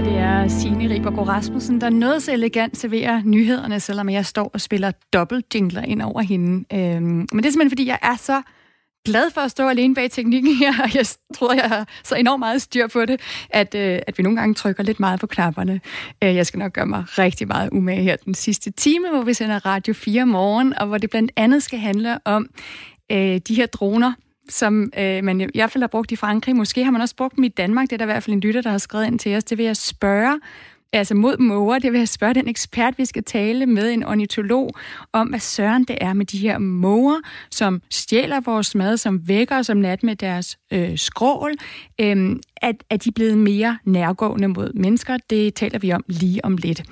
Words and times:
og 0.00 0.06
det 0.06 0.18
er 0.18 0.48
Signe 0.48 0.94
Ribergaard 0.94 1.28
Rasmussen, 1.28 1.80
der 1.80 1.90
noget 1.90 2.22
så 2.22 2.32
elegant 2.32 2.76
serverer 2.76 3.22
nyhederne, 3.24 3.80
selvom 3.80 4.08
jeg 4.08 4.26
står 4.26 4.50
og 4.54 4.60
spiller 4.60 4.92
dobbelt 5.12 5.54
jingler 5.54 5.82
ind 5.82 6.02
over 6.02 6.20
hende. 6.20 6.64
Øhm, 6.72 7.02
men 7.02 7.28
det 7.32 7.46
er 7.46 7.50
simpelthen, 7.50 7.70
fordi 7.70 7.86
jeg 7.86 7.98
er 8.02 8.16
så 8.16 8.42
glad 9.04 9.30
for 9.30 9.40
at 9.40 9.50
stå 9.50 9.68
alene 9.68 9.94
bag 9.94 10.10
teknikken 10.10 10.54
her, 10.56 10.72
og 10.82 10.94
jeg 10.94 11.06
tror, 11.34 11.54
jeg 11.54 11.64
har 11.64 11.88
så 12.04 12.14
enormt 12.14 12.38
meget 12.38 12.62
styr 12.62 12.86
på 12.86 13.04
det, 13.04 13.20
at, 13.50 13.74
øh, 13.74 13.98
at 14.06 14.18
vi 14.18 14.22
nogle 14.22 14.38
gange 14.38 14.54
trykker 14.54 14.82
lidt 14.82 15.00
meget 15.00 15.20
på 15.20 15.26
knapperne. 15.26 15.80
Øh, 16.24 16.34
jeg 16.36 16.46
skal 16.46 16.58
nok 16.58 16.72
gøre 16.72 16.86
mig 16.86 17.04
rigtig 17.18 17.48
meget 17.48 17.68
umage 17.72 18.02
her 18.02 18.16
den 18.16 18.34
sidste 18.34 18.70
time, 18.70 19.08
hvor 19.10 19.22
vi 19.22 19.34
sender 19.34 19.66
Radio 19.66 19.94
4 19.94 20.26
morgen, 20.26 20.78
og 20.78 20.86
hvor 20.86 20.98
det 20.98 21.10
blandt 21.10 21.32
andet 21.36 21.62
skal 21.62 21.78
handle 21.78 22.18
om 22.26 22.50
øh, 23.12 23.40
de 23.48 23.54
her 23.54 23.66
droner, 23.66 24.12
som 24.50 24.92
øh, 24.98 25.24
man 25.24 25.40
i 25.40 25.46
hvert 25.54 25.70
fald 25.70 25.82
har 25.82 25.88
brugt 25.88 26.12
i 26.12 26.16
Frankrig. 26.16 26.56
Måske 26.56 26.84
har 26.84 26.90
man 26.90 27.00
også 27.00 27.16
brugt 27.16 27.36
dem 27.36 27.44
i 27.44 27.48
Danmark. 27.48 27.90
Det 27.90 27.92
er 27.92 27.96
der 27.96 28.04
i 28.04 28.12
hvert 28.12 28.22
fald 28.22 28.34
en 28.34 28.40
lytter, 28.40 28.60
der 28.60 28.70
har 28.70 28.78
skrevet 28.78 29.06
ind 29.06 29.18
til 29.18 29.36
os. 29.36 29.44
Det 29.44 29.58
vil 29.58 29.66
jeg 29.66 29.76
spørge 29.76 30.40
altså 30.92 31.14
mod 31.14 31.38
måger, 31.38 31.78
det 31.78 31.92
vil 31.92 31.98
jeg 31.98 32.08
spørge 32.08 32.34
den 32.34 32.48
ekspert, 32.48 32.98
vi 32.98 33.04
skal 33.04 33.24
tale 33.24 33.66
med, 33.66 33.90
en 33.90 34.04
ornitolog, 34.04 34.70
om 35.12 35.28
hvad 35.28 35.40
søren 35.40 35.84
det 35.84 35.98
er 36.00 36.12
med 36.12 36.26
de 36.26 36.38
her 36.38 36.58
måger, 36.58 37.20
som 37.50 37.82
stjæler 37.90 38.40
vores 38.40 38.74
mad, 38.74 38.96
som 38.96 39.28
vækker 39.28 39.58
os 39.58 39.70
om 39.70 39.76
nat 39.76 40.02
med 40.02 40.16
deres 40.16 40.58
øh, 40.72 40.98
skrål. 40.98 41.52
Øhm, 42.00 42.40
at, 42.56 42.76
at 42.90 43.04
de 43.04 43.12
blevet 43.12 43.38
mere 43.38 43.78
nærgående 43.84 44.48
mod 44.48 44.72
mennesker? 44.72 45.16
Det 45.30 45.54
taler 45.54 45.78
vi 45.78 45.92
om 45.92 46.04
lige 46.08 46.44
om 46.44 46.56
lidt. 46.56 46.82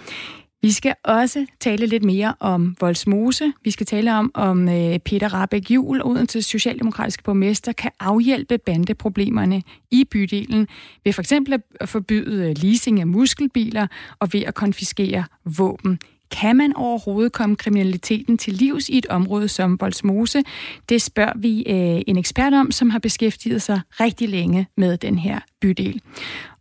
Vi 0.63 0.73
skal 0.73 0.95
også 1.05 1.47
tale 1.61 1.87
lidt 1.87 2.03
mere 2.03 2.35
om 2.41 2.77
Voldsmose. 2.81 3.53
Vi 3.65 3.71
skal 3.71 3.87
tale 3.87 4.15
om, 4.15 4.31
om 4.35 4.69
øh, 4.69 4.99
Peter 4.99 5.35
Rabeck 5.35 5.71
Jul, 5.71 6.03
Odense 6.05 6.43
Socialdemokratiske 6.43 7.23
borgmester, 7.23 7.73
kan 7.73 7.91
afhjælpe 8.01 8.59
bandeproblemerne 8.59 9.63
i 9.91 10.05
bydelen 10.05 10.69
ved 11.05 11.13
for 11.13 11.23
eksempel 11.23 11.63
at 11.81 11.89
forbyde 11.89 12.49
øh, 12.49 12.57
leasing 12.63 13.01
af 13.01 13.07
muskelbiler 13.07 13.87
og 14.19 14.33
ved 14.33 14.41
at 14.41 14.55
konfiskere 14.55 15.25
våben. 15.45 15.99
Kan 16.31 16.57
man 16.57 16.77
overhovedet 16.77 17.33
komme 17.33 17.57
kriminaliteten 17.57 18.39
til 18.39 18.53
livs 18.53 18.89
i 18.89 18.99
et 18.99 19.07
område 19.07 19.49
som 19.49 19.81
Voldsmose? 19.81 20.43
Det 20.89 21.03
spørger 21.03 21.33
vi 21.37 21.63
øh, 21.67 22.03
en 22.07 22.17
ekspert 22.17 22.53
om, 22.53 22.71
som 22.71 22.91
har 22.91 22.99
beskæftiget 22.99 23.63
sig 23.63 23.81
rigtig 24.01 24.29
længe 24.29 24.67
med 24.77 24.97
den 24.97 25.19
her 25.19 25.41
bydel. 25.61 26.01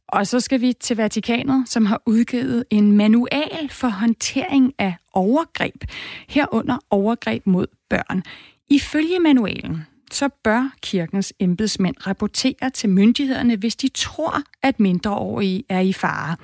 Og 0.07 0.27
så 0.27 0.39
skal 0.39 0.61
vi 0.61 0.73
til 0.73 0.97
Vatikanet, 0.97 1.69
som 1.69 1.85
har 1.85 2.01
udgivet 2.05 2.63
en 2.69 2.91
manual 2.91 3.69
for 3.69 3.87
håndtering 3.87 4.73
af 4.77 4.95
overgreb, 5.13 5.83
herunder 6.27 6.77
overgreb 6.89 7.47
mod 7.47 7.67
børn. 7.89 8.23
Ifølge 8.69 9.19
manualen, 9.19 9.85
så 10.11 10.29
bør 10.43 10.73
kirkens 10.81 11.33
embedsmænd 11.39 11.95
rapportere 12.07 12.69
til 12.73 12.89
myndighederne, 12.89 13.55
hvis 13.55 13.75
de 13.75 13.87
tror, 13.87 14.41
at 14.63 14.79
mindreårige 14.79 15.63
er 15.69 15.79
i 15.79 15.93
fare. 15.93 16.35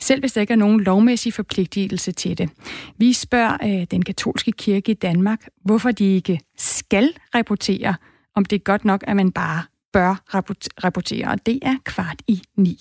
Selv 0.00 0.20
hvis 0.20 0.32
der 0.32 0.40
ikke 0.40 0.52
er 0.52 0.56
nogen 0.56 0.80
lovmæssig 0.80 1.32
forpligtelse 1.32 2.12
til 2.12 2.38
det. 2.38 2.50
Vi 2.98 3.12
spørger 3.12 3.56
øh, 3.64 3.86
den 3.90 4.02
katolske 4.02 4.52
kirke 4.52 4.90
i 4.90 4.94
Danmark, 4.94 5.46
hvorfor 5.64 5.90
de 5.90 6.04
ikke 6.04 6.40
skal 6.56 7.14
rapportere, 7.34 7.94
om 8.34 8.44
det 8.44 8.56
er 8.56 8.60
godt 8.60 8.84
nok, 8.84 9.04
at 9.06 9.16
man 9.16 9.32
bare 9.32 9.62
bør 9.92 10.14
rapportere, 10.84 11.28
og 11.28 11.46
det 11.46 11.58
er 11.62 11.76
kvart 11.84 12.22
i 12.28 12.42
ni. 12.56 12.78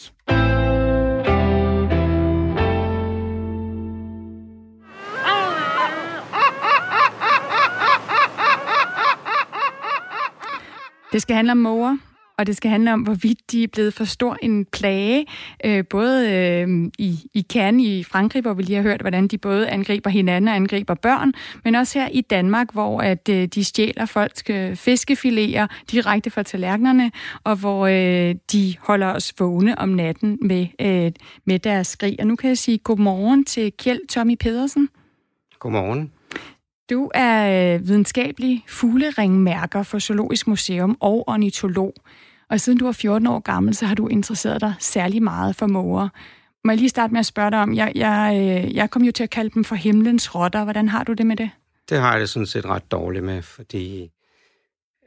Det 11.11 11.21
skal 11.21 11.35
handle 11.35 11.51
om 11.51 11.57
måger, 11.57 11.97
og 12.41 12.47
det 12.47 12.57
skal 12.57 12.71
handle 12.71 12.93
om, 12.93 13.01
hvorvidt 13.01 13.51
de 13.51 13.63
er 13.63 13.67
blevet 13.67 13.93
for 13.93 14.03
stor 14.03 14.37
en 14.41 14.65
plage, 14.65 15.25
øh, 15.65 15.83
både 15.89 16.31
øh, 16.31 16.91
i, 16.99 17.19
i 17.33 17.45
Cannes 17.49 17.85
i 17.85 18.03
Frankrig, 18.03 18.41
hvor 18.41 18.53
vi 18.53 18.63
lige 18.63 18.75
har 18.75 18.83
hørt, 18.83 19.01
hvordan 19.01 19.27
de 19.27 19.37
både 19.37 19.69
angriber 19.69 20.09
hinanden 20.09 20.47
og 20.47 20.55
angriber 20.55 20.93
børn, 20.93 21.33
men 21.63 21.75
også 21.75 21.99
her 21.99 22.07
i 22.07 22.21
Danmark, 22.21 22.73
hvor 22.73 23.01
at 23.01 23.29
øh, 23.29 23.47
de 23.47 23.63
stjæler 23.63 24.05
folks 24.05 24.43
øh, 24.49 24.71
fiskefiléer 24.71 25.67
direkte 25.91 26.29
fra 26.29 26.43
tallerkenerne, 26.43 27.11
og 27.43 27.55
hvor 27.55 27.87
øh, 27.87 28.35
de 28.51 28.75
holder 28.79 29.07
os 29.07 29.33
vågne 29.39 29.79
om 29.79 29.89
natten 29.89 30.37
med, 30.41 30.67
øh, 30.81 31.11
med 31.45 31.59
deres 31.59 31.87
skrig. 31.87 32.15
Og 32.19 32.27
nu 32.27 32.35
kan 32.35 32.47
jeg 32.47 32.57
sige 32.57 32.77
godmorgen 32.77 33.45
til 33.45 33.73
Kjeld 33.77 34.07
Tommy 34.07 34.35
Pedersen. 34.39 34.89
Godmorgen. 35.59 36.11
Du 36.91 37.11
er 37.13 37.75
øh, 37.75 37.87
videnskabelig 37.87 38.63
fugleringmærker 38.67 39.83
for 39.83 39.99
Zoologisk 39.99 40.47
Museum 40.47 40.97
og 40.99 41.29
ornitolog. 41.29 41.93
Og 42.51 42.59
siden 42.59 42.79
du 42.79 42.85
var 42.85 42.91
14 42.91 43.27
år 43.27 43.39
gammel, 43.39 43.75
så 43.75 43.85
har 43.85 43.95
du 43.95 44.07
interesseret 44.07 44.61
dig 44.61 44.73
særlig 44.79 45.23
meget 45.23 45.55
for 45.55 45.67
måger. 45.67 46.09
Må 46.63 46.71
jeg 46.71 46.77
lige 46.77 46.89
starte 46.89 47.13
med 47.13 47.19
at 47.19 47.25
spørge 47.25 47.51
dig 47.51 47.59
om, 47.59 47.75
jeg, 47.75 47.91
jeg, 47.95 48.37
øh, 48.65 48.75
jeg 48.75 48.89
kom 48.89 49.03
jo 49.03 49.11
til 49.11 49.23
at 49.23 49.29
kalde 49.29 49.49
dem 49.49 49.63
for 49.63 49.75
himlens 49.75 50.35
rotter. 50.35 50.63
Hvordan 50.63 50.89
har 50.89 51.03
du 51.03 51.13
det 51.13 51.25
med 51.25 51.35
det? 51.35 51.49
Det 51.89 51.99
har 51.99 52.11
jeg 52.11 52.21
det 52.21 52.29
sådan 52.29 52.45
set 52.45 52.65
ret 52.65 52.91
dårligt 52.91 53.23
med, 53.23 53.41
fordi 53.41 54.11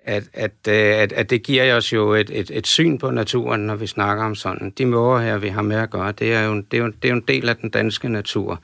at, 0.05 0.25
at, 0.33 0.53
øh, 0.69 0.75
at, 0.75 1.13
at 1.13 1.31
det 1.31 1.43
giver 1.43 1.77
os 1.77 1.93
jo 1.93 2.13
et, 2.13 2.31
et, 2.33 2.51
et 2.55 2.67
syn 2.67 2.99
på 2.99 3.11
naturen, 3.11 3.61
når 3.61 3.77
vi 3.77 3.87
snakker 3.87 4.25
om 4.25 4.35
sådan. 4.35 4.71
De 4.79 4.87
måger 4.87 5.21
her, 5.21 5.39
vi 5.39 5.49
har 5.49 5.63
med 5.63 5.77
at 5.77 5.91
gøre, 5.91 6.13
det 6.13 6.35
er 6.35 6.43
jo, 6.43 6.57
det 6.71 6.79
er 6.79 6.83
jo, 6.83 6.87
det 6.87 7.05
er 7.05 7.09
jo 7.09 7.17
en 7.17 7.25
del 7.29 7.49
af 7.49 7.57
den 7.57 7.71
danske 7.71 8.09
natur. 8.09 8.63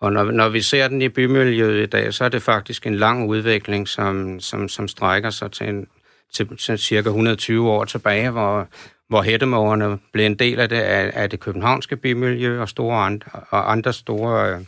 Og 0.00 0.12
når, 0.12 0.24
når 0.24 0.48
vi 0.48 0.60
ser 0.60 0.88
den 0.88 1.02
i 1.02 1.08
bymiljøet 1.08 1.82
i 1.82 1.86
dag, 1.86 2.14
så 2.14 2.24
er 2.24 2.28
det 2.28 2.42
faktisk 2.42 2.86
en 2.86 2.94
lang 2.94 3.28
udvikling, 3.28 3.88
som, 3.88 4.40
som, 4.40 4.68
som 4.68 4.88
strækker 4.88 5.30
sig 5.30 5.52
til, 5.52 5.68
en, 5.68 5.86
til, 6.32 6.56
til 6.56 6.78
cirka 6.78 7.08
120 7.08 7.70
år 7.70 7.84
tilbage, 7.84 8.30
hvor, 8.30 8.66
hvor 9.08 9.22
hættemårene 9.22 9.98
blev 10.12 10.26
en 10.26 10.38
del 10.38 10.60
af 10.60 10.68
det, 10.68 10.76
af, 10.76 11.10
af 11.14 11.30
det 11.30 11.40
københavnske 11.40 11.96
bymiljø 11.96 12.60
og, 12.60 12.68
store 12.68 12.96
andre, 12.96 13.30
og 13.50 13.72
andre 13.72 13.92
store, 13.92 14.54
øh, 14.54 14.60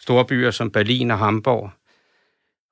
store 0.00 0.24
byer 0.24 0.50
som 0.50 0.70
Berlin 0.70 1.10
og 1.10 1.18
Hamburg. 1.18 1.70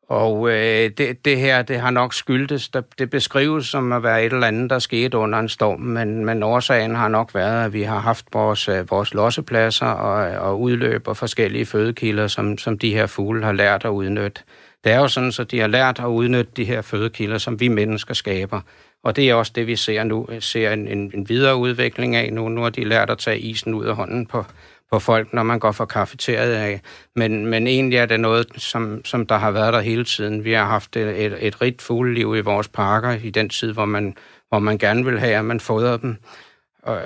Og 0.08 0.50
øh, 0.50 0.90
det, 0.98 1.24
det 1.24 1.38
her, 1.38 1.62
det 1.62 1.80
har 1.80 1.90
nok 1.90 2.14
skyldtes, 2.14 2.70
det 2.98 3.10
beskrives 3.10 3.66
som 3.66 3.92
at 3.92 4.02
være 4.02 4.24
et 4.24 4.32
eller 4.32 4.46
andet, 4.46 4.70
der 4.70 4.78
skete 4.78 5.18
under 5.18 5.38
en 5.38 5.48
storm, 5.48 5.80
men, 5.80 6.24
men 6.24 6.42
årsagen 6.42 6.94
har 6.94 7.08
nok 7.08 7.34
været, 7.34 7.64
at 7.64 7.72
vi 7.72 7.82
har 7.82 7.98
haft 7.98 8.26
vores, 8.32 8.68
øh, 8.68 8.90
vores 8.90 9.14
lossepladser 9.14 9.86
og, 9.86 10.48
og 10.48 10.60
udløb 10.60 11.08
og 11.08 11.16
forskellige 11.16 11.66
fødekilder, 11.66 12.26
som, 12.26 12.58
som 12.58 12.78
de 12.78 12.94
her 12.94 13.06
fugle 13.06 13.44
har 13.44 13.52
lært 13.52 13.84
at 13.84 13.88
udnytte. 13.88 14.42
Det 14.84 14.92
er 14.92 14.98
jo 14.98 15.08
sådan, 15.08 15.32
så 15.32 15.44
de 15.44 15.60
har 15.60 15.66
lært 15.66 16.00
at 16.00 16.06
udnytte 16.06 16.52
de 16.56 16.64
her 16.64 16.82
fødekilder, 16.82 17.38
som 17.38 17.60
vi 17.60 17.68
mennesker 17.68 18.14
skaber. 18.14 18.60
Og 19.04 19.16
det 19.16 19.30
er 19.30 19.34
også 19.34 19.52
det, 19.54 19.66
vi 19.66 19.76
ser 19.76 20.04
nu, 20.04 20.26
ser 20.40 20.72
en, 20.72 20.88
en, 20.88 21.10
en 21.14 21.28
videre 21.28 21.56
udvikling 21.56 22.16
af 22.16 22.32
nu. 22.32 22.48
Nu 22.48 22.62
har 22.62 22.70
de 22.70 22.84
lært 22.84 23.10
at 23.10 23.18
tage 23.18 23.38
isen 23.38 23.74
ud 23.74 23.84
af 23.84 23.96
hånden 23.96 24.26
på, 24.26 24.44
på 24.90 24.98
folk, 24.98 25.32
når 25.32 25.42
man 25.42 25.58
går 25.58 25.72
for 25.72 25.84
kafeteriet 25.84 26.52
af. 26.52 26.72
Øh, 26.72 26.78
men, 27.16 27.46
men 27.46 27.66
egentlig 27.66 27.96
er 27.96 28.06
det 28.06 28.20
noget, 28.20 28.46
som, 28.56 29.04
som 29.04 29.26
der 29.26 29.36
har 29.36 29.50
været 29.50 29.72
der 29.72 29.80
hele 29.80 30.04
tiden. 30.04 30.44
Vi 30.44 30.52
har 30.52 30.64
haft 30.64 30.96
et, 30.96 31.24
et, 31.24 31.46
et 31.46 31.62
rigt 31.62 31.82
fugleliv 31.82 32.36
i 32.36 32.40
vores 32.40 32.68
parker 32.68 33.10
i 33.10 33.30
den 33.30 33.48
tid, 33.48 33.72
hvor 33.72 33.84
man, 33.84 34.16
hvor 34.48 34.58
man 34.58 34.78
gerne 34.78 35.04
vil 35.04 35.20
have, 35.20 35.34
at 35.34 35.44
man 35.44 35.60
fodrer 35.60 35.96
dem. 35.96 36.16
Og, 36.82 37.00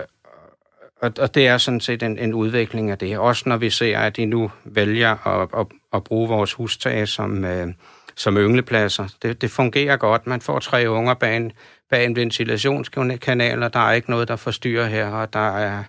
og, 1.02 1.12
og 1.18 1.34
det 1.34 1.46
er 1.46 1.58
sådan 1.58 1.80
set 1.80 2.02
en, 2.02 2.18
en 2.18 2.34
udvikling 2.34 2.90
af 2.90 2.98
det. 2.98 3.18
Også 3.18 3.48
når 3.48 3.56
vi 3.56 3.70
ser, 3.70 3.98
at 3.98 4.16
de 4.16 4.26
nu 4.26 4.50
vælger 4.64 5.26
at, 5.26 5.48
at, 5.58 5.66
at 5.92 6.04
bruge 6.04 6.28
vores 6.28 6.52
hustag 6.52 7.08
som, 7.08 7.44
øh, 7.44 7.68
som 8.16 8.36
ynglepladser. 8.36 9.08
Det, 9.22 9.42
det 9.42 9.50
fungerer 9.50 9.96
godt. 9.96 10.26
Man 10.26 10.40
får 10.40 10.58
tre 10.58 10.90
unger 10.90 11.14
bag 11.14 11.36
en, 11.36 11.52
bag 11.90 12.04
en 12.04 12.16
ventilationskanal, 12.16 13.62
og 13.62 13.74
der 13.74 13.80
er 13.80 13.92
ikke 13.92 14.10
noget, 14.10 14.28
der 14.28 14.36
forstyrrer 14.36 14.86
her, 14.86 15.06
og 15.06 15.32
der 15.32 15.56
er 15.58 15.84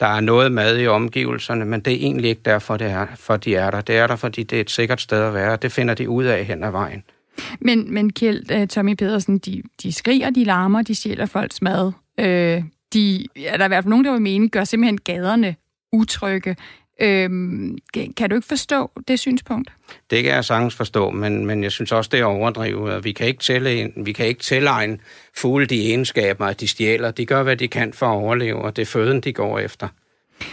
der 0.00 0.06
er 0.06 0.20
noget 0.20 0.52
mad 0.52 0.78
i 0.78 0.86
omgivelserne, 0.86 1.64
men 1.64 1.80
det 1.80 1.92
er 1.92 1.96
egentlig 1.96 2.30
ikke 2.30 2.42
derfor, 2.44 2.76
det 2.76 2.86
er, 2.86 3.06
for 3.16 3.36
de 3.36 3.54
er 3.54 3.70
der. 3.70 3.80
Det 3.80 3.96
er 3.96 4.06
der, 4.06 4.16
fordi 4.16 4.42
det 4.42 4.56
er 4.56 4.60
et 4.60 4.70
sikkert 4.70 5.00
sted 5.00 5.22
at 5.22 5.34
være, 5.34 5.56
det 5.56 5.72
finder 5.72 5.94
de 5.94 6.08
ud 6.08 6.24
af 6.24 6.44
hen 6.44 6.64
ad 6.64 6.70
vejen. 6.70 7.02
Men, 7.60 7.94
men 7.94 8.12
Kjeld, 8.12 8.50
øh, 8.50 8.68
Tommy 8.68 8.94
Pedersen, 8.94 9.38
de, 9.38 9.62
de 9.82 9.92
skriger, 9.92 10.30
de 10.30 10.44
larmer, 10.44 10.82
de 10.82 10.94
stjæler 10.94 11.26
folks 11.26 11.62
mad. 11.62 11.92
Øh, 12.20 12.62
de, 12.94 13.26
ja, 13.36 13.52
der 13.52 13.58
er 13.58 13.64
i 13.64 13.68
hvert 13.68 13.84
fald 13.84 13.90
nogen, 13.90 14.04
der 14.04 14.12
vil 14.12 14.22
mene, 14.22 14.48
gør 14.48 14.64
simpelthen 14.64 14.98
gaderne 14.98 15.56
utrygge. 15.92 16.56
Øhm, 17.00 17.78
kan 18.16 18.30
du 18.30 18.36
ikke 18.36 18.48
forstå 18.48 18.90
det 19.08 19.18
synspunkt? 19.18 19.72
Det 20.10 20.24
kan 20.24 20.32
jeg 20.32 20.44
sagtens 20.44 20.74
forstå, 20.74 21.10
men, 21.10 21.46
men 21.46 21.62
jeg 21.62 21.72
synes 21.72 21.92
også, 21.92 22.10
det 22.12 22.20
er 22.20 22.24
overdrivet. 22.24 23.04
Vi 23.04 23.12
kan 23.12 23.26
ikke, 23.26 23.40
tælle, 23.40 23.92
vi 23.96 24.12
kan 24.12 24.26
ikke 24.26 24.40
tælle 24.40 24.98
fugle 25.36 25.66
de 25.66 25.86
egenskaber, 25.88 26.46
at 26.46 26.60
de 26.60 26.68
stjæler. 26.68 27.10
De 27.10 27.26
gør, 27.26 27.42
hvad 27.42 27.56
de 27.56 27.68
kan 27.68 27.92
for 27.92 28.06
at 28.06 28.16
overleve, 28.16 28.62
og 28.62 28.76
det 28.76 28.82
er 28.82 28.86
føden, 28.86 29.20
de 29.20 29.32
går 29.32 29.58
efter. 29.58 29.88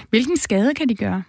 Hvilken 0.10 0.38
skade 0.38 0.74
kan 0.74 0.90
de 0.90 0.96
gøre? 0.96 1.24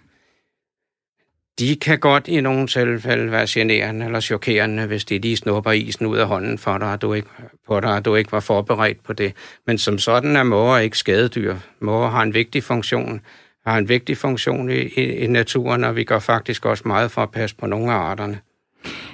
De 1.59 1.75
kan 1.75 1.99
godt 1.99 2.27
i 2.27 2.41
nogle 2.41 2.67
tilfælde 2.67 3.31
være 3.31 3.45
generende 3.49 4.05
eller 4.05 4.19
chokerende, 4.19 4.85
hvis 4.85 5.05
de 5.05 5.19
lige 5.19 5.37
snupper 5.37 5.71
isen 5.71 6.05
ud 6.05 6.17
af 6.17 6.27
hånden 6.27 6.57
for 6.57 6.77
dig, 6.77 6.91
og 6.91 7.01
du 7.01 7.13
ikke, 7.13 7.29
på 7.67 7.79
dig, 7.79 7.93
og 7.93 8.05
du 8.05 8.15
ikke 8.15 8.31
var 8.31 8.39
forberedt 8.39 9.03
på 9.03 9.13
det. 9.13 9.33
Men 9.67 9.77
som 9.77 9.97
sådan 9.97 10.35
er 10.35 10.43
måger 10.43 10.77
ikke 10.77 10.97
skadedyr. 10.97 11.55
Måger 11.79 12.09
har 12.09 12.23
en 12.23 12.33
vigtig 12.33 12.63
funktion 12.63 13.21
har 13.65 13.77
en 13.77 13.89
vigtig 13.89 14.17
funktion 14.17 14.69
i, 14.69 14.73
i, 14.73 15.01
i 15.01 15.27
naturen, 15.27 15.83
og 15.83 15.95
vi 15.95 16.03
gør 16.03 16.19
faktisk 16.19 16.65
også 16.65 16.83
meget 16.85 17.11
for 17.11 17.23
at 17.23 17.31
passe 17.31 17.55
på 17.55 17.65
nogle 17.65 17.91
af 17.91 17.95
arterne. 17.97 18.39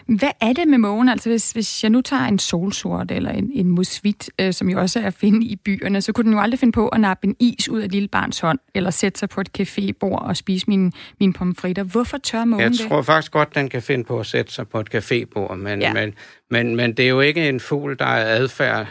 Hvad 0.05 0.29
er 0.41 0.53
det 0.53 0.67
med 0.67 0.77
mågen? 0.77 1.09
Altså 1.09 1.29
hvis, 1.29 1.51
hvis 1.51 1.83
jeg 1.83 1.89
nu 1.89 2.01
tager 2.01 2.23
en 2.23 2.39
solsort 2.39 3.11
eller 3.11 3.31
en, 3.31 3.51
en 3.53 3.67
musvit, 3.69 4.29
øh, 4.39 4.53
som 4.53 4.69
jo 4.69 4.79
også 4.79 4.99
er 4.99 5.05
at 5.05 5.13
finde 5.13 5.45
i 5.45 5.55
byerne, 5.55 6.01
så 6.01 6.11
kunne 6.13 6.23
den 6.25 6.33
jo 6.33 6.39
aldrig 6.39 6.59
finde 6.59 6.71
på 6.71 6.87
at 6.87 6.99
nappe 7.01 7.27
en 7.27 7.35
is 7.39 7.69
ud 7.69 7.79
af 7.81 7.85
et 7.85 7.91
lille 7.91 8.07
barns 8.07 8.39
hånd, 8.39 8.59
eller 8.75 8.89
sætte 8.89 9.19
sig 9.19 9.29
på 9.29 9.41
et 9.41 9.49
cafébord 9.59 10.19
og 10.27 10.37
spise 10.37 10.65
mine, 10.67 10.91
mine 11.19 11.33
pomfritter. 11.33 11.83
Hvorfor 11.83 12.17
tør 12.17 12.45
mågen 12.45 12.63
Jeg 12.63 12.71
det? 12.71 12.79
tror 12.79 13.01
faktisk 13.01 13.31
godt, 13.31 13.55
den 13.55 13.69
kan 13.69 13.81
finde 13.81 14.03
på 14.03 14.19
at 14.19 14.25
sætte 14.25 14.53
sig 14.53 14.67
på 14.67 14.79
et 14.79 14.95
cafébord, 14.95 15.55
men, 15.55 15.81
Ja. 15.81 15.93
men, 15.93 16.13
men, 16.49 16.75
men 16.75 16.93
det 16.93 17.05
er 17.05 17.09
jo 17.09 17.21
ikke 17.21 17.49
en 17.49 17.59
fugl, 17.59 17.97
der 17.99 18.05
er 18.05 18.35
adfærd 18.35 18.87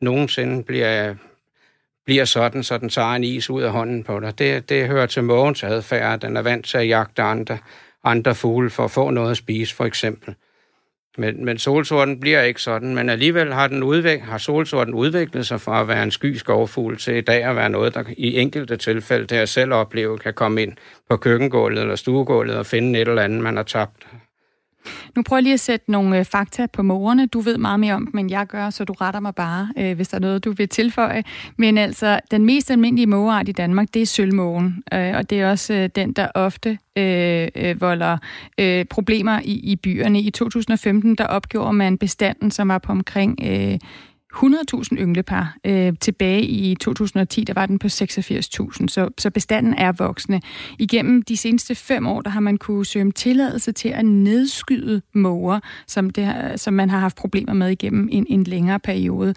nogensinde 0.00 0.62
bliver, 0.62 1.14
bliver 2.04 2.24
sådan, 2.24 2.62
så 2.62 2.78
den 2.78 2.88
tager 2.88 3.12
en 3.12 3.24
is 3.24 3.50
ud 3.50 3.62
af 3.62 3.70
hånden 3.70 4.04
på 4.04 4.20
dig. 4.20 4.38
Det, 4.38 4.68
det 4.68 4.86
hører 4.86 5.06
til 5.06 5.24
mågens 5.24 5.62
adfærd. 5.62 6.20
Den 6.20 6.36
er 6.36 6.42
vant 6.42 6.66
til 6.66 6.78
at 6.78 6.88
jagte 6.88 7.22
andre, 7.22 7.58
andre 8.04 8.34
fugle 8.34 8.70
for 8.70 8.84
at 8.84 8.90
få 8.90 9.10
noget 9.10 9.30
at 9.30 9.36
spise, 9.36 9.74
for 9.74 9.84
eksempel. 9.84 10.34
Men, 11.18 11.44
men 11.44 11.58
solsorten 11.58 12.20
bliver 12.20 12.42
ikke 12.42 12.62
sådan, 12.62 12.94
men 12.94 13.10
alligevel 13.10 13.52
har, 13.52 13.66
den 13.66 13.82
udvik, 13.82 14.20
har 14.20 14.38
solsorten 14.38 14.94
udviklet 14.94 15.46
sig 15.46 15.60
fra 15.60 15.80
at 15.80 15.88
være 15.88 16.02
en 16.02 16.10
sky 16.10 16.34
skovfugl 16.36 16.96
til 16.96 17.16
i 17.16 17.20
dag 17.20 17.44
at 17.44 17.56
være 17.56 17.70
noget, 17.70 17.94
der 17.94 18.04
i 18.16 18.38
enkelte 18.38 18.76
tilfælde, 18.76 19.26
det 19.26 19.36
jeg 19.36 19.48
selv 19.48 19.72
oplever, 19.72 20.16
kan 20.16 20.34
komme 20.34 20.62
ind 20.62 20.72
på 21.10 21.16
køkkengulvet 21.16 21.80
eller 21.80 21.96
stuegulvet 21.96 22.56
og 22.56 22.66
finde 22.66 23.00
et 23.00 23.08
eller 23.08 23.22
andet, 23.22 23.42
man 23.42 23.56
har 23.56 23.62
tabt. 23.62 24.06
Nu 25.16 25.22
prøver 25.22 25.38
jeg 25.38 25.42
lige 25.42 25.52
at 25.52 25.60
sætte 25.60 25.90
nogle 25.90 26.18
øh, 26.18 26.24
fakta 26.24 26.66
på 26.72 26.82
mågerne. 26.82 27.26
Du 27.26 27.40
ved 27.40 27.58
meget 27.58 27.80
mere 27.80 27.94
om 27.94 28.06
dem, 28.06 28.18
end 28.18 28.30
jeg 28.30 28.46
gør, 28.46 28.70
så 28.70 28.84
du 28.84 28.92
retter 28.92 29.20
mig 29.20 29.34
bare, 29.34 29.68
øh, 29.78 29.96
hvis 29.96 30.08
der 30.08 30.16
er 30.16 30.20
noget, 30.20 30.44
du 30.44 30.52
vil 30.52 30.68
tilføje. 30.68 31.24
Men 31.56 31.78
altså, 31.78 32.20
den 32.30 32.44
mest 32.44 32.70
almindelige 32.70 33.06
mågeart 33.06 33.48
i 33.48 33.52
Danmark, 33.52 33.88
det 33.94 34.02
er 34.02 34.06
sølvmågen. 34.06 34.82
Øh, 34.92 35.12
og 35.16 35.30
det 35.30 35.40
er 35.40 35.50
også 35.50 35.74
øh, 35.74 35.90
den, 35.96 36.12
der 36.12 36.28
ofte 36.34 36.78
øh, 36.98 37.48
øh, 37.54 37.80
volder 37.80 38.18
øh, 38.58 38.84
problemer 38.84 39.40
i, 39.44 39.52
i 39.52 39.76
byerne. 39.76 40.20
I 40.20 40.30
2015, 40.30 41.14
der 41.14 41.24
opgjorde 41.24 41.72
man 41.72 41.98
bestanden, 41.98 42.50
som 42.50 42.68
var 42.68 42.78
på 42.78 42.92
omkring... 42.92 43.38
Øh, 43.44 43.78
100.000 44.34 44.96
ynglepar. 44.96 45.56
Øh, 45.64 45.92
tilbage 46.00 46.42
i 46.42 46.74
2010, 46.74 47.44
der 47.44 47.54
var 47.54 47.66
den 47.66 47.78
på 47.78 47.86
86.000, 47.86 48.88
så, 48.88 49.08
så 49.18 49.30
bestanden 49.30 49.74
er 49.74 49.92
voksende. 49.92 50.40
Igennem 50.78 51.22
de 51.22 51.36
seneste 51.36 51.74
fem 51.74 52.06
år, 52.06 52.20
der 52.20 52.30
har 52.30 52.40
man 52.40 52.58
kunne 52.58 52.86
søge 52.86 53.04
om 53.04 53.12
tilladelse 53.12 53.72
til 53.72 53.88
at 53.88 54.04
nedskyde 54.04 55.02
måger, 55.14 55.60
som, 55.86 56.10
det, 56.10 56.52
som 56.60 56.74
man 56.74 56.90
har 56.90 56.98
haft 56.98 57.16
problemer 57.16 57.52
med 57.52 57.70
igennem 57.70 58.08
en, 58.12 58.26
en 58.28 58.44
længere 58.44 58.80
periode. 58.80 59.34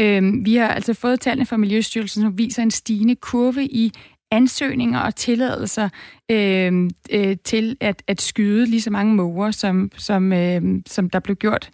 Øh, 0.00 0.44
vi 0.44 0.56
har 0.56 0.68
altså 0.68 0.94
fået 0.94 1.20
tallene 1.20 1.46
fra 1.46 1.56
Miljøstyrelsen, 1.56 2.22
som 2.22 2.38
viser 2.38 2.62
en 2.62 2.70
stigende 2.70 3.14
kurve 3.14 3.64
i 3.64 3.92
ansøgninger 4.30 5.00
og 5.00 5.14
tilladelser 5.14 5.88
øh, 6.30 6.90
øh, 7.10 7.36
til 7.44 7.76
at, 7.80 8.02
at 8.06 8.22
skyde 8.22 8.66
lige 8.66 8.80
så 8.80 8.90
mange 8.90 9.14
måger, 9.14 9.50
som, 9.50 9.90
som, 9.96 10.32
øh, 10.32 10.62
som 10.86 11.10
der 11.10 11.20
blev 11.20 11.36
gjort 11.36 11.70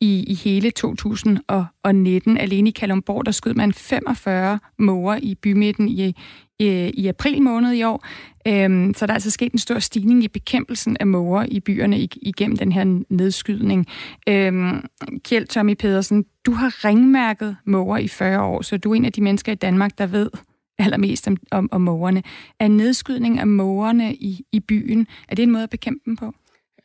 i, 0.00 0.24
i 0.26 0.34
hele 0.34 0.70
2019. 0.70 2.38
Alene 2.38 2.68
i 2.68 2.72
Kalundborg, 2.72 3.26
der 3.26 3.32
skød 3.32 3.54
man 3.54 3.72
45 3.72 4.58
måger 4.78 5.16
i 5.22 5.34
bymidten 5.34 5.88
i, 5.88 6.14
i, 6.58 6.66
i 6.94 7.06
april 7.06 7.42
måned 7.42 7.72
i 7.72 7.82
år. 7.82 8.06
Øhm, 8.46 8.94
så 8.94 9.06
der 9.06 9.12
er 9.12 9.14
altså 9.14 9.30
sket 9.30 9.52
en 9.52 9.58
stor 9.58 9.78
stigning 9.78 10.24
i 10.24 10.28
bekæmpelsen 10.28 10.96
af 11.00 11.06
måger 11.06 11.44
i 11.48 11.60
byerne 11.60 11.96
ig- 11.96 12.18
igennem 12.22 12.56
den 12.56 12.72
her 12.72 13.02
nedskydning. 13.08 13.86
Øhm, 14.28 14.84
Kjeld 15.24 15.46
Tommy 15.46 15.74
Pedersen, 15.74 16.24
du 16.46 16.52
har 16.52 16.84
ringmærket 16.84 17.56
måger 17.66 17.98
i 17.98 18.08
40 18.08 18.42
år, 18.42 18.62
så 18.62 18.76
du 18.76 18.90
er 18.90 18.94
en 18.94 19.04
af 19.04 19.12
de 19.12 19.20
mennesker 19.20 19.52
i 19.52 19.54
Danmark, 19.54 19.98
der 19.98 20.06
ved 20.06 20.30
allermest 20.78 21.28
om, 21.28 21.36
om, 21.50 21.68
om 21.72 21.80
mågerne. 21.80 22.22
Er 22.60 22.68
nedskydning 22.68 23.38
af 23.38 23.46
mågerne 23.46 24.14
i, 24.14 24.44
i 24.52 24.60
byen, 24.60 25.06
er 25.28 25.34
det 25.34 25.42
en 25.42 25.50
måde 25.50 25.62
at 25.62 25.70
bekæmpe 25.70 26.00
dem 26.06 26.16
på? 26.16 26.34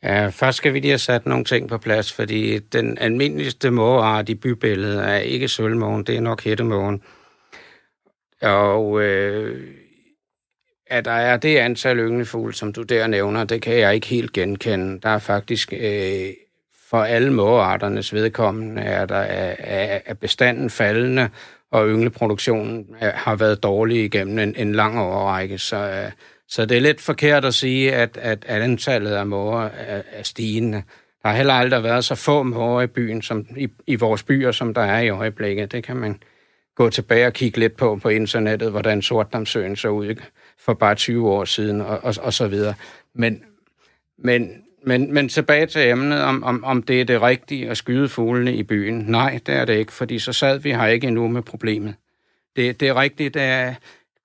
Ja, 0.02 0.28
først 0.28 0.58
skal 0.58 0.74
vi 0.74 0.80
lige 0.80 0.90
have 0.90 0.98
sat 0.98 1.26
nogle 1.26 1.44
ting 1.44 1.68
på 1.68 1.78
plads, 1.78 2.12
fordi 2.12 2.58
den 2.58 2.98
almindeligste 2.98 3.70
mågeart 3.70 4.28
i 4.28 4.34
bybilledet 4.34 5.04
er 5.04 5.16
ikke 5.16 5.48
sølvmågen, 5.48 6.04
det 6.04 6.16
er 6.16 6.20
nok 6.20 6.44
hættemågen. 6.44 7.02
Og 8.42 9.02
øh, 9.02 9.60
at 10.86 11.04
der 11.04 11.10
er 11.10 11.36
det 11.36 11.56
antal 11.56 11.98
ynglefugle, 11.98 12.54
som 12.54 12.72
du 12.72 12.82
der 12.82 13.06
nævner, 13.06 13.44
det 13.44 13.62
kan 13.62 13.78
jeg 13.78 13.94
ikke 13.94 14.06
helt 14.06 14.32
genkende. 14.32 15.00
Der 15.00 15.08
er 15.08 15.18
faktisk 15.18 15.72
øh, 15.72 16.30
for 16.90 17.02
alle 17.02 17.32
mågearternes 17.32 18.14
vedkommende, 18.14 18.82
er 18.82 19.06
der 19.06 19.16
er, 19.16 19.98
er, 20.06 20.14
bestanden 20.14 20.70
faldende, 20.70 21.28
og 21.70 21.88
yngleproduktionen 21.88 22.96
øh, 23.02 23.08
har 23.14 23.36
været 23.36 23.62
dårlig 23.62 24.04
igennem 24.04 24.38
en, 24.38 24.54
en 24.56 24.74
lang 24.74 25.00
overrække. 25.00 25.58
Så, 25.58 25.76
øh, 25.76 26.12
så 26.50 26.66
det 26.66 26.76
er 26.76 26.80
lidt 26.80 27.00
forkert 27.00 27.44
at 27.44 27.54
sige, 27.54 27.94
at, 27.94 28.16
at, 28.16 28.44
antallet 28.44 29.12
af 29.12 29.26
måger 29.26 29.62
er, 29.62 30.02
er 30.10 30.22
stigende. 30.22 30.82
Der 31.22 31.28
har 31.28 31.36
heller 31.36 31.54
aldrig 31.54 31.82
været 31.82 32.04
så 32.04 32.14
få 32.14 32.42
måger 32.42 32.82
i 32.82 32.86
byen, 32.86 33.22
som 33.22 33.46
i, 33.56 33.68
i 33.86 33.94
vores 33.94 34.22
byer, 34.22 34.52
som 34.52 34.74
der 34.74 34.82
er 34.82 35.00
i 35.00 35.08
øjeblikket. 35.08 35.72
Det 35.72 35.84
kan 35.84 35.96
man 35.96 36.20
gå 36.74 36.90
tilbage 36.90 37.26
og 37.26 37.32
kigge 37.32 37.58
lidt 37.58 37.76
på 37.76 37.96
på 38.02 38.08
internettet, 38.08 38.70
hvordan 38.70 39.02
Sortdamsøen 39.02 39.76
så 39.76 39.88
ud 39.88 40.14
for 40.58 40.74
bare 40.74 40.94
20 40.94 41.30
år 41.30 41.44
siden, 41.44 41.80
og, 41.80 42.04
og, 42.04 42.14
og 42.22 42.32
så 42.32 42.48
videre. 42.48 42.74
Men, 43.14 43.42
men, 44.18 44.62
men, 44.86 45.14
men 45.14 45.28
tilbage 45.28 45.66
til 45.66 45.88
emnet, 45.88 46.22
om, 46.22 46.44
om, 46.44 46.64
om 46.64 46.82
det 46.82 47.00
er 47.00 47.04
det 47.04 47.22
rigtige 47.22 47.70
at 47.70 47.76
skyde 47.76 48.08
fuglene 48.08 48.54
i 48.54 48.62
byen. 48.62 49.04
Nej, 49.08 49.40
det 49.46 49.54
er 49.54 49.64
det 49.64 49.74
ikke, 49.74 49.92
fordi 49.92 50.18
så 50.18 50.32
sad 50.32 50.58
vi 50.58 50.70
her 50.70 50.86
ikke 50.86 51.06
endnu 51.06 51.28
med 51.28 51.42
problemet. 51.42 51.94
Det, 52.56 52.80
det 52.80 52.88
er 52.88 53.00
rigtigt, 53.00 53.34
det 53.34 53.42
er, 53.42 53.74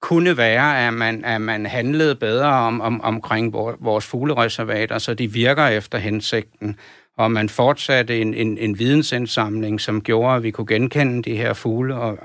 kunne 0.06 0.38
være, 0.38 0.88
at 0.88 0.94
man, 0.94 1.26
at 1.26 1.42
man 1.42 1.66
handlede 1.66 2.16
bedre 2.16 2.48
om, 2.48 2.82
om, 2.82 3.02
omkring 3.02 3.54
vor- 3.54 3.78
vores 3.80 4.06
fuglereservater, 4.06 4.98
så 4.98 5.14
de 5.14 5.32
virker 5.34 5.68
efter 5.68 5.98
hensigten, 5.98 6.76
og 7.18 7.32
man 7.32 7.50
fortsatte 7.50 8.22
en, 8.22 8.34
en, 8.34 8.58
en 8.58 8.80
vidensindsamling, 8.80 9.82
som 9.82 10.02
gjorde, 10.02 10.36
at 10.36 10.44
vi 10.44 10.52
kunne 10.52 10.68
genkende 10.68 11.24
de 11.24 11.36
her 11.38 11.54
fugle, 11.54 11.96
og, 11.96 12.18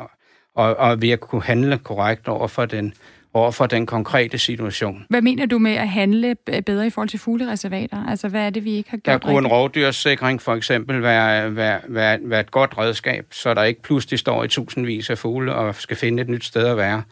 og, 0.56 0.77
og 0.77 1.03
vi 1.03 1.17
kunne 1.21 1.43
handle 1.43 1.79
korrekt 1.79 2.29
over 2.29 2.49
for 2.49 2.67
den, 2.67 2.94
over 3.35 3.50
for 3.50 3.67
den 3.67 3.87
konkrete 3.87 4.38
situation. 4.38 5.06
Hvad 5.09 5.23
mener 5.23 5.47
du 5.47 5.59
med 5.59 5.73
at 5.73 5.88
handle 5.88 6.35
bedre 6.67 6.87
i 6.87 6.91
forhold 6.91 7.09
til 7.09 7.19
fuglereservater? 7.19 8.06
Altså, 8.09 8.29
hvad 8.29 8.47
er 8.47 8.50
det, 8.50 8.65
vi 8.65 8.71
ikke 8.73 8.91
har 8.91 8.97
Der 8.97 9.03
gjort 9.12 9.23
kunne 9.23 9.32
en 9.32 9.38
rigtigt? 9.38 9.53
rovdyrssikring 9.53 10.43
for 10.43 10.55
eksempel 10.55 11.03
være, 11.03 11.56
være, 11.56 11.81
være, 11.88 12.19
være 12.23 12.41
et 12.41 12.50
godt 12.50 12.79
redskab, 12.79 13.27
så 13.31 13.55
der 13.55 13.62
ikke 13.62 13.82
pludselig 13.82 14.19
står 14.19 14.44
i 14.44 14.49
tusindvis 14.49 15.11
af 15.11 15.19
fugle 15.19 15.55
og 15.55 15.75
skal 15.75 15.97
finde 15.97 16.23
et 16.23 16.29
nyt 16.29 16.44
sted 16.44 16.67
at 16.67 16.77
være. 16.77 17.03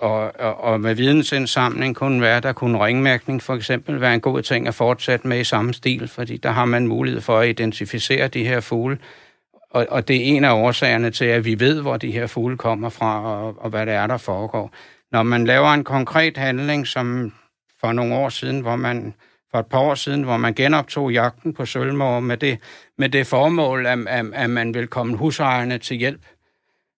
Og, 0.00 0.40
og, 0.40 0.60
og 0.60 0.80
med 0.80 0.94
vidensindsamling 0.94 1.96
kunne 1.96 2.20
være, 2.20 2.40
der 2.40 2.52
kunne 2.52 2.84
ringmærkning 2.84 3.42
for 3.42 3.54
eksempel 3.54 4.00
være 4.00 4.14
en 4.14 4.20
god 4.20 4.42
ting 4.42 4.68
at 4.68 4.74
fortsætte 4.74 5.28
med 5.28 5.40
i 5.40 5.44
samme 5.44 5.74
stil, 5.74 6.08
fordi 6.08 6.36
der 6.36 6.50
har 6.50 6.64
man 6.64 6.86
mulighed 6.86 7.20
for 7.20 7.38
at 7.38 7.48
identificere 7.48 8.28
de 8.28 8.44
her 8.44 8.60
fugle. 8.60 8.98
Og, 9.70 9.86
og 9.90 10.08
det 10.08 10.16
er 10.16 10.24
en 10.36 10.44
af 10.44 10.52
årsagerne 10.52 11.10
til, 11.10 11.24
at 11.24 11.44
vi 11.44 11.60
ved, 11.60 11.82
hvor 11.82 11.96
de 11.96 12.10
her 12.10 12.26
fugle 12.26 12.56
kommer 12.56 12.88
fra, 12.88 13.24
og, 13.24 13.56
og 13.58 13.70
hvad 13.70 13.86
det 13.86 13.94
er, 13.94 14.06
der 14.06 14.16
foregår. 14.16 14.70
Når 15.12 15.22
man 15.22 15.46
laver 15.46 15.68
en 15.68 15.84
konkret 15.84 16.36
handling, 16.36 16.86
som 16.86 17.32
for 17.80 17.92
nogle 17.92 18.14
år 18.14 18.28
siden, 18.28 18.60
hvor 18.60 18.76
man 18.76 19.14
for 19.50 19.58
et 19.58 19.66
par 19.66 19.78
år 19.78 19.94
siden, 19.94 20.22
hvor 20.22 20.36
man 20.36 20.54
genoptog 20.54 21.12
jagten 21.12 21.54
på 21.54 21.66
sølvmåger 21.66 22.20
med 22.20 22.36
det, 22.36 22.58
med 22.98 23.08
det 23.08 23.26
formål, 23.26 23.86
at, 23.86 23.98
at, 24.08 24.26
at 24.34 24.50
man 24.50 24.74
vil 24.74 24.86
komme 24.86 25.16
husejerne 25.16 25.78
til 25.78 25.96
hjælp, 25.96 26.22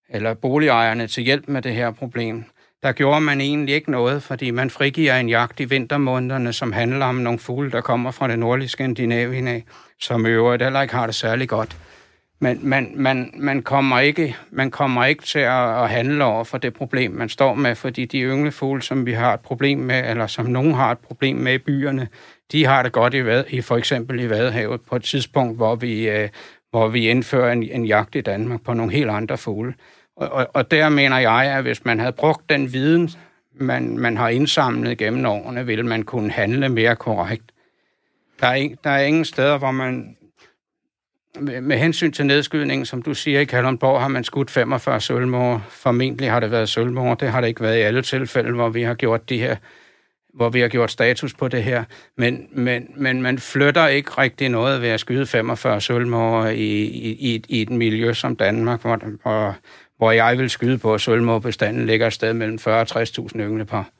eller 0.09 0.35
boligejerne 0.35 1.07
til 1.07 1.23
hjælp 1.23 1.49
med 1.49 1.63
det 1.63 1.75
her 1.75 1.91
problem. 1.91 2.45
Der 2.83 2.93
gjorde 2.93 3.21
man 3.21 3.41
egentlig 3.41 3.75
ikke 3.75 3.91
noget, 3.91 4.23
fordi 4.23 4.51
man 4.51 4.71
frigiver 4.71 5.15
en 5.15 5.29
jagt 5.29 5.61
i 5.61 5.65
vintermånederne, 5.65 6.53
som 6.53 6.73
handler 6.73 7.07
om 7.07 7.15
nogle 7.15 7.39
fugle, 7.39 7.71
der 7.71 7.81
kommer 7.81 8.11
fra 8.11 8.29
det 8.29 8.39
nordlige 8.39 8.69
Skandinavien 8.69 9.49
af, 9.49 9.65
som 10.01 10.27
i 10.27 10.29
øvrigt 10.29 10.63
heller 10.63 10.83
ikke 10.83 10.95
har 10.95 11.07
det 11.07 11.15
særlig 11.15 11.49
godt. 11.49 11.77
Men 12.43 12.59
man, 12.63 12.93
man, 12.95 13.31
man, 13.35 13.63
kommer 13.63 13.99
ikke, 13.99 14.37
man 14.51 14.71
kommer 14.71 15.05
ikke 15.05 15.23
til 15.23 15.39
at, 15.39 15.83
at 15.83 15.91
handle 15.91 16.25
over 16.25 16.45
for 16.45 16.59
det 16.59 16.75
problem, 16.75 17.11
man 17.13 17.29
står 17.29 17.55
med, 17.55 17.75
fordi 17.75 18.05
de 18.05 18.21
ynglefugle, 18.21 18.83
som 18.83 19.07
vi 19.07 19.13
har 19.13 19.35
et 19.35 19.41
problem 19.41 19.79
med, 19.79 20.11
eller 20.11 20.27
som 20.27 20.47
nogen 20.47 20.75
har 20.75 20.93
et 20.93 20.99
problem 20.99 21.37
med 21.37 21.55
i 21.55 21.59
byerne, 21.59 22.09
de 22.53 22.67
har 22.67 22.83
det 22.83 22.93
godt 22.93 23.15
i, 23.15 23.25
Vad, 23.25 23.45
i 23.49 23.61
for 23.61 23.77
eksempel 23.77 24.21
i 24.21 24.31
Vadehavet 24.31 24.81
på 24.81 24.97
et 24.97 25.03
tidspunkt, 25.03 25.57
hvor 25.57 25.75
vi, 25.75 26.09
øh, 26.09 26.29
hvor 26.71 26.89
vi 26.89 27.09
indfører 27.09 27.53
en, 27.53 27.63
en 27.63 27.85
jagt 27.85 28.15
i 28.15 28.21
Danmark 28.21 28.63
på 28.63 28.75
nogle 28.75 28.93
helt 28.93 29.11
andre 29.11 29.39
fugle. 29.39 29.75
Og, 30.21 30.33
og, 30.33 30.47
og 30.55 30.71
der 30.71 30.89
mener 30.89 31.19
jeg, 31.19 31.55
at 31.57 31.63
hvis 31.63 31.85
man 31.85 31.99
havde 31.99 32.13
brugt 32.13 32.51
den 32.51 32.73
viden, 32.73 33.11
man, 33.55 33.99
man 33.99 34.17
har 34.17 34.29
indsamlet 34.29 34.99
gennem 34.99 35.27
årene, 35.27 35.67
ville 35.67 35.87
man 35.87 36.03
kunne 36.03 36.31
handle 36.31 36.69
mere 36.69 36.97
korrekt. 36.97 37.45
Der 38.41 38.47
er, 38.47 38.55
ikke, 38.55 38.77
der 38.85 38.91
er 38.91 39.03
ingen 39.03 39.25
steder, 39.25 39.59
hvor 39.59 39.71
man 39.71 40.17
med, 41.41 41.61
med 41.61 41.77
hensyn 41.77 42.13
til 42.13 42.27
nedskydningen, 42.27 42.87
som 42.87 43.03
du 43.03 43.15
siger, 43.15 43.41
i 43.41 43.45
Kalundborg 43.45 44.01
har 44.01 44.09
man 44.09 44.25
skudt 44.25 44.51
45 44.51 45.01
sølvmåger. 45.01 45.61
Formentlig 45.69 46.31
har 46.31 46.41
det 46.41 46.51
været 46.51 46.69
sølvmåger. 46.69 47.15
Det 47.15 47.31
har 47.31 47.41
det 47.41 47.49
ikke 47.49 47.63
været 47.63 47.79
i 47.79 47.81
alle 47.81 48.03
tilfælde, 48.03 48.53
hvor 48.53 48.69
vi 48.69 48.83
har 48.83 48.95
gjort 48.95 49.29
de 49.29 49.39
her 49.39 49.57
hvor 50.35 50.49
vi 50.49 50.61
har 50.61 50.69
gjort 50.69 50.91
status 50.91 51.35
på 51.35 51.49
det 51.49 51.65
her. 51.65 51.85
Men, 52.17 52.49
men, 52.53 52.93
men 52.97 53.23
man 53.23 53.39
flytter 53.39 53.87
ikke 53.87 54.11
rigtig 54.11 54.49
noget 54.49 54.83
ved 54.83 54.89
at 54.89 55.01
skyde 55.01 55.27
45 55.27 55.81
sølvmåger 55.81 56.49
i, 56.49 56.83
i, 56.83 57.35
i, 57.35 57.43
i 57.49 57.63
et 57.63 57.71
miljø 57.71 58.13
som 58.13 58.37
Danmark, 58.37 58.81
hvor, 58.81 58.99
hvor, 59.23 59.57
hvor 60.01 60.11
jeg 60.11 60.39
vil 60.39 60.51
skyde 60.51 60.79
på, 60.79 60.95
at 60.95 61.01
sølvmåbestanden 61.01 61.87
ligger 61.87 62.07
et 62.07 62.13
sted 62.13 62.33
mellem 62.33 62.59
40 62.59 62.81
og 62.81 63.03
60.000 63.03 63.39
ynglepar. 63.39 63.91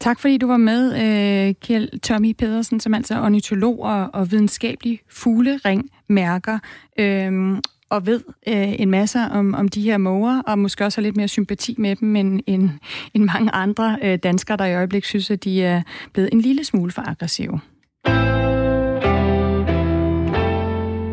Tak 0.00 0.20
fordi 0.20 0.36
du 0.36 0.46
var 0.46 0.56
med, 0.56 0.94
øh, 0.94 1.54
Kjeld 1.62 2.00
Tommy 2.00 2.32
Pedersen, 2.32 2.80
som 2.80 2.94
altså 2.94 3.14
er 3.14 3.20
ornitolog 3.20 3.82
og, 3.82 4.10
og 4.12 4.30
videnskabelig 4.30 5.00
fugleringmærker. 5.10 6.58
Øh, 6.98 7.56
og 7.90 8.06
ved 8.06 8.20
øh, 8.48 8.80
en 8.80 8.90
masse 8.90 9.18
om, 9.18 9.54
om 9.54 9.68
de 9.68 9.82
her 9.82 9.98
måger, 9.98 10.42
og 10.46 10.58
måske 10.58 10.84
også 10.84 11.00
har 11.00 11.02
lidt 11.02 11.16
mere 11.16 11.28
sympati 11.28 11.74
med 11.78 11.96
dem, 11.96 12.16
end, 12.16 12.40
end, 12.46 12.70
end 13.14 13.24
mange 13.24 13.50
andre 13.50 13.98
øh, 14.02 14.18
danskere, 14.22 14.56
der 14.56 14.64
i 14.64 14.74
øjeblikket 14.74 15.08
synes, 15.08 15.30
at 15.30 15.44
de 15.44 15.62
er 15.62 15.82
blevet 16.12 16.28
en 16.32 16.40
lille 16.40 16.64
smule 16.64 16.92
for 16.92 17.02
aggressive. 17.02 17.60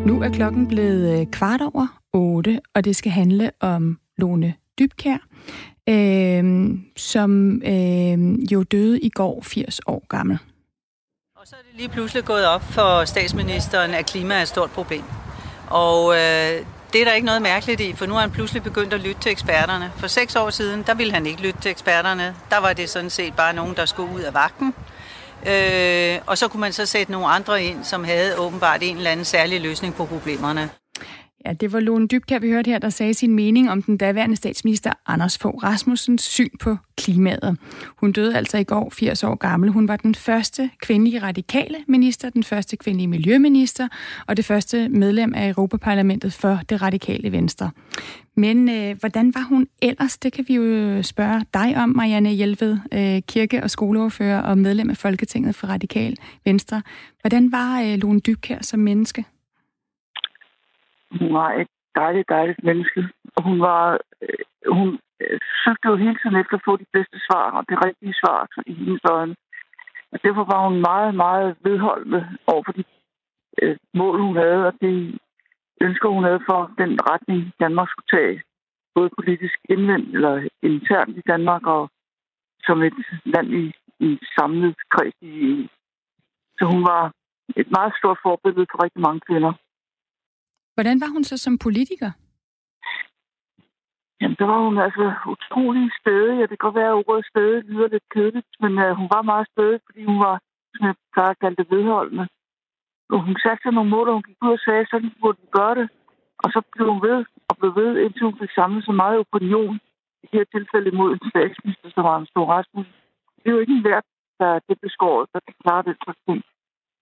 Nu 0.06 0.22
er 0.22 0.30
klokken 0.32 0.68
blevet 0.68 1.20
øh, 1.20 1.26
kvart 1.26 1.60
over 1.60 1.86
otte, 2.12 2.60
og 2.74 2.84
det 2.84 2.96
skal 2.96 3.12
handle 3.12 3.50
om 3.60 3.98
Lone 4.22 4.54
Dybkær, 4.78 5.18
øh, 5.88 6.44
som 6.96 7.62
øh, 7.62 8.52
jo 8.52 8.62
døde 8.62 9.00
i 9.00 9.08
går 9.08 9.42
80 9.42 9.80
år 9.86 10.06
gammel. 10.08 10.38
Og 11.36 11.46
så 11.48 11.56
er 11.56 11.62
det 11.70 11.76
lige 11.76 11.88
pludselig 11.88 12.24
gået 12.24 12.46
op 12.46 12.62
for 12.62 13.04
statsministeren, 13.04 13.90
at 13.90 14.06
klima 14.06 14.34
er 14.34 14.42
et 14.42 14.48
stort 14.48 14.70
problem. 14.70 15.02
Og 15.70 16.14
øh, 16.14 16.66
det 16.92 17.00
er 17.00 17.04
der 17.04 17.12
ikke 17.12 17.26
noget 17.26 17.42
mærkeligt 17.42 17.80
i, 17.80 17.92
for 17.92 18.06
nu 18.06 18.14
har 18.14 18.20
han 18.20 18.30
pludselig 18.30 18.62
begyndt 18.62 18.94
at 18.94 19.00
lytte 19.00 19.20
til 19.20 19.32
eksperterne. 19.32 19.92
For 19.96 20.06
seks 20.06 20.36
år 20.36 20.50
siden, 20.50 20.82
der 20.86 20.94
ville 20.94 21.12
han 21.12 21.26
ikke 21.26 21.42
lytte 21.42 21.60
til 21.60 21.70
eksperterne. 21.70 22.34
Der 22.50 22.58
var 22.58 22.72
det 22.72 22.90
sådan 22.90 23.10
set 23.10 23.36
bare 23.36 23.54
nogen, 23.54 23.76
der 23.76 23.86
skulle 23.86 24.14
ud 24.14 24.20
af 24.20 24.34
vagten. 24.34 24.74
Øh, 25.46 26.18
og 26.26 26.38
så 26.38 26.48
kunne 26.48 26.60
man 26.60 26.72
så 26.72 26.86
sætte 26.86 27.12
nogle 27.12 27.26
andre 27.26 27.64
ind, 27.64 27.84
som 27.84 28.04
havde 28.04 28.38
åbenbart 28.38 28.82
en 28.82 28.96
eller 28.96 29.10
anden 29.10 29.24
særlig 29.24 29.60
løsning 29.60 29.94
på 29.94 30.06
problemerne. 30.06 30.70
Ja, 31.46 31.52
det 31.52 31.72
var 31.72 31.80
Lone 31.80 32.06
Dybkær, 32.06 32.38
vi 32.38 32.50
hørte 32.50 32.70
her, 32.70 32.78
der 32.78 32.90
sagde 32.90 33.14
sin 33.14 33.34
mening 33.34 33.70
om 33.70 33.82
den 33.82 33.96
daværende 33.96 34.36
statsminister 34.36 34.92
Anders 35.06 35.38
Fogh 35.38 35.62
Rasmussens 35.62 36.22
syn 36.22 36.48
på 36.60 36.76
klimaet. 36.96 37.58
Hun 37.96 38.12
døde 38.12 38.36
altså 38.36 38.58
i 38.58 38.64
går 38.64 38.90
80 38.90 39.24
år 39.24 39.34
gammel. 39.34 39.70
Hun 39.70 39.88
var 39.88 39.96
den 39.96 40.14
første 40.14 40.70
kvindelige 40.82 41.22
radikale 41.22 41.76
minister, 41.88 42.30
den 42.30 42.44
første 42.44 42.76
kvindelige 42.76 43.08
miljøminister 43.08 43.88
og 44.26 44.36
det 44.36 44.44
første 44.44 44.88
medlem 44.88 45.34
af 45.34 45.48
Europaparlamentet 45.48 46.32
for 46.32 46.60
det 46.68 46.82
radikale 46.82 47.32
venstre. 47.32 47.70
Men 48.36 48.68
øh, 48.68 48.96
hvordan 49.00 49.34
var 49.34 49.46
hun 49.48 49.66
ellers? 49.82 50.18
Det 50.18 50.32
kan 50.32 50.44
vi 50.48 50.54
jo 50.54 51.02
spørge 51.02 51.44
dig 51.54 51.76
om, 51.76 51.88
Marianne 51.88 52.30
Hjelved, 52.30 52.78
øh, 52.92 53.22
kirke- 53.22 53.62
og 53.62 53.70
skoleoverfører 53.70 54.40
og 54.40 54.58
medlem 54.58 54.90
af 54.90 54.96
Folketinget 54.96 55.54
for 55.54 55.66
Radikal 55.66 56.16
Venstre. 56.44 56.82
Hvordan 57.20 57.52
var 57.52 57.80
øh, 57.80 57.94
Lone 57.94 58.20
Dybkær 58.20 58.58
som 58.60 58.80
menneske? 58.80 59.24
Hun 61.18 61.34
var 61.34 61.52
et 61.52 61.68
dejligt, 61.94 62.28
dejligt 62.28 62.64
menneske. 62.64 63.08
Og 63.36 63.42
hun 63.42 63.60
var, 63.60 63.98
øh, 64.22 64.72
hun 64.76 64.88
øh, 65.20 65.38
søgte 65.64 65.88
jo 65.88 65.96
hele 65.96 66.18
tiden 66.22 66.36
efter 66.36 66.56
at 66.56 66.64
få 66.64 66.76
de 66.76 66.86
bedste 66.92 67.18
svar, 67.26 67.50
og 67.50 67.64
det 67.68 67.84
rigtige 67.86 68.14
svar 68.20 68.38
altså, 68.44 68.62
i 68.66 68.74
hendes 68.74 69.04
øjne. 69.10 69.34
Og 70.12 70.18
derfor 70.24 70.44
var 70.52 70.68
hun 70.68 70.80
meget, 70.80 71.14
meget 71.14 71.56
vedholdende 71.64 72.22
over 72.46 72.62
for 72.66 72.72
de 72.72 72.84
øh, 73.62 73.76
mål, 73.94 74.20
hun 74.20 74.36
havde, 74.36 74.66
og 74.66 74.74
det 74.80 75.18
ønsker, 75.80 76.08
hun 76.08 76.24
havde 76.24 76.42
for 76.50 76.60
den 76.78 76.92
retning, 77.10 77.52
Danmark 77.60 77.88
skulle 77.90 78.12
tage. 78.18 78.42
Både 78.94 79.10
politisk 79.18 79.58
indvendt 79.68 80.14
eller 80.14 80.48
internt 80.62 81.16
i 81.16 81.28
Danmark, 81.32 81.66
og 81.66 81.90
som 82.66 82.82
et 82.82 82.94
land 83.24 83.48
i, 83.62 83.64
i 84.00 84.18
samlet 84.38 84.76
kreds 84.90 85.14
i 85.20 85.30
EU. 85.48 85.66
Så 86.58 86.64
hun 86.72 86.82
var 86.92 87.12
et 87.56 87.70
meget 87.70 87.92
stort 87.98 88.18
forbillede 88.22 88.66
for 88.70 88.82
rigtig 88.84 89.02
mange 89.06 89.20
kvinder. 89.28 89.52
Hvordan 90.74 91.00
var 91.02 91.10
hun 91.14 91.24
så 91.24 91.36
som 91.38 91.58
politiker? 91.58 92.10
Jamen, 94.20 94.36
der 94.40 94.46
var 94.52 94.60
hun 94.66 94.78
altså 94.86 95.04
utrolig 95.34 95.84
stedig. 96.00 96.34
Ja, 96.38 96.42
det 96.42 96.54
kan 96.56 96.66
godt 96.66 96.80
være, 96.80 96.92
at 96.92 97.00
ordet 97.06 97.26
stedig 97.32 97.64
lyder 97.64 97.88
lidt 97.88 98.06
kedeligt, 98.14 98.50
men 98.62 98.72
uh, 98.84 98.90
hun 99.00 99.08
var 99.14 99.22
meget 99.22 99.46
stedig, 99.52 99.80
fordi 99.86 100.04
hun 100.10 100.18
var, 100.26 100.36
som 100.74 100.86
jeg 100.88 100.94
plejer 101.14 101.32
at 101.34 101.40
kalde 101.42 101.56
det, 101.60 101.70
vedholdende. 101.70 102.26
Og 103.14 103.18
hun 103.26 103.36
satte 103.42 103.62
sig 103.62 103.72
nogle 103.72 103.90
mål, 103.90 104.08
og 104.08 104.14
hun 104.14 104.28
gik 104.28 104.44
ud 104.44 104.52
og 104.58 104.62
sagde, 104.66 104.86
sådan 104.90 105.12
burde 105.20 105.38
vi 105.42 105.48
gøre 105.58 105.74
det. 105.80 105.88
Og 106.42 106.48
så 106.54 106.60
blev 106.72 106.86
hun 106.92 107.02
ved 107.08 107.18
og 107.48 107.54
blev 107.58 107.72
ved, 107.80 107.90
indtil 108.04 108.28
hun 108.28 108.38
fik 108.42 108.52
samlet 108.58 108.84
så 108.84 108.92
meget 109.02 109.18
opinion, 109.24 109.76
i 110.22 110.26
det 110.30 110.38
her 110.38 110.44
tilfælde 110.54 110.90
imod 110.92 111.10
en 111.12 111.30
statsminister, 111.30 111.88
som 111.90 112.04
var 112.08 112.16
en 112.18 112.30
stor 112.32 112.46
Rasmus. 112.54 112.86
Det 113.38 113.46
er 113.46 113.54
jo 113.56 113.62
ikke 113.64 113.76
en 113.78 113.84
værd, 113.84 114.04
der 114.40 114.50
det 114.68 114.80
blev 114.80 114.90
skåret, 114.96 115.26
der 115.32 115.40
kan 115.46 115.54
klare 115.62 115.82
den 115.88 115.96
slags 116.04 116.20
ting. 116.26 116.40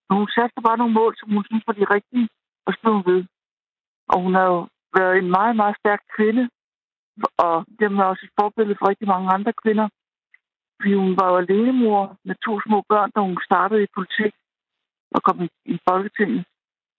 Men 0.06 0.14
hun 0.18 0.28
satte 0.36 0.66
bare 0.68 0.80
nogle 0.80 0.98
mål, 1.00 1.12
som 1.16 1.28
hun 1.36 1.44
synes 1.48 1.64
var 1.66 1.76
de 1.80 1.92
rigtige, 1.96 2.28
og 2.66 2.68
så 2.72 2.78
blev 2.82 2.94
hun 2.98 3.06
ved. 3.12 3.22
Og 4.12 4.16
hun 4.24 4.34
har 4.34 4.46
jo 4.52 4.58
været 4.98 5.18
en 5.18 5.30
meget, 5.38 5.56
meget 5.56 5.76
stærk 5.80 6.02
kvinde, 6.16 6.44
og 7.46 7.54
det 7.78 7.84
er 7.84 8.04
også 8.12 8.24
et 8.26 8.36
forbillede 8.40 8.78
for 8.78 8.88
rigtig 8.88 9.08
mange 9.08 9.32
andre 9.36 9.52
kvinder. 9.62 9.88
Fordi 10.76 10.92
hun 10.94 11.12
var 11.20 11.26
jo 11.30 11.36
alenemor 11.36 12.16
med 12.24 12.36
to 12.46 12.52
små 12.66 12.78
børn, 12.90 13.10
da 13.14 13.20
hun 13.20 13.38
startede 13.48 13.82
i 13.82 13.94
politik 13.96 14.32
og 15.14 15.22
kom 15.26 15.38
i, 15.46 15.48
i 15.64 15.78
Folketinget. 15.88 16.44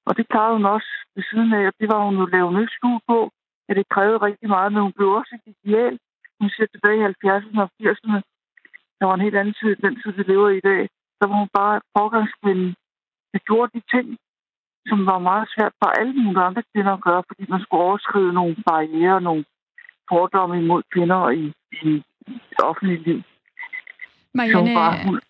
Og 0.08 0.18
det 0.18 0.30
klarede 0.32 0.58
hun 0.58 0.66
også 0.66 0.92
ved 1.16 1.24
siden 1.30 1.54
af, 1.54 1.64
og 1.68 1.74
det 1.80 1.88
var 1.92 2.06
hun 2.06 2.18
jo 2.22 2.26
lavet 2.26 2.54
nyt 2.54 2.74
på, 3.10 3.20
at 3.70 3.76
det 3.76 3.90
krævede 3.94 4.26
rigtig 4.28 4.50
meget, 4.50 4.74
men 4.74 4.82
hun 4.82 4.94
blev 4.98 5.10
også 5.10 5.34
et 5.36 5.56
ideal. 5.64 6.00
Hun 6.40 6.50
ser 6.50 6.66
tilbage 6.66 7.00
i 7.00 7.08
70'erne 7.26 7.62
og 7.66 7.70
80'erne. 7.84 8.20
Der 9.00 9.06
var 9.06 9.16
en 9.16 9.26
helt 9.28 9.38
anden 9.42 9.56
tid, 9.62 9.76
den 9.76 9.96
tid, 10.02 10.12
vi 10.12 10.24
lever 10.24 10.50
i 10.50 10.58
i 10.58 10.68
dag. 10.72 10.82
Der 11.20 11.26
var 11.28 11.38
hun 11.42 11.50
bare 11.54 11.82
forgangskvinden, 11.98 12.76
der 13.34 13.40
gjorde 13.48 13.72
de 13.76 13.82
ting, 13.94 14.08
som 14.90 15.06
var 15.06 15.20
meget 15.20 15.48
svært 15.54 15.74
for 15.80 15.90
alle 16.00 16.14
mulige 16.14 16.44
andre 16.50 16.64
kvinder 16.72 16.94
at 16.94 17.04
gøre, 17.08 17.24
fordi 17.30 17.44
man 17.50 17.62
skulle 17.62 17.82
overskride 17.82 18.34
nogle 18.34 18.56
barriere, 18.70 19.22
nogle 19.22 19.44
fordomme 20.10 20.56
imod 20.64 20.82
kvinder 20.94 21.30
i, 21.30 21.46
i 21.82 22.04
det 22.56 22.62
offentlige 22.70 23.04
liv. 23.04 23.20
Marianne, 24.34 24.76
var, 24.76 25.22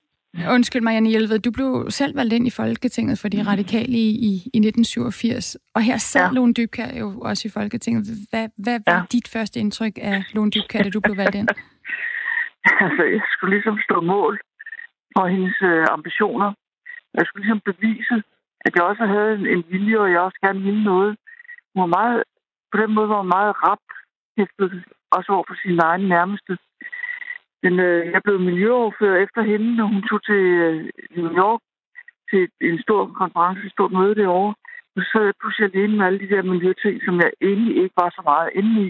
undskyld 0.56 0.82
Marianne 0.82 1.10
Hjelved, 1.10 1.40
du 1.40 1.52
blev 1.52 1.86
selv 1.90 2.16
valgt 2.16 2.34
ind 2.34 2.48
i 2.48 2.50
Folketinget 2.62 3.20
for 3.20 3.28
de 3.28 3.42
mm. 3.42 3.48
radikale 3.48 3.94
i, 4.08 4.10
i, 4.30 4.32
i 4.54 4.60
1987, 4.60 5.58
og 5.76 5.82
her 5.82 5.98
sad 5.98 6.28
ja. 6.28 6.32
Lone 6.36 6.54
Dybkær 6.54 6.98
jo 7.00 7.08
også 7.30 7.48
i 7.48 7.52
Folketinget. 7.52 8.04
Hvad, 8.32 8.48
hvad 8.64 8.80
var 8.88 8.98
ja. 8.98 9.04
dit 9.12 9.28
første 9.34 9.60
indtryk 9.60 9.96
af 10.02 10.24
Lone 10.36 10.52
Dybkær, 10.52 10.84
da 10.84 10.90
du 10.90 11.00
blev 11.00 11.18
valgt 11.18 11.36
ind? 11.36 11.48
altså, 12.86 13.04
jeg 13.04 13.22
skulle 13.32 13.56
ligesom 13.56 13.78
stå 13.88 14.02
mål 14.02 14.40
for 15.16 15.28
hendes 15.28 15.58
øh, 15.62 15.86
ambitioner. 15.98 16.50
Jeg 17.18 17.24
skulle 17.26 17.44
ligesom 17.44 17.62
bevise, 17.70 18.16
at 18.66 18.76
jeg 18.76 18.84
også 18.84 19.06
havde 19.06 19.34
en, 19.36 19.46
en 19.48 19.64
vilje, 19.70 20.00
og 20.00 20.12
jeg 20.12 20.20
også 20.20 20.40
gerne 20.46 20.62
ville 20.62 20.84
noget. 20.84 21.18
Hun 21.74 21.82
var 21.82 21.92
meget, 22.00 22.24
på 22.72 22.78
den 22.82 22.92
måde 22.96 23.10
var 23.10 23.18
hun 23.22 23.34
meget 23.38 23.54
rap 23.64 23.84
hæftet, 24.38 24.84
også 25.12 25.32
over 25.32 25.44
for 25.48 25.56
sin 25.64 25.80
egen 25.80 26.08
nærmeste. 26.08 26.58
Men 27.64 27.80
øh, 27.80 28.12
jeg 28.14 28.22
blev 28.24 28.40
miljøoverfører 28.40 29.24
efter 29.24 29.42
hende, 29.42 29.76
når 29.76 29.86
hun 29.86 30.04
tog 30.10 30.24
til 30.24 30.42
øh, 30.66 30.90
New 31.16 31.32
York 31.44 31.62
til 32.30 32.50
en 32.62 32.82
stor 32.82 33.02
konference, 33.22 33.66
et 33.66 33.72
stort 33.72 33.92
møde 33.92 34.16
derovre. 34.16 34.54
Nu 34.96 35.02
så 35.02 35.10
sad 35.12 35.24
jeg 35.26 35.40
pludselig 35.40 35.66
alene 35.68 35.98
med 35.98 36.06
alle 36.06 36.20
de 36.20 36.32
der 36.34 36.52
miljøting, 36.54 36.96
som 37.06 37.16
jeg 37.24 37.32
egentlig 37.42 37.76
ikke 37.84 37.96
var 38.04 38.10
så 38.10 38.22
meget 38.32 38.50
inde 38.60 38.74
i. 38.86 38.88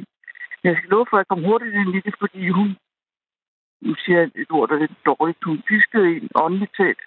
Men 0.59 0.65
jeg 0.69 0.77
skal 0.77 0.89
love 0.89 1.05
for, 1.09 1.17
at 1.17 1.21
jeg 1.21 1.31
kom 1.31 1.43
hurtigt 1.49 1.75
ind 1.75 1.95
i 1.95 2.01
det, 2.05 2.15
fordi 2.19 2.49
hun, 2.49 2.67
nu 3.81 3.95
siger 4.01 4.19
jeg 4.19 4.29
et 4.35 4.51
ord, 4.51 4.69
der 4.69 4.75
er 4.75 4.79
lidt 4.79 5.05
dårligt, 5.05 5.43
hun 5.43 5.61
piskede 5.67 6.07
en 6.17 6.29
åndeligt 6.43 6.75
talt 6.79 7.03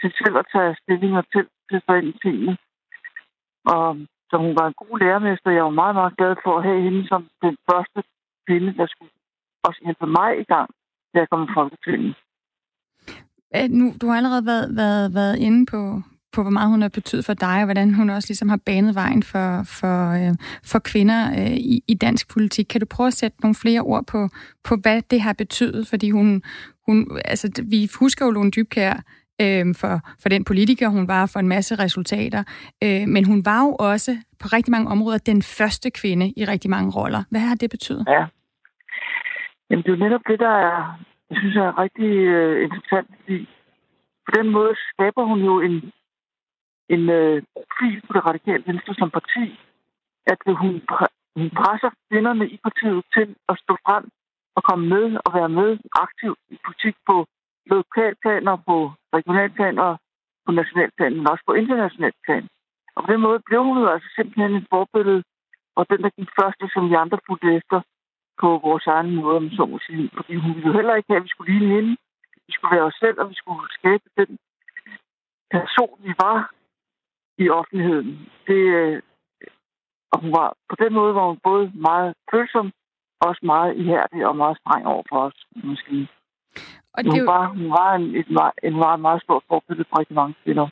til 0.00 0.10
selv 0.20 0.36
at 0.42 0.46
tage 0.52 0.76
stilling 0.82 1.12
og 1.20 1.24
til, 1.32 1.44
til 1.70 1.80
sig 1.86 1.98
ind 1.98 2.08
i 2.14 2.18
tingene. 2.24 2.54
Og 3.74 3.96
så 4.30 4.36
hun 4.44 4.54
var 4.58 4.66
en 4.66 4.78
god 4.82 4.98
lærermester. 4.98 5.50
Jeg 5.50 5.64
var 5.64 5.80
meget, 5.82 5.94
meget 6.00 6.16
glad 6.18 6.34
for 6.44 6.52
at 6.58 6.64
have 6.68 6.80
hende 6.86 7.08
som 7.08 7.22
den 7.42 7.56
første 7.70 7.98
kvinde, 8.46 8.70
der 8.78 8.86
skulle 8.86 9.12
også 9.68 9.80
hjælpe 9.84 10.06
mig 10.18 10.30
i 10.42 10.46
gang, 10.54 10.68
da 11.12 11.18
jeg 11.20 11.28
kom 11.30 11.42
i 11.42 11.54
Folketinget. 11.58 12.14
Nu, 13.78 13.86
du 14.00 14.06
har 14.08 14.16
allerede 14.16 14.46
været, 14.46 14.76
været, 14.76 15.14
været 15.14 15.36
inde 15.38 15.66
på, 15.66 16.02
på, 16.32 16.42
hvor 16.42 16.50
meget 16.50 16.70
hun 16.70 16.82
har 16.82 16.88
betydet 16.88 17.24
for 17.24 17.34
dig, 17.34 17.58
og 17.58 17.64
hvordan 17.64 17.94
hun 17.94 18.10
også 18.10 18.28
ligesom 18.28 18.48
har 18.48 18.60
banet 18.66 18.94
vejen 18.94 19.22
for, 19.22 19.62
for, 19.78 20.10
øh, 20.20 20.34
for 20.64 20.78
kvinder 20.78 21.20
øh, 21.38 21.56
i, 21.56 21.84
i 21.88 21.94
dansk 21.94 22.32
politik. 22.32 22.66
Kan 22.70 22.80
du 22.80 22.86
prøve 22.86 23.06
at 23.06 23.14
sætte 23.14 23.40
nogle 23.40 23.54
flere 23.54 23.80
ord 23.80 24.06
på, 24.06 24.28
på 24.64 24.76
hvad 24.82 25.02
det 25.10 25.20
har 25.20 25.32
betydet? 25.32 25.88
Fordi 25.88 26.10
hun, 26.10 26.42
hun 26.86 27.20
altså, 27.24 27.62
vi 27.64 27.88
husker 27.98 28.24
jo 28.24 28.30
Lone 28.30 28.50
Dybkær 28.50 29.02
øh, 29.44 29.74
for, 29.80 29.94
for 30.22 30.28
den 30.28 30.44
politiker, 30.44 30.88
hun 30.88 31.08
var, 31.08 31.30
for 31.32 31.40
en 31.40 31.48
masse 31.48 31.74
resultater. 31.84 32.42
Øh, 32.84 33.04
men 33.14 33.24
hun 33.24 33.44
var 33.44 33.60
jo 33.66 33.76
også 33.92 34.12
på 34.40 34.46
rigtig 34.56 34.70
mange 34.70 34.90
områder 34.90 35.18
den 35.18 35.42
første 35.42 35.90
kvinde 35.90 36.26
i 36.36 36.44
rigtig 36.44 36.70
mange 36.70 36.90
roller. 36.96 37.22
Hvad 37.30 37.40
har 37.40 37.54
det 37.54 37.70
betydet? 37.70 38.04
Ja. 38.08 38.24
Jamen, 39.70 39.82
det 39.82 39.90
er 39.90 39.96
jo 39.96 40.04
netop 40.04 40.24
det, 40.30 40.38
der 40.38 40.54
er, 40.68 40.78
jeg 41.30 41.38
synes, 41.40 41.56
er 41.56 41.78
rigtig 41.84 42.10
øh, 42.36 42.64
interessant, 42.64 43.08
fordi 43.20 43.48
på 44.26 44.30
den 44.38 44.48
måde 44.56 44.72
skaber 44.92 45.24
hun 45.30 45.40
jo 45.50 45.60
en, 45.60 45.92
en 46.94 47.02
øh, 47.18 47.42
profil 47.56 48.00
på 48.06 48.12
det 48.16 48.22
radikale 48.28 48.62
venstre 48.66 48.94
som 48.94 49.10
parti, 49.10 49.44
at 50.32 50.38
hun, 50.62 50.72
hun 51.36 51.50
presser 51.60 51.90
kvinderne 52.08 52.44
i 52.54 52.56
partiet 52.66 53.04
til 53.14 53.28
at 53.48 53.56
stå 53.64 53.72
frem 53.86 54.04
og 54.56 54.62
komme 54.68 54.84
med 54.94 55.06
og 55.24 55.30
være 55.38 55.48
med 55.48 55.70
aktivt 56.04 56.38
i 56.54 56.56
politik 56.64 56.96
på 57.08 57.26
lokalplan 57.70 58.48
og 58.48 58.58
på 58.68 58.76
regionalplan 59.16 59.78
og 59.78 59.92
på 60.46 60.52
nationalplan, 60.52 61.16
men 61.16 61.30
også 61.32 61.44
på 61.46 61.52
international 61.52 62.12
plan. 62.24 62.44
Og 62.94 63.04
på 63.04 63.12
den 63.12 63.20
måde 63.20 63.40
blev 63.46 63.60
hun 63.64 63.78
jo 63.78 63.88
altså 63.94 64.08
simpelthen 64.16 64.54
et 64.56 64.66
forbillede, 64.70 65.22
og 65.76 65.82
den, 65.90 66.02
der 66.04 66.10
gik 66.18 66.30
først, 66.40 66.72
som 66.74 66.90
vi 66.90 66.94
andre 66.94 67.18
fulgte 67.26 67.54
efter 67.54 67.80
på 68.40 68.48
vores 68.66 68.86
egen 68.86 69.14
måde, 69.14 69.36
om 69.36 69.50
så 69.50 69.66
må 69.66 69.78
sige. 69.86 70.10
Fordi 70.16 70.34
hun 70.34 70.54
ville 70.54 70.68
jo 70.68 70.72
heller 70.78 70.94
ikke 70.94 71.10
have, 71.10 71.20
at 71.20 71.24
vi 71.24 71.34
skulle 71.34 71.52
ligne 71.52 71.74
hende. 71.74 71.96
vi 72.46 72.52
skulle 72.52 72.76
være 72.76 72.88
os 72.90 72.98
selv, 73.04 73.20
og 73.20 73.30
vi 73.30 73.34
skulle 73.34 73.64
skabe 73.78 74.04
den 74.16 74.38
person, 75.50 75.98
vi 76.06 76.12
var 76.24 76.50
i 77.38 77.48
offentligheden. 77.48 78.28
Det, 78.46 78.62
øh, 78.78 79.02
og 80.12 80.20
hun 80.22 80.32
var, 80.32 80.48
på 80.70 80.76
den 80.82 80.92
måde 80.94 81.14
var 81.14 81.26
hun 81.26 81.40
både 81.44 81.72
meget 81.74 82.14
følsom, 82.30 82.72
også 83.20 83.40
meget 83.42 83.76
ihærdig 83.76 84.26
og 84.26 84.36
meget 84.36 84.58
streng 84.60 84.86
over 84.86 85.02
for 85.08 85.18
os, 85.26 85.46
måske. 85.64 86.08
Og 86.98 87.04
det 87.04 87.12
hun, 87.12 87.20
jo... 87.20 87.24
var, 87.24 87.44
hun 87.58 87.70
var 87.78 87.90
en, 87.94 88.06
et, 88.20 88.28
en 88.68 88.76
meget, 88.84 89.00
meget 89.00 89.22
stor 89.22 89.42
forbillede 89.48 89.88
for 89.88 89.98
rigtig 90.00 90.14
mange 90.14 90.34
kvinder. 90.44 90.66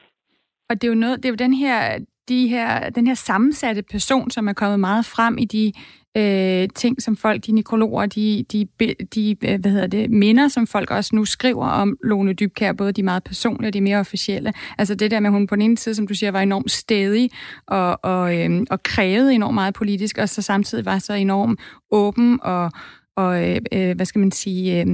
Og 0.68 0.75
det 0.75 0.85
er 0.85 0.88
jo 0.88 1.00
noget, 1.04 1.16
det 1.16 1.25
er 1.25 1.33
jo 1.33 1.42
den 1.47 1.54
her, 1.54 1.99
de 2.28 2.49
her, 2.49 2.90
den 2.90 3.06
her 3.06 3.14
sammensatte 3.14 3.83
person, 3.83 4.30
som 4.30 4.49
er 4.49 4.52
kommet 4.52 4.80
meget 4.80 5.04
frem 5.04 5.38
i 5.38 5.45
de 5.45 5.73
øh, 6.16 6.68
ting, 6.75 7.02
som 7.02 7.16
folk, 7.16 7.47
de 7.47 7.52
nekrologer, 7.52 8.06
de, 8.06 8.45
de, 8.52 8.68
de 9.14 9.30
øh, 9.30 9.61
hvad 9.61 9.71
hedder 9.71 9.87
det, 9.87 10.11
minder, 10.11 10.49
som 10.49 10.66
folk 10.66 10.90
også 10.90 11.16
nu 11.16 11.25
skriver 11.25 11.66
om 11.66 11.97
Lone 12.04 12.33
Dybkær, 12.33 12.73
både 12.73 12.92
de 12.92 13.02
meget 13.02 13.25
personlige 13.25 13.68
og 13.68 13.75
de 13.75 13.80
mere 13.80 13.99
officielle. 13.99 14.52
Altså 14.78 14.95
det 14.95 15.11
der 15.11 15.21
med, 15.21 15.28
at 15.28 15.33
hun 15.33 15.47
på 15.47 15.54
den 15.54 15.62
ene 15.62 15.78
side, 15.78 15.95
som 15.95 16.06
du 16.06 16.14
siger, 16.14 16.30
var 16.30 16.40
enormt 16.40 16.71
stedig 16.71 17.30
og, 17.66 17.99
og, 18.02 18.38
øh, 18.38 18.66
og 18.71 18.83
krævede 18.83 19.35
enormt 19.35 19.54
meget 19.54 19.75
politisk, 19.75 20.18
og 20.18 20.28
så 20.28 20.42
samtidig 20.42 20.85
var 20.87 20.99
så 20.99 21.12
enormt 21.12 21.61
åben 21.90 22.40
og, 22.42 22.71
og 23.16 23.32
øh, 23.44 23.61
øh, 23.76 23.92
hvad 23.96 24.06
skal 24.06 24.18
man 24.18 24.30
sige, 24.30 24.80
øh, 24.80 24.87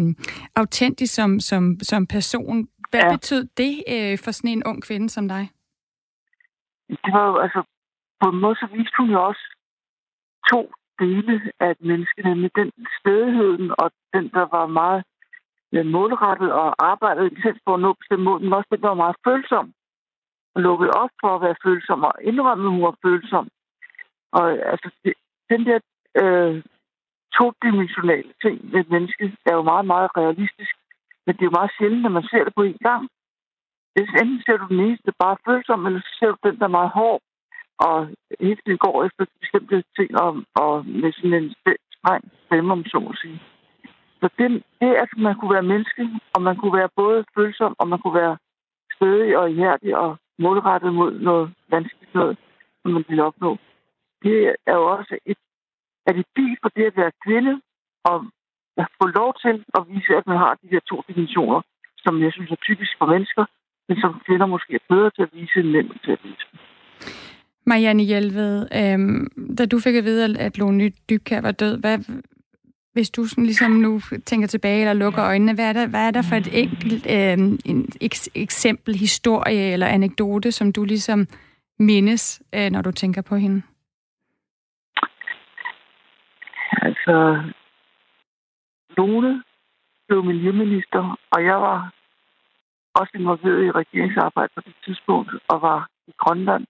autentisk 0.56 1.14
som, 1.14 1.40
som, 1.40 1.76
som 1.82 2.06
person. 2.06 2.68
Hvad 2.90 3.00
ja. 3.00 3.10
betød 3.10 3.42
det 3.56 3.74
øh, 3.94 4.18
for 4.24 4.30
sådan 4.30 4.50
en 4.50 4.66
ung 4.66 4.82
kvinde 4.82 5.08
som 5.08 5.28
dig? 5.28 5.44
Det 6.88 7.12
var 7.12 7.26
jo, 7.26 7.36
altså, 7.36 7.62
på 8.20 8.28
en 8.28 8.40
måde 8.40 8.56
så 8.56 8.66
viste 8.72 8.96
hun 8.98 9.10
jo 9.10 9.26
også 9.28 9.44
to 10.50 10.72
dele 10.98 11.52
af 11.60 11.70
et 11.70 11.80
menneske, 11.80 12.22
nemlig 12.22 12.50
den 12.54 12.72
stedigheden 13.00 13.70
og 13.78 13.90
den, 14.14 14.24
der 14.28 14.46
var 14.56 14.66
meget 14.66 15.04
målrettet 15.84 16.52
og 16.52 16.68
arbejdede 16.90 17.42
selv 17.42 17.58
for 17.64 17.74
at 17.74 17.80
nå 17.80 17.92
bestemt 17.92 18.22
mål, 18.22 18.40
men 18.42 18.52
også 18.52 18.68
den, 18.72 18.80
der 18.80 18.88
var 18.88 19.02
meget 19.04 19.16
følsom 19.24 19.72
og 20.54 20.62
lukkede 20.62 20.90
op 20.90 21.10
for 21.20 21.30
at 21.34 21.42
være 21.42 21.62
følsom 21.64 22.02
og 22.04 22.14
indrømmede, 22.22 22.68
at 22.68 22.72
hun 22.74 22.82
var 22.82 22.96
følsom. 23.02 23.48
Og 24.32 24.44
altså, 24.72 24.88
den 25.50 25.60
der 25.66 25.78
øh, 26.22 26.62
todimensionale 27.38 28.32
ting 28.42 28.56
ved 28.72 28.80
et 28.80 28.90
menneske 28.90 29.24
er 29.50 29.54
jo 29.54 29.62
meget, 29.62 29.86
meget 29.86 30.10
realistisk, 30.16 30.74
men 31.24 31.32
det 31.34 31.42
er 31.42 31.50
jo 31.50 31.58
meget 31.58 31.74
sjældent, 31.78 32.06
at 32.06 32.12
man 32.12 32.28
ser 32.30 32.44
det 32.44 32.54
på 32.54 32.62
en 32.62 32.80
gang. 32.88 33.02
Hvis 33.94 34.10
enten 34.20 34.42
ser 34.46 34.56
du 34.56 34.66
den 34.68 34.80
eneste 34.80 35.12
bare 35.22 35.36
følsom, 35.46 35.86
eller 35.86 36.00
så 36.00 36.12
ser 36.18 36.30
du 36.32 36.38
den, 36.46 36.58
der 36.58 36.64
er 36.64 36.78
meget 36.78 36.92
hård, 36.98 37.20
og 37.86 37.96
hele 38.40 38.60
tiden 38.60 38.78
går 38.78 39.04
efter 39.04 39.24
bestemte 39.40 39.84
ting, 39.96 40.10
og, 40.24 40.30
og 40.62 40.86
med 40.86 41.12
sådan 41.12 41.34
en 41.34 41.54
streng 41.96 42.24
stemme, 42.46 42.72
om 42.72 42.84
så 42.84 42.98
at 43.12 43.18
sige. 43.22 43.40
Så 44.20 44.28
det, 44.38 44.62
det 44.80 44.94
at 45.04 45.08
man 45.16 45.34
kunne 45.36 45.54
være 45.54 45.70
menneske, 45.72 46.02
og 46.34 46.42
man 46.42 46.56
kunne 46.56 46.78
være 46.80 46.96
både 46.96 47.24
følsom, 47.34 47.74
og 47.78 47.88
man 47.88 47.98
kunne 47.98 48.14
være 48.22 48.36
stødig 48.96 49.38
og 49.38 49.50
ihærdig 49.50 49.96
og 49.96 50.16
målrettet 50.38 50.94
mod 50.94 51.12
noget 51.28 51.54
vanskeligt 51.70 52.14
noget, 52.14 52.38
som 52.82 52.90
man 52.92 53.04
ville 53.08 53.24
opnå. 53.24 53.58
Det 54.22 54.54
er 54.66 54.74
jo 54.74 54.84
også 54.96 55.18
et 55.26 55.36
alibi 56.10 56.46
for 56.62 56.70
det 56.76 56.84
at 56.90 56.96
være 56.96 57.12
kvinde, 57.24 57.54
og 58.04 58.16
at 58.76 58.88
få 58.98 59.06
lov 59.18 59.30
til 59.44 59.56
at 59.76 59.82
vise, 59.92 60.12
at 60.20 60.26
man 60.26 60.38
har 60.44 60.52
de 60.62 60.66
her 60.72 60.80
to 60.90 60.96
dimensioner, 61.08 61.60
som 62.04 62.22
jeg 62.24 62.32
synes 62.32 62.50
er 62.50 62.60
typisk 62.68 62.92
for 62.98 63.06
mennesker, 63.06 63.44
men 63.88 63.96
som 64.00 64.20
kvinder 64.26 64.46
måske 64.46 64.74
er 64.74 64.84
bedre 64.88 65.10
til 65.10 65.22
at 65.22 65.30
vise 65.32 65.56
end 65.60 65.70
mænd 65.70 65.88
til 66.04 66.12
at 66.16 66.20
vise. 66.24 66.46
Marianne 67.66 68.02
Hjelved, 68.02 68.68
øhm, 68.80 69.54
da 69.58 69.66
du 69.66 69.78
fik 69.78 69.94
at 69.94 70.04
vide, 70.04 70.38
at 70.38 70.58
Lone 70.58 70.90
Dybkær 71.10 71.40
var 71.40 71.52
død, 71.52 71.78
hvad, 71.80 71.98
hvis 72.92 73.10
du 73.10 73.24
sådan 73.26 73.44
ligesom 73.44 73.70
nu 73.70 74.00
tænker 74.26 74.48
tilbage 74.48 74.80
eller 74.80 74.92
lukker 74.92 75.24
øjnene, 75.24 75.54
hvad 75.54 75.64
er 75.68 75.72
der, 75.72 75.86
hvad 75.86 76.06
er 76.06 76.10
der 76.10 76.22
for 76.22 76.36
et 76.36 76.48
enkelt 76.52 77.06
øhm, 77.10 77.58
en 77.64 77.88
eks, 78.00 78.28
eksempel, 78.34 78.94
historie 78.94 79.72
eller 79.72 79.86
anekdote, 79.86 80.52
som 80.52 80.72
du 80.72 80.84
ligesom 80.84 81.26
mindes, 81.78 82.42
øh, 82.54 82.70
når 82.70 82.82
du 82.82 82.90
tænker 82.90 83.22
på 83.22 83.36
hende? 83.36 83.62
Altså, 87.06 87.42
Lone 88.96 89.42
blev 90.08 90.24
miljøminister, 90.24 91.18
og 91.30 91.44
jeg 91.44 91.56
var 91.60 91.94
også 92.94 93.12
involveret 93.14 93.64
i 93.64 93.70
regeringsarbejde 93.70 94.52
på 94.54 94.60
det 94.60 94.74
tidspunkt, 94.84 95.30
og 95.48 95.62
var 95.62 95.88
i 96.06 96.12
Grønland. 96.18 96.66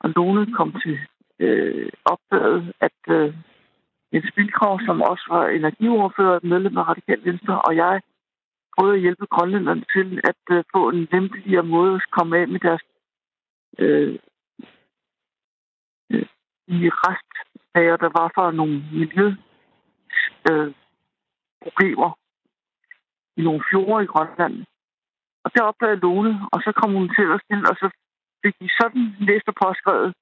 Og 0.00 0.10
Lone 0.16 0.52
kom 0.52 0.80
til 0.82 0.98
øh, 1.38 1.92
opdaget, 2.04 2.72
at 2.80 3.00
øh, 3.08 3.34
Jens 4.12 4.32
Bilkrav, 4.36 4.80
som 4.86 5.02
også 5.02 5.26
var 5.28 5.48
energiordfører, 5.48 6.40
medlem 6.42 6.78
af 6.78 6.88
Radikal 6.88 7.24
Venstre, 7.24 7.62
og 7.62 7.76
jeg 7.76 8.00
prøvede 8.78 8.94
at 8.96 9.00
hjælpe 9.00 9.26
grønlænderne 9.26 9.84
til 9.94 10.20
at 10.24 10.56
øh, 10.56 10.64
få 10.74 10.88
en 10.88 11.08
lempeligere 11.12 11.62
måde 11.62 11.94
at 11.94 12.10
komme 12.10 12.38
af 12.38 12.48
med 12.48 12.60
deres 12.60 12.82
øh, 13.78 14.18
øh, 16.10 16.26
i 16.66 16.90
restsager, 17.70 17.96
der 17.96 18.10
var 18.20 18.30
for 18.34 18.50
nogle 18.50 18.84
miljøproblemer 18.92 19.36
øh, 20.50 20.72
problemer 21.62 22.18
i 23.36 23.42
nogle 23.42 23.62
fjorde 23.70 24.04
i 24.04 24.06
Grønland. 24.06 24.64
Og 25.44 25.50
der 25.54 25.62
opdagede 25.62 26.00
Lone, 26.00 26.32
og 26.52 26.58
så 26.64 26.72
kom 26.72 26.92
hun 26.92 27.08
til 27.16 27.26
at 27.34 27.40
stille, 27.44 27.70
og 27.70 27.76
så 27.76 27.90
fik 28.44 28.54
de 28.60 28.68
sådan 28.80 29.04
læst 29.20 29.48
og 29.48 29.54
påskrevet, 29.62 30.14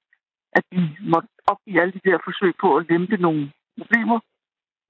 at 0.51 0.63
de 0.71 0.97
måtte 1.13 1.29
opgive 1.47 1.81
alle 1.81 1.91
de 1.91 2.09
der 2.09 2.17
forsøg 2.23 2.53
på 2.61 2.77
at 2.77 2.85
lempe 2.89 3.17
nogle 3.17 3.51
problemer. 3.77 4.19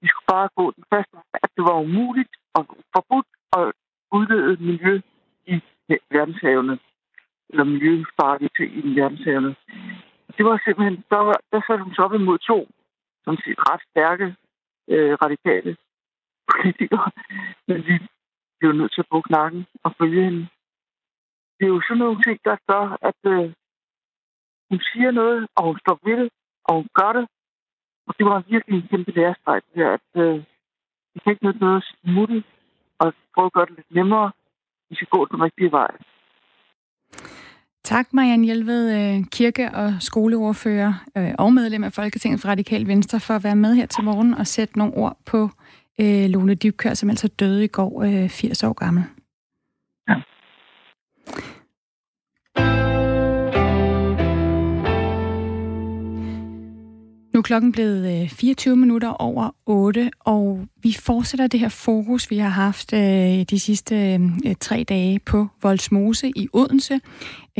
De 0.02 0.08
skulle 0.08 0.32
bare 0.34 0.48
gå 0.56 0.72
den 0.76 0.84
første, 0.92 1.16
at 1.44 1.50
det 1.56 1.64
var 1.64 1.84
umuligt 1.86 2.34
og 2.54 2.62
forbudt 2.94 3.30
at 3.58 3.72
udlede 4.12 4.64
miljø 4.64 5.00
i 5.46 5.60
verdenshavene, 6.10 6.78
eller 7.50 7.64
miljøfarlige 7.64 8.50
ting 8.56 8.70
i 8.84 9.00
verdenshavene. 9.00 9.54
Det 10.36 10.44
var 10.44 10.62
simpelthen, 10.64 11.04
der, 11.10 11.16
var, 11.16 11.38
der 11.52 11.60
satte 11.66 11.84
hun 11.84 11.94
så 11.94 12.02
op 12.02 12.14
imod 12.14 12.38
to, 12.38 12.68
som 13.24 13.36
siger, 13.36 13.56
ret 13.72 13.82
stærke 13.90 14.26
øh, 14.88 15.12
radikale 15.22 15.76
politikere. 16.50 17.10
Men 17.68 17.78
vi 17.86 17.94
blev 18.58 18.72
nødt 18.72 18.92
til 18.92 19.00
at 19.00 19.08
bruge 19.10 19.30
nakken 19.30 19.66
og 19.84 19.94
følge 19.98 20.24
hende. 20.24 20.48
Det 21.56 21.64
er 21.64 21.74
jo 21.76 21.80
sådan 21.80 21.98
nogle 21.98 22.22
ting, 22.22 22.38
der 22.44 22.56
gør, 22.70 22.84
at 23.08 23.20
øh, 23.24 23.52
hun 24.70 24.80
siger 24.92 25.10
noget, 25.10 25.48
og 25.56 25.62
hun 25.64 25.78
står 25.78 25.98
ved 26.04 26.16
det, 26.20 26.30
og 26.64 26.74
hun 26.74 26.88
gør 26.94 27.12
det. 27.12 27.26
Og 28.06 28.14
det 28.18 28.26
var 28.26 28.44
virkelig 28.48 28.76
en 28.76 28.88
kæmpe 28.88 29.10
lærestreg, 29.10 29.62
det 29.66 29.76
her, 29.82 29.90
at 29.98 30.10
øh, 30.24 30.44
vi 31.14 31.20
kan 31.20 31.32
ikke 31.32 31.44
noget 31.44 31.76
at 31.76 31.88
smutte 32.00 32.44
og 32.98 33.14
prøve 33.34 33.46
at 33.46 33.52
gøre 33.52 33.66
det 33.66 33.76
lidt 33.76 33.94
nemmere. 33.94 34.32
Vi 34.88 34.94
skal 34.94 35.08
gå 35.08 35.24
den 35.24 35.42
rigtige 35.42 35.72
vej. 35.72 35.90
Tak, 37.90 38.14
Marianne 38.14 38.44
Hjelved, 38.44 38.92
øh, 38.92 39.24
kirke- 39.32 39.70
og 39.70 39.94
skoleordfører 40.00 41.04
øh, 41.16 41.30
og 41.38 41.52
medlem 41.52 41.84
af 41.84 41.92
Folketinget 41.92 42.40
fra 42.40 42.50
Radikal 42.50 42.86
Venstre, 42.86 43.20
for 43.20 43.34
at 43.34 43.44
være 43.44 43.56
med 43.56 43.74
her 43.74 43.86
til 43.86 44.04
morgen 44.04 44.34
og 44.34 44.46
sætte 44.46 44.78
nogle 44.78 44.94
ord 44.94 45.16
på 45.26 45.50
øh, 46.00 46.30
Lone 46.30 46.54
Dybkør, 46.54 46.94
som 46.94 47.10
altså 47.10 47.28
døde 47.28 47.64
i 47.64 47.68
går, 47.68 48.02
øh, 48.02 48.28
80 48.28 48.62
år 48.64 48.72
gammel. 48.72 49.04
Ja. 50.08 50.14
Nu 57.34 57.38
er 57.38 57.42
klokken 57.42 57.72
blevet 57.72 58.30
24 58.30 58.72
øh, 58.72 58.78
minutter 58.78 59.08
over 59.08 59.50
8, 59.66 60.10
og 60.20 60.66
vi 60.82 60.92
fortsætter 60.92 61.46
det 61.46 61.60
her 61.60 61.68
fokus, 61.68 62.30
vi 62.30 62.38
har 62.38 62.48
haft 62.48 62.90
de 63.50 63.58
sidste 63.58 64.20
tre 64.60 64.84
dage 64.88 65.18
på 65.18 65.48
Voldsmose 65.62 66.32
i 66.36 66.48
Odense. 66.52 67.00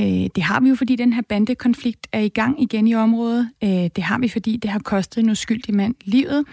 Øh, 0.01 0.31
det 0.35 0.43
har 0.43 0.61
vi 0.61 0.69
jo, 0.69 0.75
fordi 0.75 0.97
den 0.97 1.13
her 1.13 1.23
bandekonflikt 1.29 2.07
er 2.13 2.21
i 2.21 2.29
gang 2.29 2.63
igen 2.63 2.87
i 2.89 2.95
området. 2.95 3.51
Øh, 3.65 3.69
det 3.69 4.05
har 4.05 4.19
vi, 4.19 4.29
fordi 4.29 4.57
det 4.57 4.71
har 4.71 4.79
kostet 4.79 5.23
en 5.23 5.31
uskyldig 5.31 5.75
mand 5.75 5.95
livet. 6.05 6.45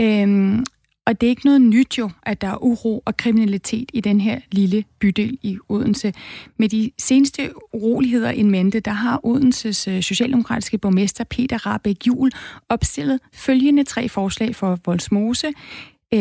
Øh, 0.00 0.58
og 1.06 1.20
det 1.20 1.26
er 1.26 1.30
ikke 1.30 1.44
noget 1.44 1.60
nyt 1.60 1.98
jo, 1.98 2.10
at 2.22 2.40
der 2.40 2.48
er 2.48 2.64
uro 2.64 3.02
og 3.06 3.16
kriminalitet 3.16 3.90
i 3.92 4.00
den 4.00 4.20
her 4.20 4.40
lille 4.52 4.84
bydel 4.98 5.38
i 5.42 5.58
Odense. 5.68 6.12
Med 6.58 6.68
de 6.68 6.90
seneste 6.98 7.50
uroligheder 7.72 8.30
i 8.30 8.42
mente, 8.42 8.80
der 8.80 8.90
har 8.90 9.20
Odenses 9.22 9.76
socialdemokratiske 9.76 10.78
borgmester 10.78 11.24
Peter 11.24 11.66
Rabeck 11.66 12.06
Jul 12.06 12.30
opstillet 12.68 13.20
følgende 13.34 13.84
tre 13.84 14.08
forslag 14.08 14.56
for 14.56 14.78
Voldsmose. 14.84 15.52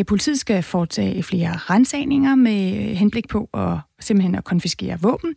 Politiet 0.07 0.39
skal 0.39 0.63
foretage 0.63 1.23
flere 1.23 1.51
rensagninger 1.51 2.35
med 2.35 2.95
henblik 2.95 3.27
på 3.27 3.49
at 3.53 3.77
simpelthen 3.99 4.35
at 4.35 4.43
konfiskere 4.43 5.01
våben. 5.01 5.35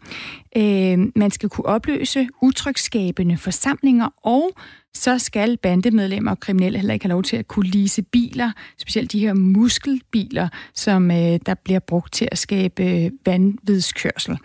Øh, 0.56 0.98
man 1.16 1.30
skal 1.30 1.48
kunne 1.48 1.66
opløse 1.66 2.28
utrygsskabende 2.42 3.36
forsamlinger, 3.36 4.08
og 4.22 4.50
så 4.94 5.18
skal 5.18 5.56
bandemedlemmer 5.56 6.30
og 6.30 6.40
kriminelle 6.40 6.78
heller 6.78 6.94
ikke 6.94 7.04
have 7.04 7.12
lov 7.12 7.22
til 7.22 7.36
at 7.36 7.48
kunne 7.48 7.70
lease 7.70 8.02
biler, 8.02 8.52
specielt 8.78 9.12
de 9.12 9.18
her 9.18 9.34
muskelbiler, 9.34 10.48
som 10.74 11.10
øh, 11.10 11.38
der 11.46 11.54
bliver 11.64 11.80
brugt 11.80 12.12
til 12.12 12.28
at 12.32 12.38
skabe 12.38 12.82
øh, 12.82 13.10
vanvidskørsel. 13.26 14.38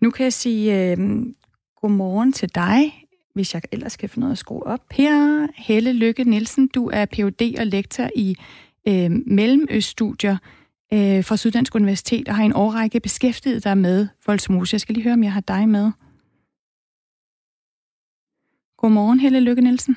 Nu 0.00 0.10
kan 0.10 0.24
jeg 0.24 0.32
sige 0.32 0.90
øh, 0.90 0.98
godmorgen 1.80 2.32
til 2.32 2.54
dig, 2.54 3.06
hvis 3.34 3.54
jeg 3.54 3.62
ellers 3.72 3.96
kan 3.96 4.08
finde 4.08 4.20
noget 4.20 4.32
at 4.32 4.38
skrue 4.38 4.66
op. 4.66 4.80
Her, 4.90 5.46
Helle 5.56 5.92
Lykke 5.92 6.24
Nielsen, 6.24 6.68
du 6.68 6.90
er 6.92 7.04
Ph.D. 7.04 7.54
og 7.58 7.66
lektor 7.66 8.10
i 8.16 8.36
øh, 8.88 9.10
Mellemøststudier 9.26 10.36
øh, 10.92 11.24
fra 11.24 11.36
Syddansk 11.36 11.74
Universitet 11.74 12.28
og 12.28 12.36
har 12.36 12.44
en 12.44 12.52
årrække 12.52 13.00
beskæftiget 13.00 13.64
dig 13.64 13.78
med 13.78 14.08
Voldsmose. 14.26 14.74
Jeg 14.74 14.80
skal 14.80 14.94
lige 14.94 15.04
høre, 15.04 15.14
om 15.14 15.24
jeg 15.24 15.32
har 15.32 15.40
dig 15.40 15.68
med. 15.68 15.90
Godmorgen, 18.76 19.20
Helle 19.20 19.40
Lykke 19.40 19.62
Nielsen. 19.62 19.96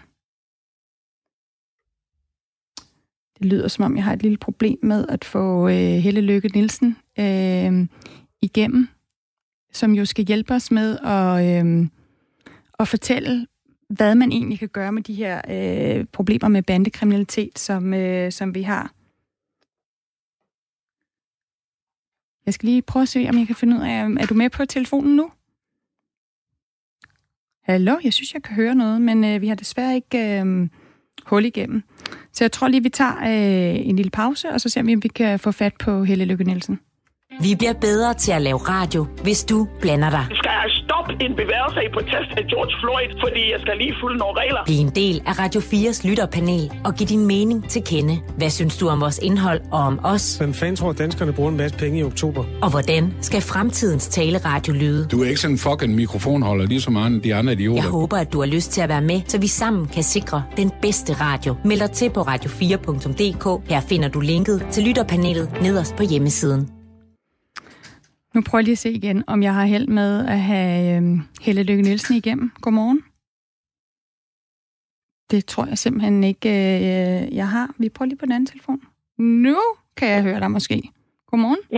Det 3.39 3.45
lyder 3.45 3.67
som 3.67 3.86
om, 3.86 3.95
jeg 3.95 4.04
har 4.04 4.13
et 4.13 4.21
lille 4.21 4.38
problem 4.38 4.80
med 4.84 5.06
at 5.10 5.25
få 5.25 5.69
øh, 5.69 5.75
Helle 5.75 6.21
Lykke 6.21 6.47
Nielsen 6.47 6.97
øh, 7.19 7.88
igennem, 8.41 8.88
som 9.71 9.93
jo 9.93 10.06
skal 10.06 10.25
hjælpe 10.25 10.54
os 10.54 10.71
med 10.71 10.97
at, 10.99 11.65
øh, 11.65 11.88
at 12.80 12.88
fortælle, 12.88 13.47
hvad 13.89 14.15
man 14.15 14.32
egentlig 14.32 14.60
kan 14.60 14.69
gøre 14.69 14.91
med 14.91 15.04
de 15.04 15.13
her 15.13 15.41
øh, 15.49 16.06
problemer 16.06 16.47
med 16.47 16.63
bandekriminalitet, 16.63 17.60
som, 17.60 17.93
øh, 17.93 18.32
som 18.32 18.56
vi 18.56 18.62
har. 18.62 18.93
Jeg 22.49 22.53
skal 22.53 22.69
lige 22.69 22.81
prøve 22.81 23.03
at 23.03 23.09
se, 23.09 23.25
om 23.29 23.38
jeg 23.38 23.47
kan 23.47 23.55
finde 23.55 23.77
ud 23.77 23.81
af, 23.81 24.03
øhm, 24.03 24.17
er 24.17 24.25
du 24.25 24.33
med 24.33 24.49
på 24.49 24.65
telefonen 24.65 25.15
nu? 25.15 25.29
Hallo, 27.63 27.97
jeg 28.03 28.13
synes, 28.13 28.33
jeg 28.33 28.43
kan 28.43 28.55
høre 28.55 28.75
noget, 28.75 29.01
men 29.01 29.23
øh, 29.23 29.41
vi 29.41 29.47
har 29.47 29.55
desværre 29.55 29.95
ikke 29.95 30.41
øh, 30.41 30.69
hul 31.25 31.45
igennem. 31.45 31.83
Så 32.33 32.43
jeg 32.43 32.51
tror 32.51 32.67
lige, 32.67 32.83
vi 32.83 32.89
tager 32.89 33.17
øh, 33.17 33.88
en 33.89 33.95
lille 33.95 34.12
pause, 34.12 34.49
og 34.49 34.62
så 34.62 34.69
ser 34.69 34.83
vi, 34.83 34.95
om 34.95 35.03
vi 35.03 35.07
kan 35.07 35.39
få 35.39 35.51
fat 35.51 35.73
på 35.79 36.03
Helle 36.03 36.25
Lykke 36.25 36.43
Nielsen. 36.43 36.79
Vi 37.41 37.55
bliver 37.55 37.73
bedre 37.73 38.13
til 38.13 38.31
at 38.31 38.41
lave 38.41 38.57
radio, 38.57 39.07
hvis 39.23 39.43
du 39.43 39.67
blander 39.81 40.09
dig. 40.09 40.38
En 41.21 41.32
bevægelse 41.36 41.79
i 41.88 41.89
protest 41.93 42.32
af 42.38 42.43
George 42.51 42.73
Floyd, 42.82 43.12
fordi 43.23 43.51
jeg 43.51 43.60
skal 43.62 43.77
lige 43.77 43.93
fulde 44.01 44.17
nogle 44.17 44.36
regler? 44.41 44.60
Bliv 44.65 44.79
en 44.79 44.89
del 44.89 45.21
af 45.25 45.39
Radio 45.39 45.60
4's 45.62 46.08
lytterpanel 46.10 46.71
og 46.86 46.95
giv 46.95 47.08
din 47.08 47.25
mening 47.25 47.69
til 47.69 47.84
kende. 47.84 48.19
Hvad 48.38 48.49
synes 48.49 48.77
du 48.77 48.88
om 48.88 49.01
vores 49.01 49.19
indhold 49.23 49.62
og 49.71 49.79
om 49.79 49.99
os? 50.03 50.38
Hvem 50.38 50.53
fanden 50.53 50.75
tror, 50.75 50.91
danskerne 50.91 51.34
bruger 51.34 51.49
en 51.51 51.58
masse 51.58 51.77
penge 51.77 51.99
i 51.99 52.03
oktober? 52.03 52.43
Og 52.62 52.69
hvordan 52.69 53.13
skal 53.21 53.41
fremtidens 53.41 54.08
taleradio 54.08 54.73
lyde? 54.73 55.08
Du 55.12 55.23
er 55.23 55.27
ikke 55.27 55.41
sådan 55.41 55.53
en 55.53 55.58
fucking 55.58 55.95
mikrofonholder, 55.95 56.65
ligesom 56.65 56.97
andre, 56.97 57.19
de 57.19 57.36
andre 57.36 57.53
idioter. 57.53 57.82
Jeg 57.82 57.91
håber, 57.91 58.17
at 58.17 58.34
du 58.34 58.39
har 58.39 58.47
lyst 58.47 58.71
til 58.71 58.82
at 58.82 58.89
være 58.89 59.01
med, 59.01 59.21
så 59.27 59.38
vi 59.39 59.47
sammen 59.47 59.88
kan 59.88 60.03
sikre 60.03 60.43
den 60.58 60.71
bedste 60.82 61.13
radio. 61.13 61.55
Meld 61.65 61.79
dig 61.79 61.91
til 61.91 62.10
på 62.10 62.21
radio4.dk. 62.21 63.69
Her 63.69 63.82
finder 63.82 64.08
du 64.08 64.19
linket 64.19 64.65
til 64.71 64.84
lytterpanelet 64.84 65.49
nederst 65.62 65.95
på 65.95 66.03
hjemmesiden. 66.03 66.79
Nu 68.39 68.43
prøver 68.43 68.60
jeg 68.60 68.63
lige 68.63 68.71
at 68.71 68.78
se 68.78 68.91
igen, 68.91 69.23
om 69.28 69.43
jeg 69.43 69.54
har 69.54 69.65
held 69.65 69.88
med 69.88 70.25
at 70.25 70.39
have 70.39 71.02
øh, 71.02 71.19
Helle 71.41 71.63
Lykke 71.63 71.84
Nielsen 71.84 72.15
igennem. 72.15 72.52
Godmorgen. 72.62 73.04
Det 75.32 75.45
tror 75.45 75.65
jeg 75.65 75.78
simpelthen 75.78 76.23
ikke, 76.23 76.49
øh, 76.49 77.36
jeg 77.36 77.49
har. 77.49 77.73
Vi 77.78 77.89
prøver 77.89 78.08
lige 78.08 78.17
på 78.17 78.25
den 78.25 78.32
anden 78.32 78.45
telefon. 78.45 78.82
Nu 79.17 79.58
kan 79.97 80.10
jeg 80.10 80.23
høre 80.23 80.39
dig 80.39 80.52
måske. 80.52 80.82
Godmorgen. 81.28 81.58
Ja. 81.71 81.78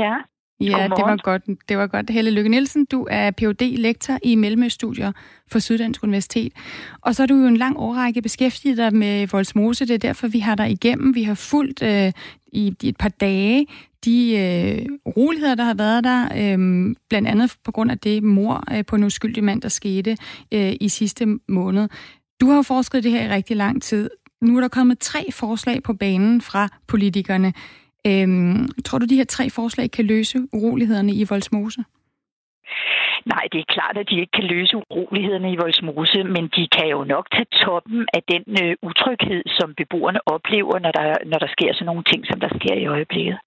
Ja, 0.59 0.71
Godmorgen. 0.71 0.91
det 0.91 1.05
var 1.05 1.17
godt. 1.23 1.69
Det 1.69 1.77
var 1.77 1.87
godt. 1.87 2.09
Helle 2.09 2.31
Lykke 2.31 2.49
Nielsen, 2.49 2.85
du 2.85 3.07
er 3.11 3.31
Ph.D. 3.31 3.61
lektor 3.77 4.17
i 4.23 4.35
Mellemøststudier 4.35 5.11
for 5.51 5.59
Syddansk 5.59 6.03
Universitet. 6.03 6.53
Og 7.01 7.15
så 7.15 7.23
er 7.23 7.27
du 7.27 7.35
jo 7.35 7.47
en 7.47 7.57
lang 7.57 7.77
årrække 7.77 8.21
beskæftiget 8.21 8.77
dig 8.77 8.95
med 8.95 9.27
Voldsmose. 9.27 9.85
Det 9.87 9.93
er 9.93 9.97
derfor, 9.97 10.27
vi 10.27 10.39
har 10.39 10.55
dig 10.55 10.71
igennem. 10.71 11.15
Vi 11.15 11.23
har 11.23 11.35
fulgt 11.35 11.83
øh, 11.83 12.11
i 12.53 12.75
et 12.83 12.97
par 12.97 13.09
dage 13.09 13.67
de 14.05 14.37
øh, 14.37 14.85
roligheder, 15.17 15.55
der 15.55 15.63
har 15.63 15.73
været 15.73 16.03
der, 16.03 16.23
øh, 16.23 16.95
blandt 17.09 17.27
andet 17.27 17.55
på 17.63 17.71
grund 17.71 17.91
af 17.91 17.99
det 17.99 18.23
mor 18.23 18.63
øh, 18.71 18.85
på 18.85 18.95
en 18.95 19.03
uskyldig 19.03 19.43
mand, 19.43 19.61
der 19.61 19.69
skete 19.69 20.17
øh, 20.51 20.73
i 20.81 20.89
sidste 20.89 21.25
måned. 21.47 21.89
Du 22.41 22.47
har 22.47 22.55
jo 22.55 22.61
forsket 22.61 23.03
det 23.03 23.11
her 23.11 23.25
i 23.25 23.35
rigtig 23.35 23.57
lang 23.57 23.81
tid. 23.83 24.09
Nu 24.41 24.57
er 24.57 24.61
der 24.61 24.67
kommet 24.67 24.99
tre 24.99 25.31
forslag 25.31 25.83
på 25.83 25.93
banen 25.93 26.41
fra 26.41 26.69
politikerne. 26.87 27.53
Øhm, 28.07 28.67
tror 28.85 28.97
du, 28.97 29.05
de 29.05 29.15
her 29.15 29.23
tre 29.23 29.49
forslag 29.49 29.91
kan 29.91 30.05
løse 30.05 30.47
urolighederne 30.53 31.13
i 31.13 31.23
Voldsmose? 31.23 31.83
Nej, 33.25 33.43
det 33.51 33.59
er 33.59 33.73
klart, 33.75 33.97
at 33.97 34.09
de 34.09 34.19
ikke 34.19 34.31
kan 34.31 34.43
løse 34.43 34.77
urolighederne 34.77 35.51
i 35.51 35.55
Voldsmose, 35.55 36.23
men 36.23 36.43
de 36.55 36.67
kan 36.77 36.87
jo 36.87 37.03
nok 37.03 37.25
tage 37.31 37.51
toppen 37.65 38.07
af 38.13 38.23
den 38.31 38.43
øh, 38.63 38.75
utryghed, 38.81 39.43
som 39.57 39.73
beboerne 39.75 40.19
oplever, 40.25 40.79
når 40.79 40.91
der, 40.91 41.07
når 41.25 41.39
der 41.39 41.49
sker 41.55 41.73
sådan 41.73 41.85
nogle 41.85 42.03
ting, 42.03 42.21
som 42.27 42.39
der 42.39 42.49
sker 42.59 42.75
i 42.75 42.85
øjeblikket. 42.85 43.37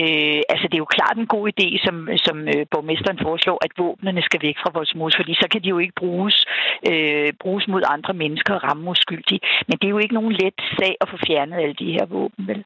Øh, 0.00 0.40
altså, 0.52 0.64
det 0.68 0.76
er 0.76 0.84
jo 0.86 0.96
klart 0.98 1.16
en 1.16 1.32
god 1.34 1.44
idé, 1.52 1.68
som, 1.86 1.96
som 2.26 2.36
øh, 2.52 2.62
borgmesteren 2.72 3.18
foreslår, 3.26 3.58
at 3.66 3.72
våbnene 3.78 4.22
skal 4.22 4.40
væk 4.42 4.56
fra 4.62 4.70
Voldsmose, 4.74 5.16
fordi 5.20 5.34
så 5.34 5.46
kan 5.52 5.62
de 5.62 5.68
jo 5.74 5.78
ikke 5.78 6.00
bruges, 6.02 6.36
øh, 6.90 7.32
bruges 7.42 7.64
mod 7.68 7.82
andre 7.96 8.14
mennesker 8.22 8.54
og 8.54 8.64
ramme 8.68 8.90
uskyldige. 8.90 9.40
Men 9.66 9.74
det 9.78 9.86
er 9.86 9.94
jo 9.96 10.02
ikke 10.02 10.18
nogen 10.20 10.32
let 10.42 10.58
sag 10.78 10.94
at 11.00 11.08
få 11.12 11.16
fjernet 11.26 11.56
alle 11.62 11.74
de 11.82 11.94
her 11.96 12.06
våben, 12.06 12.42
vel? 12.50 12.64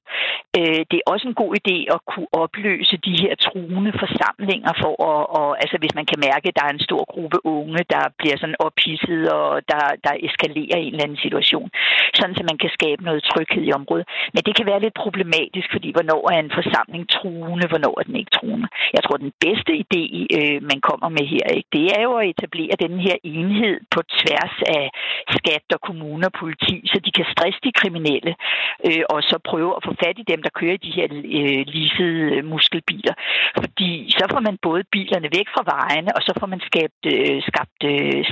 Øh, 0.59 0.81
det 0.91 0.97
er 0.99 1.11
også 1.13 1.29
en 1.29 1.41
god 1.43 1.53
idé 1.61 1.77
at 1.95 2.01
kunne 2.11 2.31
opløse 2.43 2.97
de 2.97 3.15
her 3.23 3.35
truende 3.47 3.93
forsamlinger 4.03 4.73
for 4.83 4.95
at, 5.11 5.23
og, 5.39 5.49
altså 5.63 5.77
hvis 5.79 5.95
man 5.99 6.07
kan 6.11 6.19
mærke, 6.29 6.36
at 6.45 6.57
der 6.59 6.65
er 6.67 6.75
en 6.75 6.87
stor 6.89 7.03
gruppe 7.15 7.39
unge, 7.47 7.81
der 7.95 8.03
bliver 8.19 8.37
sådan 8.39 8.61
ophidset 8.67 9.25
og 9.39 9.51
der, 9.73 9.85
der 10.07 10.15
eskalerer 10.27 10.79
en 10.79 10.93
eller 10.93 11.05
anden 11.05 11.25
situation, 11.27 11.69
sådan 12.19 12.35
så 12.37 12.43
man 12.51 12.59
kan 12.63 12.71
skabe 12.79 13.03
noget 13.09 13.27
tryghed 13.31 13.63
i 13.67 13.73
området. 13.79 14.07
Men 14.35 14.43
det 14.47 14.57
kan 14.57 14.67
være 14.71 14.85
lidt 14.85 14.97
problematisk, 15.05 15.69
fordi 15.75 15.89
hvornår 15.97 16.23
er 16.33 16.39
en 16.41 16.57
forsamling 16.59 17.05
truende, 17.17 17.67
hvornår 17.73 17.95
er 18.01 18.05
den 18.09 18.17
ikke 18.21 18.37
truende. 18.39 18.69
Jeg 18.97 19.03
tror, 19.05 19.17
den 19.27 19.33
bedste 19.47 19.73
idé, 19.85 20.03
øh, 20.39 20.59
man 20.71 20.81
kommer 20.89 21.09
med 21.17 21.27
her, 21.35 21.47
ikke, 21.59 21.71
det 21.79 21.87
er 21.97 22.03
jo 22.09 22.13
at 22.21 22.29
etablere 22.35 22.75
den 22.85 22.95
her 23.07 23.17
enhed 23.35 23.77
på 23.95 24.01
tværs 24.19 24.57
af 24.79 24.85
skat 25.39 25.67
og 25.77 25.81
kommuner 25.89 26.29
og 26.31 26.37
politi, 26.43 26.77
så 26.91 26.97
de 27.05 27.11
kan 27.17 27.27
stresse 27.35 27.61
de 27.67 27.73
kriminelle, 27.81 28.33
øh, 28.87 29.05
og 29.13 29.19
så 29.31 29.37
prøve 29.51 29.73
at 29.77 29.85
få 29.87 29.93
fat 30.03 30.17
i 30.23 30.31
dem, 30.33 30.41
der 30.47 30.57
kører 30.59 30.77
i 30.79 30.85
de 30.87 30.97
her 30.97 31.07
øh, 31.39 31.63
leasede 31.75 32.23
øh, 32.37 32.45
muskelbiler. 32.53 33.15
Fordi 33.61 33.91
så 34.19 34.25
får 34.33 34.41
man 34.49 34.57
både 34.69 34.83
bilerne 34.95 35.29
væk 35.39 35.49
fra 35.55 35.63
vejene, 35.75 36.11
og 36.17 36.23
så 36.27 36.33
får 36.41 36.49
man 36.55 36.61
skabt, 36.69 37.03
øh, 37.15 37.39
skabt 37.51 37.81
øh, 37.93 38.25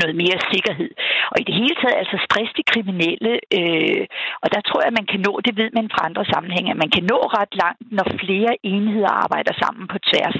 noget 0.00 0.16
mere 0.22 0.38
sikkerhed. 0.52 0.90
Og 1.30 1.36
i 1.40 1.44
det 1.48 1.54
hele 1.60 1.76
taget 1.80 2.00
altså 2.02 2.16
stress 2.26 2.50
de 2.58 2.70
kriminelle, 2.72 3.32
øh, 3.58 4.04
og 4.42 4.48
der 4.54 4.60
tror 4.62 4.80
jeg, 4.80 4.90
at 4.90 4.98
man 5.00 5.08
kan 5.12 5.20
nå, 5.26 5.32
det 5.46 5.54
ved 5.60 5.70
man 5.78 5.86
fra 5.92 6.06
andre 6.08 6.24
sammenhænge, 6.32 6.70
at 6.72 6.82
man 6.84 6.92
kan 6.94 7.04
nå 7.12 7.18
ret 7.38 7.54
langt, 7.62 7.82
når 7.98 8.06
flere 8.22 8.52
enheder 8.72 9.12
arbejder 9.24 9.52
sammen 9.62 9.84
på 9.92 9.98
tværs 10.08 10.38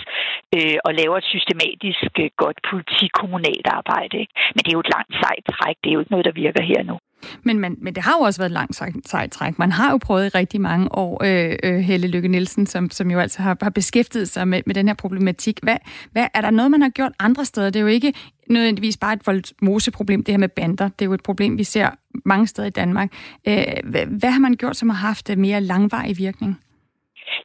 øh, 0.57 0.79
og 0.87 0.91
laver 1.01 1.17
et 1.19 1.31
systematisk 1.35 2.13
øh, 2.23 2.31
godt 2.43 2.59
politikommunalt 2.71 3.67
arbejde. 3.79 4.15
Ikke? 4.23 4.35
Men 4.55 4.61
det 4.63 4.71
er 4.71 4.79
jo 4.79 4.87
et 4.87 4.95
langt 4.97 5.13
sejt 5.23 5.45
træk, 5.55 5.77
det 5.81 5.89
er 5.89 5.97
jo 5.97 6.03
ikke 6.03 6.15
noget, 6.15 6.29
der 6.29 6.41
virker 6.45 6.63
her 6.73 6.83
nu. 6.91 6.97
Men, 7.43 7.61
man, 7.61 7.77
men 7.81 7.95
det 7.95 8.03
har 8.03 8.17
jo 8.19 8.21
også 8.21 8.41
været 8.41 8.51
et 8.51 8.53
langt 8.53 8.81
sejt 9.09 9.33
træk. 9.33 9.59
Man 9.59 9.73
har 9.73 9.91
jo 9.91 9.97
prøvet 9.97 10.27
i 10.27 10.29
rigtig 10.29 10.61
mange 10.61 10.95
år, 10.95 11.25
øh, 11.25 11.57
øh, 11.63 11.79
Helle 11.79 12.09
Lykke 12.09 12.29
Nielsen, 12.29 12.67
som, 12.67 12.91
som 12.91 13.11
jo 13.11 13.19
altså 13.19 13.43
har, 13.43 13.57
har 13.63 13.71
beskæftiget 13.71 14.29
sig 14.29 14.49
med, 14.49 14.63
med 14.67 14.75
den 14.75 14.89
her 14.89 14.95
problematik. 14.95 15.59
Hvad, 15.63 15.77
hvad, 16.13 16.27
er 16.35 16.41
der 16.41 16.51
noget, 16.51 16.71
man 16.71 16.83
har 16.83 16.89
gjort 16.89 17.13
andre 17.19 17.45
steder? 17.45 17.71
Det 17.71 17.81
er 17.81 17.83
jo 17.83 17.87
ikke 17.87 18.13
nødvendigvis 18.51 18.97
bare 18.97 19.13
et 19.13 19.27
voldsmoseproblem, 19.27 20.25
det 20.25 20.33
her 20.33 20.39
med 20.39 20.49
bander. 20.49 20.89
Det 20.89 21.05
er 21.05 21.07
jo 21.07 21.15
et 21.15 21.23
problem, 21.23 21.59
vi 21.59 21.65
ser 21.65 21.91
mange 22.25 22.47
steder 22.47 22.69
i 22.69 22.71
Danmark. 22.71 23.13
Øh, 23.49 23.65
hvad, 23.85 24.07
hvad 24.07 24.31
har 24.31 24.41
man 24.41 24.55
gjort, 24.55 24.77
som 24.77 24.89
har 24.89 24.97
haft 24.97 25.31
mere 25.37 25.61
langvarig 25.61 26.19
virkning? 26.19 26.59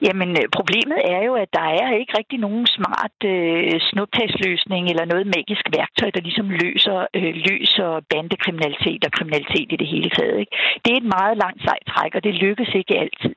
Jamen, 0.07 0.29
øh, 0.39 0.45
problemet 0.57 0.99
er 1.15 1.21
jo, 1.27 1.33
at 1.43 1.49
der 1.59 1.67
er 1.81 1.99
ikke 2.01 2.17
rigtig 2.19 2.39
nogen 2.39 2.65
smart 2.77 3.17
øh, 3.33 3.79
snuptagsløsning 3.89 4.83
eller 4.91 5.05
noget 5.05 5.25
magisk 5.37 5.65
værktøj, 5.77 6.09
der 6.15 6.21
ligesom 6.27 6.47
løser, 6.63 6.97
øh, 7.17 7.33
løser 7.47 7.89
bandekriminalitet 8.11 9.01
og 9.07 9.11
kriminalitet 9.17 9.69
i 9.71 9.79
det 9.81 9.87
hele 9.93 10.09
taget. 10.17 10.37
Ikke? 10.43 10.53
Det 10.83 10.89
er 10.91 10.99
et 11.01 11.13
meget 11.17 11.35
langt 11.43 11.61
sejt 11.67 11.85
træk, 11.91 12.11
og 12.15 12.23
det 12.23 12.41
lykkes 12.45 12.71
ikke 12.79 12.99
altid. 13.03 13.35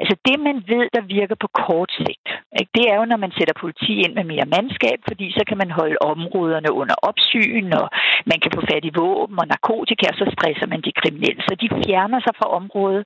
Altså 0.00 0.16
det, 0.26 0.36
man 0.48 0.56
ved, 0.72 0.86
der 0.96 1.02
virker 1.16 1.36
på 1.40 1.48
kort 1.66 1.90
sigt, 1.98 2.28
ikke? 2.60 2.70
det 2.76 2.84
er 2.90 2.96
jo, 3.00 3.04
når 3.12 3.20
man 3.24 3.32
sætter 3.38 3.54
politi 3.62 3.92
ind 4.04 4.14
med 4.18 4.24
mere 4.32 4.46
mandskab, 4.54 4.98
fordi 5.08 5.26
så 5.38 5.42
kan 5.48 5.58
man 5.62 5.70
holde 5.70 5.98
områderne 6.12 6.70
under 6.80 6.96
opsyn, 7.10 7.68
og 7.80 7.86
man 8.30 8.38
kan 8.42 8.52
få 8.56 8.60
fat 8.70 8.84
i 8.90 8.96
våben 9.00 9.38
og 9.42 9.46
narkotika, 9.54 10.04
og 10.12 10.16
så 10.20 10.26
stresser 10.36 10.66
man 10.72 10.80
de 10.86 10.98
kriminelle. 11.00 11.42
Så 11.48 11.54
de 11.62 11.68
fjerner 11.82 12.20
sig 12.22 12.34
fra 12.38 12.48
området. 12.60 13.04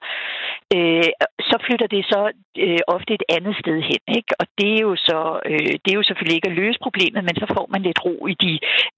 Øh, 0.77 1.11
så 1.51 1.57
flytter 1.67 1.89
det 1.95 2.03
så 2.13 2.21
øh, 2.65 2.80
Øh, 2.81 2.95
ofte 2.97 3.15
et 3.15 3.25
andet 3.37 3.55
sted 3.63 3.77
hen. 3.91 4.03
Ikke? 4.19 4.33
Og 4.41 4.47
det 4.59 4.69
er, 4.77 4.81
jo 4.89 4.97
så, 4.97 5.41
øh, 5.51 5.73
det 5.83 5.91
er 5.91 5.99
jo 6.01 6.09
selvfølgelig 6.09 6.37
ikke 6.37 6.51
at 6.51 6.59
løse 6.63 6.79
problemet, 6.87 7.23
men 7.25 7.37
så 7.43 7.47
får 7.57 7.67
man 7.73 7.83
lidt 7.83 8.05
ro 8.05 8.27
i 8.33 8.35
de 8.45 8.53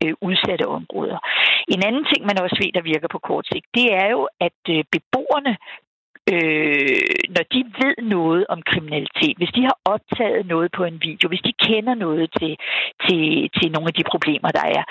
øh, 0.05 0.15
udsatte 0.21 0.67
områder. 0.79 1.19
En 1.75 1.83
anden 1.89 2.05
ting, 2.11 2.21
man 2.27 2.43
også 2.45 2.57
ved, 2.63 2.73
der 2.73 2.91
virker 2.93 3.09
på 3.13 3.19
kort 3.19 3.47
sigt, 3.53 3.67
det 3.75 3.87
er 4.03 4.09
jo, 4.17 4.29
at 4.47 4.61
øh, 4.75 4.85
beboerne 4.95 5.53
øh, 6.31 7.13
når 7.35 7.45
de 7.53 7.61
ved 7.81 7.95
noget 8.17 8.47
om 8.49 8.63
kriminalitet, 8.63 9.37
hvis 9.37 9.55
de 9.57 9.63
har 9.63 9.77
optaget 9.85 10.47
noget 10.47 10.69
på 10.77 10.85
en 10.85 10.99
video, 11.09 11.29
hvis 11.29 11.47
de 11.49 11.53
kender 11.69 11.95
noget 11.95 12.27
til, 12.39 12.53
til, 13.05 13.51
til 13.57 13.73
nogle 13.73 13.89
af 13.91 13.95
de 13.99 14.11
problemer, 14.13 14.51
der 14.59 14.67
er, 14.77 14.83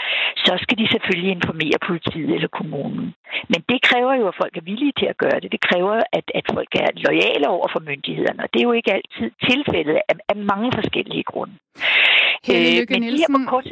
så 0.45 0.53
skal 0.63 0.77
de 0.77 0.87
selvfølgelig 0.91 1.31
informere 1.31 1.77
politiet 1.87 2.35
eller 2.35 2.51
kommunen. 2.59 3.13
Men 3.51 3.59
det 3.69 3.79
kræver 3.89 4.13
jo, 4.21 4.27
at 4.27 4.39
folk 4.41 4.57
er 4.57 4.67
villige 4.69 4.93
til 4.99 5.07
at 5.13 5.17
gøre 5.17 5.39
det. 5.41 5.51
Det 5.51 5.61
kræver, 5.69 5.95
at, 6.17 6.25
at 6.39 6.45
folk 6.53 6.71
er 6.83 6.87
lojale 7.07 7.47
over 7.55 7.67
for 7.73 7.79
myndighederne, 7.89 8.43
og 8.43 8.49
det 8.53 8.59
er 8.59 8.67
jo 8.69 8.77
ikke 8.79 8.93
altid 8.93 9.27
tilfældet 9.49 9.97
af, 10.09 10.15
af 10.29 10.35
mange 10.35 10.71
forskellige 10.79 11.23
grunde. 11.23 11.55
Helle 12.45 12.79
Lykke 12.79 12.99
Nielsen, 12.99 13.45
kort... 13.45 13.67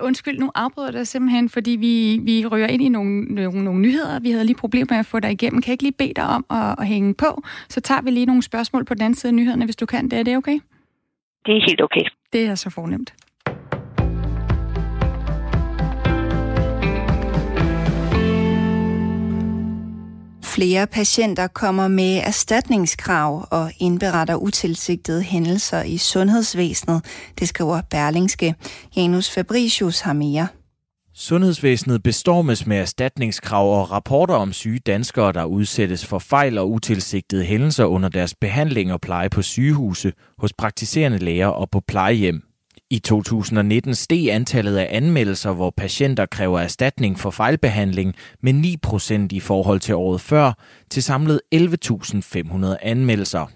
undskyld, 0.00 0.38
nu 0.38 0.50
afbryder 0.54 0.88
jeg 0.88 0.92
dig 0.92 1.06
simpelthen, 1.06 1.48
fordi 1.48 1.70
vi, 1.70 2.18
vi 2.22 2.46
rører 2.46 2.66
ind 2.66 2.82
i 2.82 2.88
nogle, 2.88 3.24
nogle, 3.24 3.64
nogle 3.64 3.80
nyheder. 3.80 4.20
Vi 4.20 4.30
havde 4.30 4.44
lige 4.44 4.56
problemer 4.56 4.86
med 4.90 4.98
at 4.98 5.06
få 5.06 5.20
dig 5.20 5.32
igennem. 5.32 5.62
Kan 5.62 5.68
jeg 5.68 5.72
ikke 5.72 5.84
lige 5.84 5.92
bede 5.92 6.14
dig 6.14 6.24
om 6.24 6.46
at, 6.50 6.74
at 6.78 6.86
hænge 6.86 7.14
på? 7.14 7.42
Så 7.68 7.80
tager 7.80 8.02
vi 8.02 8.10
lige 8.10 8.26
nogle 8.26 8.42
spørgsmål 8.42 8.84
på 8.84 8.94
den 8.94 9.02
anden 9.02 9.14
side 9.14 9.30
af 9.30 9.34
nyhederne, 9.34 9.64
hvis 9.64 9.76
du 9.76 9.86
kan. 9.86 10.08
Det 10.08 10.18
er 10.18 10.22
det 10.22 10.36
okay? 10.36 10.60
Det 11.46 11.56
er 11.56 11.60
helt 11.66 11.80
okay. 11.80 12.04
Det 12.32 12.46
er 12.46 12.54
så 12.54 12.70
fornemt. 12.70 13.14
Flere 20.58 20.86
patienter 20.86 21.46
kommer 21.46 21.88
med 21.88 22.16
erstatningskrav 22.24 23.48
og 23.50 23.72
indberetter 23.80 24.34
utilsigtede 24.34 25.22
hændelser 25.22 25.82
i 25.82 25.96
sundhedsvæsenet, 25.96 27.04
det 27.38 27.48
skriver 27.48 27.80
Berlingske. 27.90 28.54
Janus 28.96 29.30
Fabricius 29.30 30.00
har 30.00 30.12
mere. 30.12 30.48
Sundhedsvæsenet 31.14 32.02
bestormes 32.02 32.66
med 32.66 32.76
erstatningskrav 32.76 33.80
og 33.80 33.90
rapporter 33.90 34.34
om 34.34 34.52
syge 34.52 34.78
danskere, 34.78 35.32
der 35.32 35.44
udsættes 35.44 36.06
for 36.06 36.18
fejl 36.18 36.58
og 36.58 36.70
utilsigtede 36.70 37.44
hændelser 37.44 37.84
under 37.84 38.08
deres 38.08 38.34
behandling 38.40 38.92
og 38.92 39.00
pleje 39.00 39.30
på 39.30 39.42
sygehuse, 39.42 40.12
hos 40.38 40.52
praktiserende 40.52 41.18
læger 41.18 41.46
og 41.46 41.70
på 41.70 41.80
plejehjem. 41.88 42.47
I 42.90 42.98
2019 42.98 43.94
steg 43.94 44.28
antallet 44.30 44.76
af 44.76 44.88
anmeldelser, 44.90 45.52
hvor 45.52 45.70
patienter 45.76 46.26
kræver 46.26 46.60
erstatning 46.60 47.18
for 47.18 47.30
fejlbehandling 47.30 48.14
med 48.42 48.76
9% 49.30 49.36
i 49.36 49.40
forhold 49.40 49.80
til 49.80 49.94
året 49.94 50.20
før, 50.20 50.52
til 50.90 51.02
samlet 51.02 51.40
11.500 51.54 52.76
anmeldelser. 52.82 53.50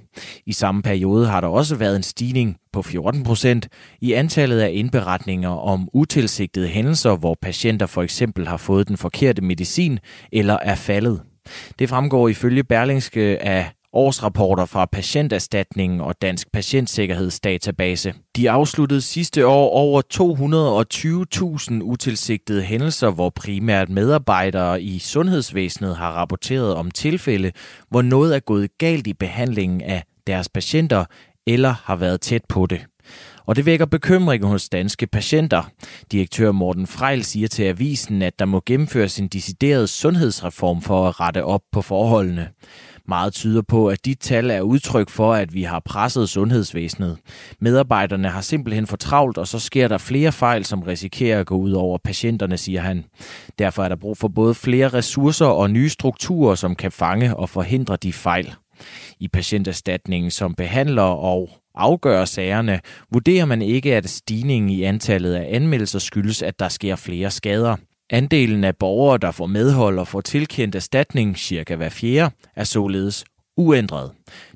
I 0.47 0.53
samme 0.53 0.83
periode 0.83 1.27
har 1.27 1.41
der 1.41 1.49
også 1.49 1.77
været 1.77 1.97
en 1.97 2.03
stigning 2.03 2.57
på 2.73 2.81
14% 2.81 3.61
i 4.01 4.13
antallet 4.13 4.61
af 4.61 4.71
indberetninger 4.73 5.51
om 5.51 5.89
utilsigtede 5.93 6.69
hændelser, 6.69 7.17
hvor 7.17 7.37
patienter 7.43 7.87
for 7.87 8.03
eksempel 8.03 8.49
har 8.49 8.57
fået 8.57 8.89
den 8.89 8.97
forkerte 8.97 9.43
medicin 9.43 9.99
eller 10.33 10.59
er 10.63 10.75
faldet. 10.75 11.23
Det 11.79 11.89
fremgår 11.89 12.29
ifølge 12.29 12.65
Berlingske 12.65 13.43
af 13.43 13.71
årsrapporter 13.93 14.65
fra 14.65 14.87
Patienterstatningen 14.87 16.01
og 16.01 16.15
Dansk 16.23 16.53
Patientsikkerhedsdatabase. 16.53 18.15
De 18.37 18.51
afsluttede 18.51 19.01
sidste 19.01 19.47
år 19.47 19.71
over 19.71 20.03
220.000 21.75 21.83
utilsigtede 21.83 22.63
hændelser, 22.63 23.11
hvor 23.11 23.31
primært 23.31 23.89
medarbejdere 23.89 24.83
i 24.83 24.99
sundhedsvæsenet 24.99 25.97
har 25.97 26.13
rapporteret 26.13 26.75
om 26.75 26.91
tilfælde, 26.91 27.53
hvor 27.91 28.03
noget 28.03 28.37
er 28.37 28.41
gået 28.41 28.79
galt 28.79 29.07
i 29.07 29.13
behandlingen 29.13 29.81
af 29.81 30.05
deres 30.27 30.49
patienter 30.49 31.05
eller 31.47 31.75
har 31.85 31.97
været 31.97 32.21
tæt 32.21 32.43
på 32.49 32.67
det. 32.67 32.87
Og 33.47 33.57
det 33.57 33.67
vækker 33.67 33.87
bekymring 33.87 34.45
hos 34.45 34.69
danske 34.69 35.07
patienter. 35.07 35.63
Direktør 36.13 36.53
Morten 36.53 36.87
Frejl 36.87 37.25
siger 37.25 37.49
til 37.49 37.63
avisen, 37.63 38.23
at 38.23 38.39
der 38.39 38.45
må 38.45 38.63
gennemføres 38.67 39.19
en 39.19 39.29
decideret 39.29 39.89
sundhedsreform 39.89 40.83
for 40.83 41.09
at 41.09 41.21
rette 41.21 41.45
op 41.45 41.63
på 41.73 41.83
forholdene. 41.83 42.49
Meget 43.09 43.33
tyder 43.33 43.63
på, 43.63 43.87
at 43.89 44.05
de 44.05 44.15
tal 44.15 44.51
er 44.51 44.61
udtryk 44.61 45.11
for, 45.11 45.35
at 45.35 45.55
vi 45.55 45.63
har 45.63 45.81
presset 45.85 46.29
sundhedsvæsenet. 46.29 47.19
Medarbejderne 47.61 48.29
har 48.29 48.41
simpelthen 48.41 48.87
for 48.87 48.97
travlt, 48.97 49.39
og 49.39 49.49
så 49.49 49.59
sker 49.59 49.89
der 49.89 49.99
flere 49.99 50.33
fejl, 50.33 50.65
som 50.65 50.83
risikerer 50.83 51.41
at 51.41 51.47
gå 51.47 51.57
ud 51.57 51.73
over 51.73 51.99
patienterne, 52.05 52.57
siger 52.57 52.81
han. 52.81 53.05
Derfor 53.59 53.85
er 53.85 53.89
der 53.89 53.97
brug 53.97 54.17
for 54.17 54.29
både 54.29 54.55
flere 54.55 54.89
ressourcer 54.89 55.47
og 55.47 55.71
nye 55.71 55.89
strukturer, 55.89 56.55
som 56.55 56.75
kan 56.75 56.93
fange 56.93 57.37
og 57.37 57.49
forhindre 57.49 57.97
de 57.97 58.13
fejl. 58.13 58.55
I 59.21 59.29
patienterstatningen, 59.29 60.31
som 60.31 60.55
behandler 60.55 61.03
og 61.03 61.51
afgør 61.75 62.25
sagerne, 62.25 62.81
vurderer 63.13 63.45
man 63.45 63.63
ikke, 63.63 63.97
at 63.97 64.11
stigningen 64.11 64.71
i 64.71 64.83
antallet 64.83 65.35
af 65.35 65.49
anmeldelser 65.51 65.99
skyldes, 65.99 66.43
at 66.43 66.59
der 66.59 66.69
sker 66.69 66.97
flere 66.97 67.31
skader. 67.31 67.77
Andelen 68.11 68.65
af 68.65 68.77
borgere, 68.77 69.19
der 69.19 69.31
får 69.31 69.47
medhold 69.47 69.99
og 69.99 70.09
får 70.09 70.21
tilkendt 70.21 70.75
erstatning, 70.75 71.39
cirka 71.39 71.77
hver 71.77 71.89
fjerde, 71.89 72.35
er 72.57 72.65
således 72.65 73.25
uændret. 73.57 74.11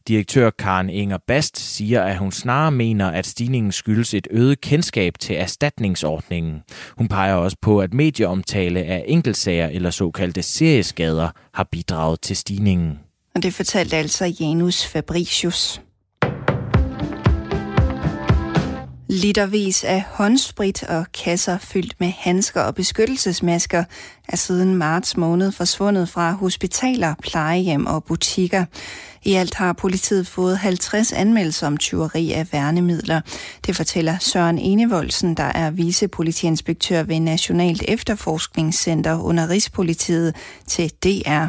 Direktør 0.08 0.50
Karen 0.50 0.90
Inger 0.90 1.18
Bast 1.26 1.58
siger, 1.58 2.02
at 2.02 2.18
hun 2.18 2.32
snarere 2.32 2.70
mener, 2.70 3.10
at 3.10 3.26
stigningen 3.26 3.72
skyldes 3.72 4.14
et 4.14 4.28
øget 4.30 4.60
kendskab 4.60 5.18
til 5.18 5.36
erstatningsordningen. 5.36 6.62
Hun 6.98 7.08
peger 7.08 7.34
også 7.34 7.56
på, 7.62 7.80
at 7.80 7.94
medieomtale 7.94 8.82
af 8.82 9.04
enkeltsager 9.06 9.66
eller 9.66 9.90
såkaldte 9.90 10.42
serieskader 10.42 11.30
har 11.54 11.68
bidraget 11.72 12.20
til 12.20 12.36
stigningen. 12.36 12.98
Og 13.34 13.42
det 13.42 13.54
fortalte 13.54 13.96
altså 13.96 14.34
Janus 14.40 14.86
Fabricius. 14.86 15.80
Litervis 19.08 19.84
af 19.84 20.04
håndsprit 20.10 20.82
og 20.82 21.06
kasser 21.12 21.58
fyldt 21.58 21.94
med 22.00 22.12
handsker 22.18 22.60
og 22.60 22.74
beskyttelsesmasker 22.74 23.84
er 24.28 24.36
siden 24.36 24.74
marts 24.74 25.16
måned 25.16 25.52
forsvundet 25.52 26.08
fra 26.08 26.32
hospitaler, 26.32 27.14
plejehjem 27.22 27.86
og 27.86 28.04
butikker. 28.04 28.64
I 29.22 29.34
alt 29.34 29.54
har 29.54 29.72
politiet 29.72 30.26
fået 30.26 30.58
50 30.58 31.12
anmeldelser 31.12 31.66
om 31.66 31.76
tyveri 31.76 32.32
af 32.32 32.52
værnemidler. 32.52 33.20
Det 33.66 33.76
fortæller 33.76 34.18
Søren 34.18 34.58
Enevoldsen, 34.58 35.34
der 35.34 35.52
er 35.54 35.70
vicepolitiinspektør 35.70 37.02
ved 37.02 37.20
Nationalt 37.20 37.82
Efterforskningscenter 37.88 39.20
under 39.20 39.48
Rigspolitiet 39.48 40.36
til 40.66 40.90
DR. 40.90 41.46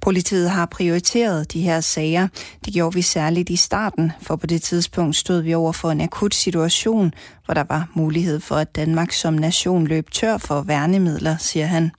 Politiet 0.00 0.50
har 0.50 0.66
prioriteret 0.66 1.52
de 1.52 1.60
her 1.60 1.80
sager. 1.80 2.28
Det 2.64 2.72
gjorde 2.72 2.94
vi 2.94 3.02
særligt 3.02 3.50
i 3.50 3.56
starten, 3.56 4.12
for 4.20 4.36
på 4.36 4.46
det 4.46 4.62
tidspunkt 4.62 5.16
stod 5.16 5.40
vi 5.40 5.54
over 5.54 5.72
for 5.72 5.90
en 5.90 6.00
akut 6.00 6.34
situation, 6.34 7.12
hvor 7.44 7.54
der 7.54 7.64
var 7.68 7.88
mulighed 7.94 8.40
for, 8.40 8.56
at 8.56 8.76
Danmark 8.76 9.12
som 9.12 9.34
nation 9.34 9.86
løb 9.86 10.10
tør 10.10 10.38
for 10.38 10.60
værnemidler, 10.60 11.36
siger 11.36 11.66
han. 11.66 11.90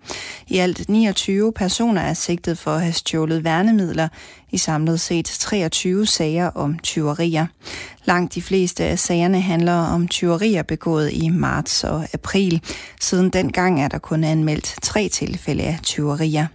I 0.47 0.57
alt 0.57 0.89
29 0.89 1.53
personer 1.53 2.01
er 2.01 2.13
sigtet 2.13 2.57
for 2.57 2.71
at 2.71 2.81
have 2.81 2.93
stjålet 2.93 3.43
værnemidler 3.43 4.07
i 4.51 4.57
samlet 4.57 4.99
set 4.99 5.25
23 5.25 6.05
sager 6.05 6.47
om 6.47 6.79
tyverier. 6.79 7.45
Langt 8.05 8.35
de 8.35 8.41
fleste 8.41 8.83
af 8.83 8.99
sagerne 8.99 9.41
handler 9.41 9.73
om 9.73 10.07
tyverier 10.07 10.63
begået 10.63 11.13
i 11.13 11.29
marts 11.29 11.83
og 11.83 12.07
april. 12.13 12.61
Siden 13.01 13.29
dengang 13.29 13.81
er 13.81 13.87
der 13.87 13.97
kun 13.97 14.23
anmeldt 14.23 14.75
tre 14.81 15.09
tilfælde 15.09 15.63
af 15.63 15.79
tyverier. 15.83 16.47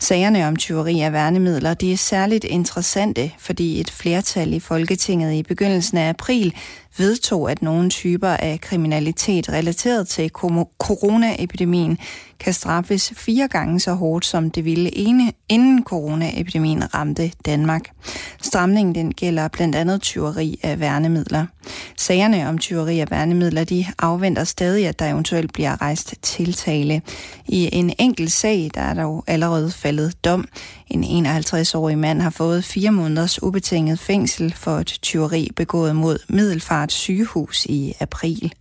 Sagerne 0.00 0.48
om 0.48 0.56
tyveri 0.56 1.00
af 1.00 1.12
værnemidler 1.12 1.74
de 1.74 1.92
er 1.92 1.96
særligt 1.96 2.44
interessante, 2.44 3.32
fordi 3.38 3.80
et 3.80 3.90
flertal 3.90 4.54
i 4.54 4.60
Folketinget 4.60 5.34
i 5.34 5.42
begyndelsen 5.42 5.98
af 5.98 6.08
april 6.08 6.54
vedtog, 6.98 7.50
at 7.50 7.62
nogle 7.62 7.90
typer 7.90 8.28
af 8.28 8.60
kriminalitet 8.60 9.48
relateret 9.48 10.08
til 10.08 10.30
coronaepidemien 10.78 11.98
kan 12.40 12.52
straffes 12.52 13.12
fire 13.16 13.48
gange 13.48 13.80
så 13.80 13.94
hårdt, 13.94 14.26
som 14.26 14.50
det 14.50 14.64
ville 14.64 14.98
ene, 14.98 15.32
inden 15.48 15.84
coronaepidemien 15.84 16.94
ramte 16.94 17.32
Danmark. 17.46 17.90
Stramningen 18.42 18.94
den 18.94 19.14
gælder 19.14 19.48
blandt 19.48 19.76
andet 19.76 20.02
tyveri 20.02 20.60
af 20.62 20.80
værnemidler. 20.80 21.46
Sagerne 21.96 22.48
om 22.48 22.58
tyveri 22.58 23.00
af 23.00 23.10
værnemidler 23.10 23.64
de 23.64 23.86
afventer 23.98 24.44
stadig, 24.44 24.86
at 24.86 24.98
der 24.98 25.10
eventuelt 25.10 25.52
bliver 25.52 25.80
rejst 25.82 26.14
tiltale. 26.22 27.02
I 27.46 27.68
en 27.72 27.92
enkelt 27.98 28.32
sag 28.32 28.70
der 28.74 28.80
er 28.80 28.94
der 28.94 29.02
jo 29.02 29.22
allerede 29.26 29.70
faldet 29.70 30.24
dom. 30.24 30.48
En 30.86 31.26
51-årig 31.26 31.98
mand 31.98 32.20
har 32.20 32.30
fået 32.30 32.64
fire 32.64 32.90
måneders 32.90 33.42
ubetinget 33.42 33.98
fængsel 33.98 34.54
for 34.56 34.78
et 34.78 34.98
tyveri 35.02 35.48
begået 35.56 35.96
mod 35.96 36.18
Middelfart 36.28 36.92
sygehus 36.92 37.66
i 37.66 37.94
april. 38.00 38.52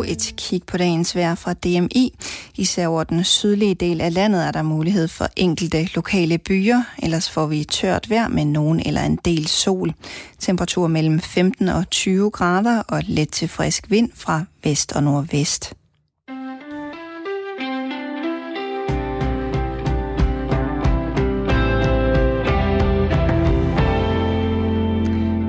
Og 0.00 0.10
et 0.10 0.34
kig 0.36 0.62
på 0.66 0.76
dagens 0.76 1.16
vejr 1.16 1.34
fra 1.34 1.52
DMI. 1.52 2.14
Især 2.56 2.86
over 2.86 3.04
den 3.04 3.24
sydlige 3.24 3.74
del 3.74 4.00
af 4.00 4.14
landet 4.14 4.46
er 4.46 4.50
der 4.50 4.62
mulighed 4.62 5.08
for 5.08 5.28
enkelte 5.36 5.88
lokale 5.94 6.38
byer, 6.38 6.82
ellers 7.02 7.30
får 7.30 7.46
vi 7.46 7.64
tørt 7.64 8.10
vejr 8.10 8.28
med 8.28 8.44
nogen 8.44 8.82
eller 8.86 9.02
en 9.02 9.16
del 9.24 9.46
sol. 9.46 9.92
Temperatur 10.38 10.86
mellem 10.86 11.20
15 11.20 11.68
og 11.68 11.90
20 11.90 12.30
grader 12.30 12.82
og 12.88 13.02
let 13.06 13.28
til 13.28 13.48
frisk 13.48 13.90
vind 13.90 14.10
fra 14.14 14.44
vest 14.64 14.92
og 14.92 15.02
nordvest. 15.02 15.74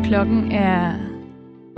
Klokken 0.04 0.52
er 0.52 1.11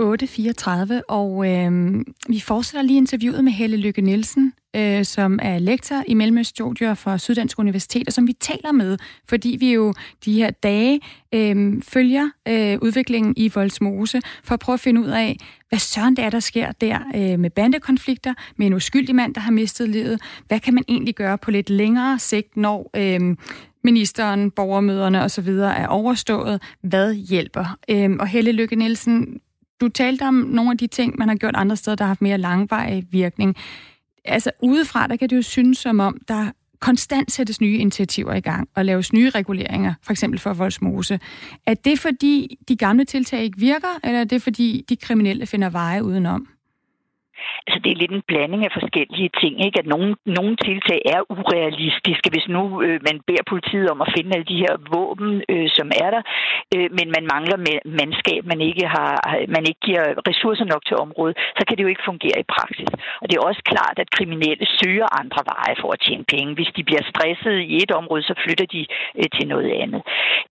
8.34, 0.04 1.00
og 1.08 1.50
øh, 1.50 2.00
vi 2.28 2.40
fortsætter 2.40 2.82
lige 2.82 2.96
interviewet 2.96 3.44
med 3.44 3.52
Helle 3.52 3.76
Lykke 3.76 4.02
Nielsen, 4.02 4.52
øh, 4.76 5.04
som 5.04 5.38
er 5.42 5.58
lektor 5.58 6.02
i 6.06 6.14
Mellemøststudier 6.14 6.94
for 6.94 7.16
Syddansk 7.16 7.58
Universitet, 7.58 8.06
og 8.06 8.12
som 8.12 8.26
vi 8.26 8.32
taler 8.32 8.72
med, 8.72 8.98
fordi 9.28 9.56
vi 9.60 9.72
jo 9.72 9.94
de 10.24 10.32
her 10.32 10.50
dage 10.50 11.00
øh, 11.34 11.82
følger 11.82 12.30
øh, 12.48 12.78
udviklingen 12.82 13.34
i 13.36 13.50
Voldsmose, 13.54 14.20
for 14.44 14.54
at 14.54 14.60
prøve 14.60 14.74
at 14.74 14.80
finde 14.80 15.00
ud 15.00 15.08
af, 15.08 15.36
hvad 15.68 15.78
søren 15.78 16.16
det 16.16 16.24
er, 16.24 16.30
der 16.30 16.40
sker 16.40 16.72
der 16.72 16.98
øh, 17.14 17.38
med 17.38 17.50
bandekonflikter, 17.50 18.34
med 18.56 18.66
en 18.66 18.74
uskyldig 18.74 19.14
mand, 19.14 19.34
der 19.34 19.40
har 19.40 19.52
mistet 19.52 19.88
livet. 19.88 20.20
Hvad 20.48 20.60
kan 20.60 20.74
man 20.74 20.84
egentlig 20.88 21.14
gøre 21.14 21.38
på 21.38 21.50
lidt 21.50 21.70
længere 21.70 22.18
sigt, 22.18 22.56
når 22.56 22.90
øh, 22.96 23.36
ministeren, 23.84 24.50
borgermøderne 24.50 25.22
osv. 25.22 25.48
er 25.48 25.86
overstået. 25.86 26.62
Hvad 26.80 27.14
hjælper? 27.14 27.76
Øhm, 27.90 28.20
og 28.20 28.26
Helle 28.26 28.52
Lykke 28.52 28.76
Nielsen, 28.76 29.40
du 29.80 29.88
talte 29.88 30.22
om 30.22 30.34
nogle 30.34 30.70
af 30.70 30.78
de 30.78 30.86
ting, 30.86 31.14
man 31.18 31.28
har 31.28 31.36
gjort 31.36 31.56
andre 31.56 31.76
steder, 31.76 31.96
der 31.96 32.04
har 32.04 32.08
haft 32.08 32.22
mere 32.22 32.38
langvarig 32.38 33.04
virkning. 33.10 33.56
Altså 34.24 34.50
udefra, 34.62 35.06
der 35.06 35.16
kan 35.16 35.30
det 35.30 35.36
jo 35.36 35.42
synes 35.42 35.78
som 35.78 36.00
om, 36.00 36.18
der 36.28 36.50
konstant 36.80 37.32
sættes 37.32 37.60
nye 37.60 37.78
initiativer 37.78 38.34
i 38.34 38.40
gang 38.40 38.68
og 38.74 38.84
laves 38.84 39.12
nye 39.12 39.30
reguleringer, 39.30 39.94
for 40.02 40.12
eksempel 40.12 40.40
for 40.40 40.52
voldsmose. 40.52 41.20
Er 41.66 41.74
det 41.74 41.98
fordi 41.98 42.58
de 42.68 42.76
gamle 42.76 43.04
tiltag 43.04 43.42
ikke 43.42 43.58
virker, 43.58 43.98
eller 44.04 44.20
er 44.20 44.24
det 44.24 44.42
fordi 44.42 44.84
de 44.88 44.96
kriminelle 44.96 45.46
finder 45.46 45.70
veje 45.70 46.04
udenom? 46.04 46.48
Altså, 47.66 47.78
det 47.84 47.90
er 47.90 48.00
lidt 48.00 48.14
en 48.14 48.28
blanding 48.30 48.62
af 48.64 48.72
forskellige 48.78 49.30
ting, 49.40 49.54
ikke? 49.66 49.78
At 49.82 49.88
nogle, 49.94 50.10
nogle 50.38 50.54
tiltag 50.66 51.00
er 51.14 51.20
urealistiske, 51.36 52.28
hvis 52.34 52.48
nu 52.56 52.62
øh, 52.84 52.98
man 53.08 53.16
beder 53.28 53.44
politiet 53.52 53.88
om 53.94 54.00
at 54.04 54.12
finde 54.16 54.30
alle 54.34 54.50
de 54.52 54.62
her 54.64 54.74
våben, 54.94 55.30
øh, 55.52 55.68
som 55.78 55.88
er 56.04 56.10
der, 56.14 56.22
øh, 56.74 56.88
men 56.98 57.06
man 57.16 57.24
mangler 57.34 57.58
med 57.66 57.76
mandskab, 58.00 58.42
man 58.52 58.60
ikke, 58.68 58.86
har, 58.96 59.12
man 59.56 59.64
ikke 59.68 59.82
giver 59.88 60.04
ressourcer 60.30 60.66
nok 60.72 60.82
til 60.86 60.96
området, 61.04 61.34
så 61.58 61.62
kan 61.66 61.74
det 61.76 61.84
jo 61.84 61.92
ikke 61.92 62.08
fungere 62.10 62.38
i 62.44 62.50
praksis. 62.56 62.90
Og 63.20 63.24
det 63.26 63.34
er 63.36 63.48
også 63.50 63.62
klart, 63.72 63.96
at 64.02 64.14
kriminelle 64.18 64.66
søger 64.80 65.08
andre 65.20 65.42
veje 65.52 65.74
for 65.82 65.90
at 65.94 66.02
tjene 66.06 66.24
penge. 66.34 66.54
Hvis 66.58 66.72
de 66.76 66.82
bliver 66.88 67.04
stresset 67.12 67.56
i 67.72 67.76
et 67.84 67.92
område, 68.00 68.22
så 68.22 68.34
flytter 68.44 68.66
de 68.74 68.82
øh, 69.18 69.28
til 69.36 69.46
noget 69.52 69.70
andet. 69.82 70.02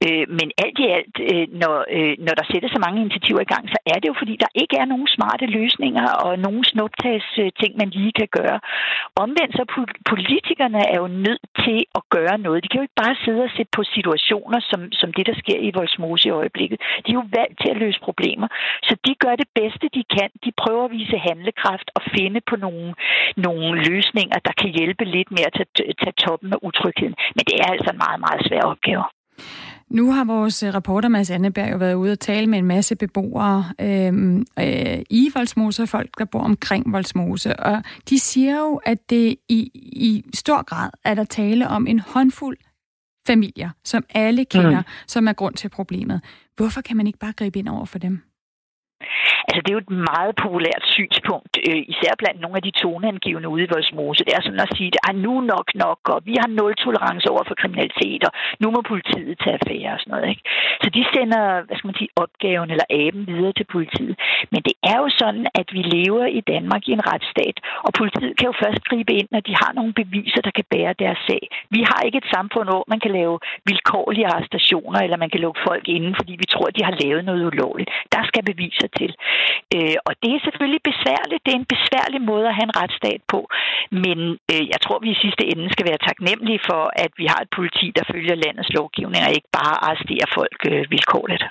Øh, 0.06 0.26
men 0.38 0.48
alt 0.64 0.78
i 0.86 0.88
alt, 0.98 1.16
øh, 1.30 1.46
når, 1.62 1.76
øh, 1.98 2.14
når 2.26 2.34
der 2.40 2.46
sættes 2.52 2.72
så 2.72 2.80
mange 2.86 3.02
initiativer 3.06 3.42
i 3.44 3.52
gang, 3.54 3.64
så 3.74 3.80
er 3.92 3.98
det 4.00 4.08
jo 4.12 4.16
fordi, 4.22 4.34
der 4.44 4.52
ikke 4.62 4.76
er 4.82 4.88
nogen 4.94 5.08
smarte 5.18 5.46
løsninger 5.58 6.08
og 6.26 6.32
nogen 6.48 6.64
snuptags 6.74 7.28
ting, 7.62 7.72
man 7.82 7.90
lige 7.98 8.14
kan 8.20 8.30
gøre. 8.40 8.58
Omvendt 9.24 9.54
så 9.58 9.64
politikerne 10.12 10.82
er 10.94 10.98
jo 11.04 11.08
nødt 11.28 11.46
til 11.64 11.80
at 12.00 12.04
gøre 12.16 12.38
noget. 12.46 12.64
De 12.64 12.68
kan 12.68 12.80
jo 12.80 12.88
ikke 12.88 13.02
bare 13.06 13.16
sidde 13.26 13.44
og 13.48 13.54
sætte 13.56 13.72
på 13.78 13.84
situationer, 13.96 14.60
som, 14.70 14.80
som 14.92 15.10
det, 15.14 15.26
der 15.30 15.36
sker 15.44 15.60
i 15.68 15.72
Voldsmose 15.78 16.28
i 16.28 16.38
øjeblikket. 16.42 16.78
De 17.04 17.10
er 17.12 17.20
jo 17.22 17.28
valgt 17.40 17.58
til 17.62 17.70
at 17.74 17.82
løse 17.84 18.00
problemer. 18.08 18.48
Så 18.88 18.94
de 19.06 19.14
gør 19.24 19.36
det 19.36 19.50
bedste, 19.60 19.86
de 19.98 20.04
kan. 20.16 20.30
De 20.46 20.52
prøver 20.62 20.84
at 20.86 20.92
vise 20.92 21.18
handlekraft 21.30 21.88
og 21.96 22.02
finde 22.16 22.42
på 22.50 22.56
nogle, 22.56 22.94
nogle 23.38 23.84
løsninger, 23.90 24.38
der 24.48 24.54
kan 24.62 24.70
hjælpe 24.78 25.06
lidt 25.16 25.32
med 25.32 25.44
at 25.48 25.54
tage, 25.58 25.94
tage 26.04 26.20
toppen 26.26 26.54
af 26.54 26.60
utrygheden. 26.68 27.16
Men 27.36 27.44
det 27.50 27.56
er 27.64 27.68
altså 27.76 27.90
en 27.92 28.04
meget, 28.06 28.20
meget 28.26 28.42
svær 28.48 28.64
opgave. 28.74 29.04
Nu 29.94 30.12
har 30.12 30.24
vores 30.24 30.64
øh, 30.64 30.74
reporter 30.74 31.10
Mads 31.10 31.30
Anneberg 31.30 31.72
jo 31.72 31.78
været 31.78 31.94
ude 31.94 32.12
og 32.12 32.20
tale 32.20 32.48
med 32.48 32.60
en 32.60 32.66
masse 32.66 32.96
beboere 32.96 33.66
øh, 33.82 34.36
øh, 34.60 35.04
i 35.10 35.32
Voldsmose 35.34 35.82
og 35.82 35.90
folk, 35.90 36.10
der 36.20 36.26
bor 36.26 36.40
omkring 36.40 36.94
Voldsmose. 36.94 37.60
Og 37.60 37.84
de 38.10 38.20
siger 38.20 38.60
jo, 38.60 38.82
at 38.86 39.10
det 39.10 39.36
i, 39.50 39.72
i 39.76 40.26
stor 40.34 40.64
grad 40.64 40.90
er 41.04 41.14
der 41.14 41.24
tale 41.24 41.68
om 41.68 41.88
en 41.88 42.00
håndfuld 42.00 42.58
familier, 43.28 43.70
som 43.84 44.04
alle 44.10 44.46
kender, 44.46 44.80
mm. 44.80 44.88
som 45.08 45.28
er 45.28 45.34
grund 45.34 45.56
til 45.56 45.70
problemet. 45.70 46.22
Hvorfor 46.56 46.82
kan 46.82 46.98
man 46.98 47.08
ikke 47.08 47.20
bare 47.20 47.34
gribe 47.34 47.60
ind 47.60 47.68
over 47.70 47.86
for 47.86 48.00
dem? 48.00 48.33
Altså, 49.48 49.60
det 49.62 49.70
er 49.70 49.78
jo 49.78 49.86
et 49.88 49.96
meget 50.12 50.34
populært 50.44 50.84
synspunkt, 50.98 51.54
øh, 51.68 51.82
især 51.94 52.14
blandt 52.22 52.40
nogle 52.42 52.58
af 52.60 52.64
de 52.68 52.78
toneangivende 52.84 53.50
ude 53.54 53.64
i 53.66 53.74
vores 53.76 53.90
mose. 53.98 54.26
Det 54.28 54.34
er 54.38 54.42
sådan 54.44 54.66
at 54.68 54.76
sige, 54.78 54.92
at 55.10 55.16
nu 55.26 55.34
nok 55.54 55.68
nok, 55.86 56.00
og 56.14 56.20
vi 56.30 56.34
har 56.42 56.50
nul 56.58 56.74
tolerance 56.86 57.26
over 57.34 57.44
for 57.48 57.56
kriminalitet, 57.62 58.22
og 58.28 58.32
nu 58.62 58.68
må 58.76 58.80
politiet 58.92 59.34
tage 59.42 59.58
affære 59.60 59.94
og 59.96 60.00
sådan 60.00 60.12
noget. 60.14 60.28
Ikke? 60.34 60.44
Så 60.84 60.88
de 60.96 61.02
sender, 61.14 61.44
hvad 61.66 61.76
skal 61.78 61.90
man 61.90 62.00
sige, 62.02 62.16
opgaven 62.24 62.70
eller 62.74 62.88
aben 63.04 63.24
videre 63.32 63.54
til 63.60 63.68
politiet. 63.76 64.16
Men 64.54 64.62
det 64.68 64.76
er 64.92 64.98
jo 65.04 65.08
sådan, 65.22 65.46
at 65.62 65.68
vi 65.76 65.82
lever 65.98 66.26
i 66.40 66.42
Danmark 66.54 66.84
i 66.88 66.92
en 66.98 67.08
retsstat, 67.12 67.58
og 67.86 67.92
politiet 68.00 68.34
kan 68.38 68.50
jo 68.52 68.56
først 68.64 68.82
gribe 68.90 69.12
ind, 69.20 69.28
når 69.32 69.42
de 69.50 69.54
har 69.62 69.72
nogle 69.80 69.94
beviser, 70.02 70.42
der 70.48 70.54
kan 70.58 70.66
bære 70.74 70.94
deres 71.04 71.22
sag. 71.30 71.44
Vi 71.76 71.82
har 71.90 72.00
ikke 72.08 72.20
et 72.24 72.32
samfund, 72.36 72.68
hvor 72.72 72.84
man 72.94 73.00
kan 73.04 73.12
lave 73.20 73.36
vilkårlige 73.70 74.28
arrestationer, 74.34 75.00
eller 75.06 75.18
man 75.24 75.32
kan 75.34 75.42
lukke 75.46 75.62
folk 75.68 75.86
inden, 75.96 76.14
fordi 76.20 76.34
vi 76.44 76.48
tror, 76.54 76.66
at 76.70 76.76
de 76.78 76.84
har 76.90 76.96
lavet 77.04 77.24
noget 77.30 77.44
ulovligt. 77.52 77.90
Der 78.16 78.24
skal 78.30 78.44
beviser 78.52 78.88
til. 79.00 79.03
Øh, 79.76 79.98
og 80.08 80.14
det 80.22 80.32
er 80.34 80.46
selvfølgelig 80.48 80.82
besværligt. 80.92 81.44
Det 81.44 81.52
er 81.52 81.62
en 81.62 81.74
besværlig 81.76 82.22
måde 82.32 82.46
at 82.48 82.58
have 82.58 82.70
en 82.70 82.80
retsstat 82.82 83.22
på. 83.34 83.40
Men 84.04 84.18
øh, 84.52 84.64
jeg 84.74 84.80
tror, 84.84 84.98
vi 85.00 85.10
i 85.12 85.24
sidste 85.26 85.44
ende 85.52 85.74
skal 85.74 85.88
være 85.90 86.06
taknemmelige 86.08 86.62
for, 86.70 86.84
at 87.04 87.12
vi 87.20 87.26
har 87.32 87.40
et 87.42 87.52
politi, 87.58 87.88
der 87.98 88.10
følger 88.14 88.36
landets 88.36 88.74
lovgivning 88.78 89.22
og 89.24 89.36
ikke 89.38 89.52
bare 89.60 89.76
arresterer 89.86 90.28
folk 90.38 90.60
øh, 90.72 90.84
vilkårligt. 90.94 91.46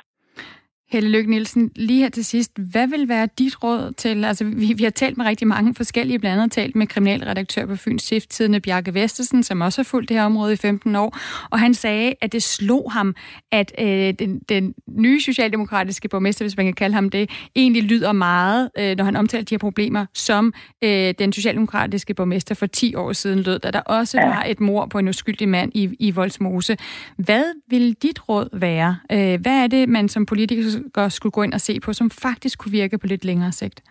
Helle 0.92 1.10
Lykke 1.10 1.30
Nielsen, 1.30 1.70
lige 1.76 2.00
her 2.00 2.08
til 2.08 2.24
sidst, 2.24 2.58
hvad 2.58 2.88
vil 2.88 3.08
være 3.08 3.28
dit 3.38 3.62
råd 3.64 3.92
til, 3.96 4.24
altså 4.24 4.44
vi, 4.44 4.72
vi 4.72 4.84
har 4.84 4.90
talt 4.90 5.16
med 5.16 5.26
rigtig 5.26 5.48
mange 5.48 5.74
forskellige, 5.74 6.18
blandt 6.18 6.40
andet 6.40 6.52
talt 6.52 6.76
med 6.76 6.86
kriminalredaktør 6.86 7.66
på 7.66 7.76
Fyns 7.76 8.02
Stiftstidende, 8.02 8.60
Bjarke 8.60 8.94
Vestersen, 8.94 9.42
som 9.42 9.60
også 9.60 9.78
har 9.78 9.84
fulgt 9.84 10.08
det 10.08 10.16
her 10.16 10.24
område 10.24 10.52
i 10.52 10.56
15 10.56 10.96
år, 10.96 11.18
og 11.50 11.60
han 11.60 11.74
sagde, 11.74 12.14
at 12.20 12.32
det 12.32 12.42
slog 12.42 12.92
ham, 12.92 13.14
at 13.52 13.72
øh, 13.78 14.14
den, 14.18 14.38
den 14.48 14.74
nye 14.88 15.20
socialdemokratiske 15.20 16.08
borgmester, 16.08 16.44
hvis 16.44 16.56
man 16.56 16.66
kan 16.66 16.74
kalde 16.74 16.94
ham 16.94 17.10
det, 17.10 17.30
egentlig 17.56 17.82
lyder 17.82 18.12
meget, 18.12 18.70
øh, 18.78 18.96
når 18.96 19.04
han 19.04 19.16
omtaler 19.16 19.44
de 19.44 19.54
her 19.54 19.58
problemer, 19.58 20.06
som 20.14 20.52
øh, 20.84 21.14
den 21.18 21.32
socialdemokratiske 21.32 22.14
borgmester 22.14 22.54
for 22.54 22.66
10 22.66 22.94
år 22.94 23.12
siden 23.12 23.38
lød, 23.38 23.58
da 23.58 23.70
der 23.70 23.80
også 23.80 24.20
ja. 24.20 24.26
var 24.26 24.44
et 24.48 24.60
mor 24.60 24.86
på 24.86 24.98
en 24.98 25.08
uskyldig 25.08 25.48
mand 25.48 25.72
i, 25.74 25.96
i 25.98 26.10
Voldsmose. 26.10 26.76
Hvad 27.16 27.44
vil 27.70 27.92
dit 28.02 28.28
råd 28.28 28.58
være? 28.58 28.96
Øh, 29.12 29.40
hvad 29.40 29.62
er 29.62 29.66
det, 29.66 29.88
man 29.88 30.08
som 30.08 30.26
politiker 30.26 30.81
politikere 30.82 31.10
skulle 31.10 31.32
gå 31.32 31.42
ind 31.42 31.54
og 31.54 31.60
se 31.60 31.80
på, 31.80 31.92
som 31.92 32.10
faktisk 32.10 32.58
kunne 32.58 32.72
virke 32.72 32.98
på 32.98 33.06
lidt 33.06 33.24
længere 33.24 33.52
sigt? 33.52 33.82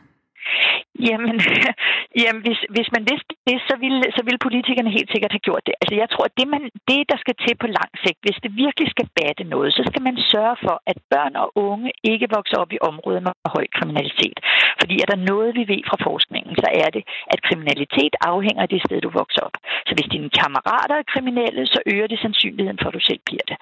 Jamen, 0.99 1.37
jamen 2.21 2.41
hvis, 2.45 2.59
hvis 2.75 2.89
man 2.95 3.03
vidste 3.11 3.33
det, 3.47 3.57
så 3.69 3.75
ville, 3.83 4.03
så 4.17 4.21
ville 4.25 4.45
politikerne 4.47 4.91
helt 4.97 5.11
sikkert 5.11 5.31
have 5.35 5.47
gjort 5.47 5.63
det. 5.67 5.75
Altså 5.81 5.95
jeg 6.01 6.09
tror, 6.09 6.25
at 6.29 6.37
det, 6.39 6.47
man, 6.53 6.63
det, 6.89 7.01
der 7.11 7.17
skal 7.23 7.35
til 7.43 7.55
på 7.63 7.67
lang 7.67 7.91
sigt, 8.03 8.19
hvis 8.25 8.39
det 8.43 8.51
virkelig 8.63 8.87
skal 8.95 9.07
batte 9.19 9.43
noget, 9.53 9.69
så 9.77 9.83
skal 9.89 10.01
man 10.07 10.15
sørge 10.33 10.57
for, 10.65 10.75
at 10.91 10.97
børn 11.13 11.35
og 11.43 11.47
unge 11.67 11.91
ikke 12.03 12.27
vokser 12.37 12.57
op 12.63 12.71
i 12.73 12.83
områder 12.89 13.21
med 13.27 13.33
høj 13.55 13.65
kriminalitet. 13.77 14.37
Fordi 14.79 14.95
er 15.03 15.07
der 15.11 15.25
noget, 15.31 15.49
vi 15.59 15.63
ved 15.73 15.81
fra 15.89 15.97
forskningen, 16.07 16.53
så 16.63 16.67
er 16.83 16.89
det, 16.95 17.03
at 17.33 17.39
kriminalitet 17.47 18.13
afhænger 18.31 18.61
af 18.63 18.69
det 18.73 18.81
sted, 18.85 19.01
du 19.01 19.11
vokser 19.21 19.41
op. 19.47 19.55
Så 19.87 19.91
hvis 19.95 20.11
dine 20.15 20.29
kammerater 20.39 20.95
er 20.97 21.11
kriminelle, 21.13 21.63
så 21.73 21.79
øger 21.93 22.07
det 22.07 22.19
sandsynligheden 22.19 22.79
for, 22.81 22.87
at 22.89 22.97
du 22.99 23.03
selv 23.09 23.21
bliver 23.27 23.45
det. 23.49 23.57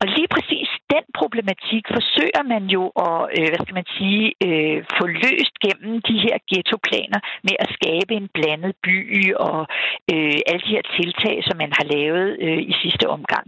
Og 0.00 0.06
lige 0.16 0.28
præcis 0.34 0.68
den 0.94 1.04
problematik 1.20 1.84
forsøger 1.96 2.42
man 2.52 2.64
jo 2.76 2.82
at, 3.06 3.20
øh, 3.36 3.48
hvad 3.50 3.60
skal 3.62 3.78
man 3.80 3.88
sige, 3.98 4.24
øh, 4.46 4.78
få 4.98 5.04
løst 5.24 5.54
gennem 5.64 5.92
de 6.08 6.16
her 6.24 6.36
ghettoplaner 6.66 7.20
med 7.46 7.56
at 7.64 7.68
skabe 7.76 8.12
en 8.14 8.28
blandet 8.36 8.74
by 8.84 9.34
og 9.34 9.60
øh, 10.12 10.38
alle 10.50 10.62
de 10.66 10.74
her 10.76 10.84
tiltag, 10.96 11.36
som 11.46 11.56
man 11.62 11.72
har 11.78 11.84
lavet 11.94 12.36
øh, 12.40 12.60
i 12.70 12.74
sidste 12.82 13.06
omgang. 13.16 13.46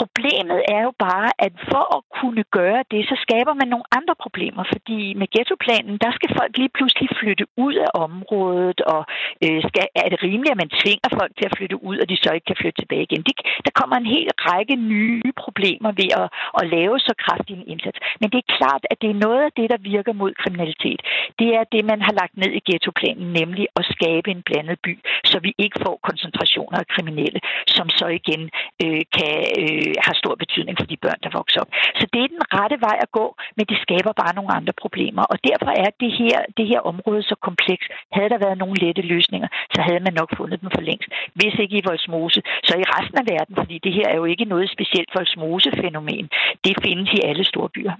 Problemet 0.00 0.60
er 0.74 0.80
jo 0.88 0.92
bare, 1.08 1.30
at 1.46 1.52
for 1.70 1.84
at 1.96 2.02
kunne 2.20 2.44
gøre 2.58 2.82
det, 2.92 3.02
så 3.10 3.16
skaber 3.24 3.54
man 3.60 3.68
nogle 3.68 3.86
andre 3.98 4.14
problemer, 4.24 4.64
fordi 4.74 5.00
med 5.20 5.28
ghettoplanen, 5.34 5.94
der 6.04 6.10
skal 6.16 6.30
folk 6.38 6.52
lige 6.62 6.74
pludselig 6.76 7.08
flytte 7.20 7.46
ud 7.56 7.74
af 7.86 7.90
området, 8.06 8.80
og 8.94 9.02
øh, 9.44 9.60
skal, 9.68 9.86
er 10.04 10.08
det 10.12 10.22
rimeligt, 10.22 10.54
at 10.54 10.62
man 10.62 10.74
tvinger 10.80 11.10
folk 11.20 11.32
til 11.36 11.46
at 11.48 11.56
flytte 11.58 11.76
ud, 11.88 11.96
og 12.02 12.06
de 12.10 12.16
så 12.16 12.30
ikke 12.34 12.48
kan 12.50 12.60
flytte 12.60 12.80
tilbage 12.80 13.06
igen? 13.08 13.22
De, 13.28 13.32
der 13.66 13.72
kommer 13.80 13.96
en 13.96 14.12
hel 14.14 14.28
række 14.50 14.76
nye 14.94 15.32
problemer 15.44 15.90
ved 16.00 16.10
at, 16.22 16.28
at 16.58 16.64
lave 16.76 16.94
så 17.08 17.12
kraftig 17.24 17.52
en 17.56 17.68
indsats. 17.72 17.98
Men 18.20 18.28
det 18.32 18.38
er 18.40 18.54
klart, 18.58 18.82
at 18.90 18.96
det 19.02 19.10
er 19.10 19.22
noget 19.26 19.42
af 19.48 19.52
det, 19.58 19.66
der 19.72 19.80
virker 19.92 20.12
mod 20.12 20.32
kriminalitet. 20.42 21.00
Det 21.40 21.48
er 21.58 21.64
det, 21.74 21.82
man 21.92 22.00
har 22.06 22.14
lagt 22.20 22.27
ned 22.34 22.50
i 22.58 22.60
ghettoplanen, 22.66 23.32
nemlig 23.40 23.66
at 23.76 23.84
skabe 23.94 24.30
en 24.30 24.42
blandet 24.42 24.78
by, 24.86 24.98
så 25.24 25.36
vi 25.46 25.50
ikke 25.58 25.78
får 25.84 25.96
koncentrationer 26.08 26.78
af 26.78 26.86
kriminelle, 26.94 27.40
som 27.66 27.88
så 27.88 28.06
igen 28.20 28.42
øh, 28.84 29.02
kan 29.16 29.34
øh, 29.62 29.92
have 30.04 30.16
stor 30.22 30.34
betydning 30.42 30.76
for 30.78 30.86
de 30.90 30.96
børn, 31.04 31.20
der 31.24 31.30
vokser 31.38 31.60
op. 31.60 31.70
Så 32.00 32.04
det 32.12 32.20
er 32.22 32.28
den 32.34 32.44
rette 32.58 32.76
vej 32.86 32.96
at 33.06 33.10
gå, 33.18 33.26
men 33.56 33.64
det 33.70 33.78
skaber 33.84 34.12
bare 34.22 34.34
nogle 34.34 34.52
andre 34.58 34.74
problemer. 34.82 35.24
Og 35.32 35.36
derfor 35.48 35.72
er 35.84 35.90
det 36.02 36.12
her, 36.20 36.38
det 36.58 36.66
her 36.72 36.80
område 36.92 37.22
så 37.22 37.36
kompleks. 37.48 37.84
Havde 38.16 38.30
der 38.32 38.44
været 38.44 38.58
nogle 38.58 38.76
lette 38.84 39.02
løsninger, 39.02 39.48
så 39.74 39.80
havde 39.86 40.02
man 40.06 40.14
nok 40.20 40.30
fundet 40.36 40.60
dem 40.62 40.70
for 40.74 40.80
længst. 40.80 41.08
Hvis 41.38 41.54
ikke 41.62 41.76
i 41.78 41.86
Volsmose, 41.88 42.40
så 42.68 42.72
i 42.82 42.88
resten 42.94 43.18
af 43.22 43.26
verden, 43.34 43.54
fordi 43.60 43.76
det 43.84 43.92
her 43.98 44.06
er 44.08 44.16
jo 44.16 44.24
ikke 44.24 44.44
noget 44.44 44.70
specielt 44.76 45.10
Volsmose-fænomen. 45.14 46.26
Det 46.64 46.74
findes 46.84 47.08
i 47.12 47.20
alle 47.28 47.44
store 47.44 47.68
byer. 47.68 47.94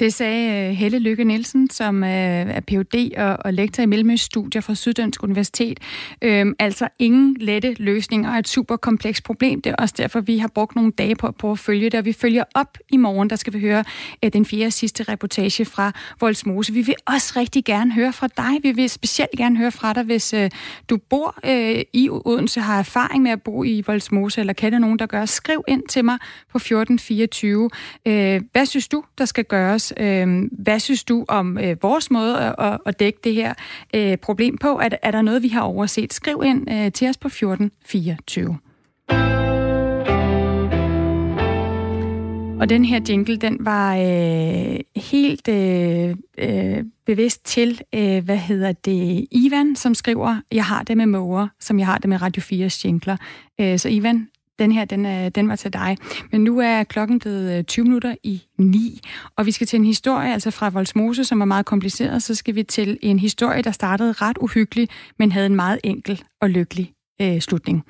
Det 0.00 0.14
sagde 0.14 0.68
øh, 0.68 0.74
Helle 0.74 0.98
Lykke 0.98 1.24
Nielsen, 1.24 1.70
som 1.70 2.04
øh, 2.04 2.10
er 2.10 2.60
Ph.D. 2.60 3.12
og, 3.16 3.36
og 3.44 3.52
lektor 3.52 3.82
i 3.82 3.86
Mellemøststudier 3.86 4.62
fra 4.62 4.74
Syddansk 4.74 5.22
Universitet. 5.22 5.80
Øhm, 6.22 6.54
altså 6.58 6.88
ingen 6.98 7.36
lette 7.40 7.76
løsninger 7.78 8.32
og 8.32 8.38
et 8.38 8.48
super 8.48 8.76
komplekst 8.76 9.24
problem. 9.24 9.62
Det 9.62 9.70
er 9.70 9.76
også 9.76 9.94
derfor, 9.98 10.20
vi 10.20 10.38
har 10.38 10.48
brugt 10.48 10.76
nogle 10.76 10.92
dage 10.92 11.16
på, 11.16 11.30
på 11.30 11.52
at 11.52 11.58
følge 11.58 11.90
det, 11.90 11.98
og 11.98 12.04
vi 12.04 12.12
følger 12.12 12.44
op 12.54 12.78
i 12.88 12.96
morgen. 12.96 13.30
Der 13.30 13.36
skal 13.36 13.52
vi 13.52 13.60
høre 13.60 13.84
uh, 14.24 14.28
den 14.32 14.44
fjerde 14.44 14.70
sidste 14.70 15.02
reportage 15.02 15.64
fra 15.64 15.92
Voldsmose. 16.20 16.72
Vi 16.72 16.80
vil 16.80 16.94
også 17.06 17.32
rigtig 17.36 17.64
gerne 17.64 17.92
høre 17.92 18.12
fra 18.12 18.28
dig. 18.36 18.62
Vi 18.62 18.72
vil 18.72 18.90
specielt 18.90 19.38
gerne 19.38 19.56
høre 19.56 19.72
fra 19.72 19.92
dig, 19.92 20.02
hvis 20.02 20.34
øh, 20.34 20.50
du 20.90 20.96
bor 20.96 21.38
øh, 21.44 21.82
i 21.92 22.08
Odense, 22.10 22.60
har 22.60 22.78
erfaring 22.78 23.22
med 23.22 23.30
at 23.30 23.42
bo 23.42 23.64
i 23.64 23.82
Voldsmose, 23.86 24.40
eller 24.40 24.52
kender 24.52 24.78
nogen, 24.78 24.98
der 24.98 25.06
gør. 25.06 25.24
Skriv 25.24 25.64
ind 25.68 25.82
til 25.88 26.04
mig 26.04 26.18
på 26.52 26.56
1424. 26.56 27.70
Øh, 28.06 28.40
hvad 28.52 28.66
synes 28.66 28.88
du, 28.88 29.04
der 29.18 29.24
skal 29.24 29.44
gøres 29.44 29.85
Øh, 29.96 30.42
hvad 30.52 30.78
synes 30.78 31.04
du 31.04 31.24
om 31.28 31.58
øh, 31.58 31.76
vores 31.82 32.10
måde 32.10 32.54
at, 32.58 32.78
at 32.86 33.00
dække 33.00 33.18
det 33.24 33.34
her 33.34 33.54
øh, 33.94 34.16
problem 34.16 34.58
på? 34.58 34.78
Er, 34.78 34.88
er 35.02 35.10
der 35.10 35.22
noget, 35.22 35.42
vi 35.42 35.48
har 35.48 35.60
overset? 35.60 36.12
Skriv 36.12 36.42
ind 36.44 36.70
øh, 36.70 36.92
til 36.92 37.08
os 37.08 37.16
på 37.16 37.28
1424. 37.28 38.58
Og 42.60 42.68
den 42.68 42.84
her 42.84 43.00
jingle, 43.08 43.36
den 43.36 43.56
var 43.60 43.96
øh, 43.96 44.80
helt 44.96 45.48
øh, 45.48 46.16
øh, 46.38 46.84
bevidst 47.06 47.44
til, 47.44 47.80
øh, 47.94 48.24
hvad 48.24 48.36
hedder 48.36 48.72
det, 48.72 49.26
Ivan, 49.30 49.76
som 49.76 49.94
skriver, 49.94 50.36
jeg 50.52 50.64
har 50.64 50.82
det 50.82 50.96
med 50.96 51.06
måger, 51.06 51.48
som 51.60 51.78
jeg 51.78 51.86
har 51.86 51.98
det 51.98 52.08
med 52.08 52.22
Radio 52.22 52.42
4's 52.42 52.82
jingler. 52.84 53.16
Øh, 53.60 53.78
så 53.78 53.88
Ivan, 53.88 54.28
den 54.58 54.72
her, 54.72 54.84
den, 54.84 55.06
er, 55.06 55.28
den 55.28 55.48
var 55.48 55.56
til 55.56 55.72
dig. 55.72 55.96
Men 56.32 56.44
nu 56.44 56.58
er 56.58 56.84
klokken 56.84 57.18
blevet 57.18 57.58
øh, 57.58 57.64
20 57.64 57.82
minutter 57.82 58.14
i 58.22 58.42
9, 58.58 59.00
og 59.36 59.46
vi 59.46 59.50
skal 59.50 59.66
til 59.66 59.76
en 59.78 59.84
historie, 59.84 60.32
altså 60.32 60.50
fra 60.50 60.68
Volsmose, 60.68 61.24
som 61.24 61.40
er 61.40 61.44
meget 61.44 61.66
kompliceret, 61.66 62.22
så 62.22 62.34
skal 62.34 62.54
vi 62.54 62.62
til 62.62 62.98
en 63.02 63.18
historie, 63.18 63.62
der 63.62 63.70
startede 63.70 64.12
ret 64.12 64.38
uhyggeligt, 64.40 64.92
men 65.18 65.32
havde 65.32 65.46
en 65.46 65.56
meget 65.56 65.80
enkel 65.84 66.22
og 66.40 66.50
lykkelig 66.50 66.92
øh, 67.20 67.40
slutning. 67.40 67.84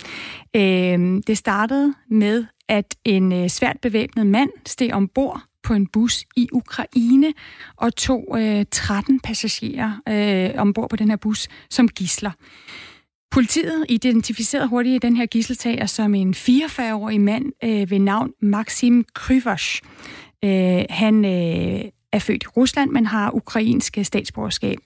Øh, 0.56 1.22
det 1.26 1.38
startede 1.38 1.94
med, 2.10 2.44
at 2.68 2.96
en 3.04 3.32
øh, 3.32 3.48
svært 3.48 3.76
bevæbnet 3.82 4.26
mand 4.26 4.50
steg 4.66 4.92
ombord 4.92 5.42
på 5.62 5.74
en 5.74 5.86
bus 5.86 6.24
i 6.36 6.48
Ukraine 6.52 7.32
og 7.76 7.96
tog 7.96 8.36
øh, 8.38 8.64
13 8.70 9.20
passagerer 9.20 10.00
øh, 10.08 10.60
ombord 10.60 10.90
på 10.90 10.96
den 10.96 11.08
her 11.08 11.16
bus 11.16 11.48
som 11.70 11.88
gisler. 11.88 12.30
Politiet 13.30 13.86
identificerede 13.88 14.68
hurtigt 14.68 15.02
den 15.02 15.16
her 15.16 15.26
gisseltager 15.26 15.86
som 15.86 16.14
en 16.14 16.34
44-årig 16.34 17.20
mand 17.20 17.52
øh, 17.64 17.90
ved 17.90 17.98
navn 17.98 18.32
Maxim 18.42 19.04
Kryvosh. 19.14 19.82
Øh, 20.44 20.84
han 20.90 21.24
øh, 21.24 21.90
er 22.12 22.18
født 22.18 22.42
i 22.42 22.46
Rusland, 22.46 22.90
men 22.90 23.06
har 23.06 23.34
ukrainsk 23.34 23.98
øh, 23.98 24.04
statsborgerskab. 24.04 24.78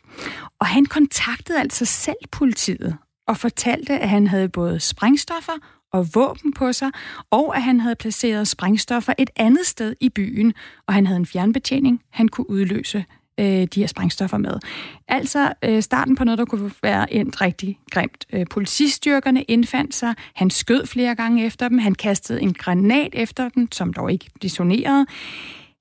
Og 0.61 0.67
han 0.67 0.87
kontaktede 0.87 1.61
altså 1.61 1.85
selv 1.85 2.17
politiet 2.33 2.97
og 3.29 3.37
fortalte, 3.37 3.99
at 3.99 4.09
han 4.09 4.27
havde 4.27 4.49
både 4.49 4.81
sprængstoffer 4.81 5.53
og 5.93 6.07
våben 6.15 6.53
på 6.53 6.73
sig, 6.73 6.91
og 7.31 7.57
at 7.57 7.63
han 7.63 7.81
havde 7.81 7.97
placeret 7.97 8.49
sprængstoffer 8.49 9.13
et 9.19 9.31
andet 9.37 9.67
sted 9.67 9.95
i 10.01 10.09
byen, 10.09 10.55
og 10.87 10.95
han 10.95 11.07
havde 11.07 11.17
en 11.17 11.27
fjernbetjening, 11.27 12.03
han 12.11 12.29
kunne 12.29 12.51
udløse 12.51 13.05
øh, 13.41 13.47
de 13.47 13.81
her 13.81 13.87
sprængstoffer 13.87 14.39
med. 14.39 14.55
Altså 15.09 15.53
øh, 15.65 15.83
starten 15.83 16.17
på 16.17 16.25
noget, 16.25 16.39
der 16.39 16.45
kunne 16.45 16.71
være 16.83 17.13
endt 17.13 17.41
rigtig 17.41 17.79
grimt. 17.91 18.27
Øh, 18.33 18.47
politistyrkerne 18.51 19.43
indfandt 19.43 19.95
sig, 19.95 20.15
han 20.35 20.51
skød 20.51 20.87
flere 20.87 21.15
gange 21.15 21.45
efter 21.45 21.69
dem, 21.69 21.79
han 21.79 21.95
kastede 21.95 22.43
en 22.43 22.53
granat 22.53 23.11
efter 23.13 23.49
dem, 23.49 23.73
som 23.73 23.93
dog 23.93 24.13
ikke 24.13 24.27
detonerede. 24.43 25.07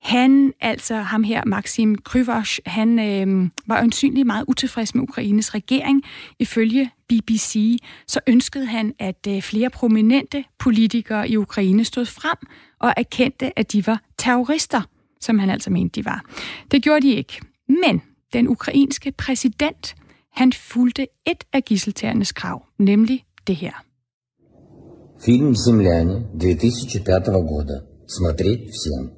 Han, 0.02 0.52
altså 0.60 0.94
ham 0.94 1.22
her, 1.22 1.44
Maxim 1.46 1.94
Kryvosh, 1.94 2.60
han 2.66 2.98
øh, 2.98 3.48
var 3.66 3.82
ønsynligt 3.82 4.26
meget 4.26 4.44
utilfreds 4.48 4.94
med 4.94 5.02
Ukraines 5.02 5.54
regering. 5.54 6.02
Ifølge 6.38 6.90
BBC, 7.08 7.78
så 8.06 8.20
ønskede 8.26 8.66
han, 8.66 8.94
at 8.98 9.26
øh, 9.28 9.42
flere 9.42 9.70
prominente 9.70 10.44
politikere 10.58 11.28
i 11.28 11.36
Ukraine 11.36 11.84
stod 11.84 12.06
frem 12.06 12.36
og 12.78 12.94
erkendte, 12.96 13.58
at 13.58 13.72
de 13.72 13.86
var 13.86 14.00
terrorister, 14.18 14.82
som 15.20 15.38
han 15.38 15.50
altså 15.50 15.70
mente, 15.70 16.00
de 16.00 16.04
var. 16.04 16.24
Det 16.70 16.82
gjorde 16.82 17.02
de 17.02 17.14
ikke. 17.14 17.40
Men 17.69 18.01
den 18.33 18.47
ukrainske 18.47 19.11
præsident, 19.11 19.95
han 20.31 20.53
fulgte 20.53 21.07
et 21.25 21.43
af 21.53 21.63
gisseltagernes 21.63 22.31
krav, 22.31 22.65
nemlig 22.79 23.25
det 23.47 23.55
her. 23.55 23.73
Фильм 25.25 25.55
«Земляне» 25.55 26.15
2005 26.39 27.23
года. 27.51 27.75
Смотреть 28.07 28.69
всем. 28.75 29.11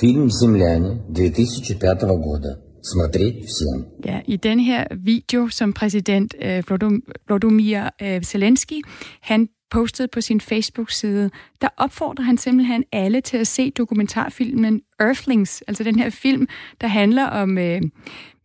Фильм 0.00 0.28
«Земляне» 0.30 0.90
2005 1.14 2.18
года. 2.28 2.60
Смотреть 2.82 3.44
всем. 3.46 3.86
Ja, 4.04 4.20
i 4.26 4.36
den 4.36 4.60
her 4.60 4.84
video, 4.96 5.48
som 5.48 5.72
præsident 5.72 6.34
øh, 6.42 6.62
Volodymyr 6.68 7.82
øh, 8.02 8.22
Zelensky, 8.22 8.82
han 9.20 9.48
postede 9.71 10.07
på 10.07 10.21
sin 10.21 10.41
Facebook-side, 10.41 11.29
der 11.61 11.67
opfordrer 11.77 12.23
han 12.23 12.37
simpelthen 12.37 12.83
alle 12.91 13.21
til 13.21 13.37
at 13.37 13.47
se 13.47 13.69
dokumentarfilmen 13.69 14.81
Earthlings, 14.99 15.63
altså 15.67 15.83
den 15.83 15.99
her 15.99 16.09
film, 16.09 16.47
der 16.81 16.87
handler 16.87 17.25
om 17.25 17.57
øh, 17.57 17.81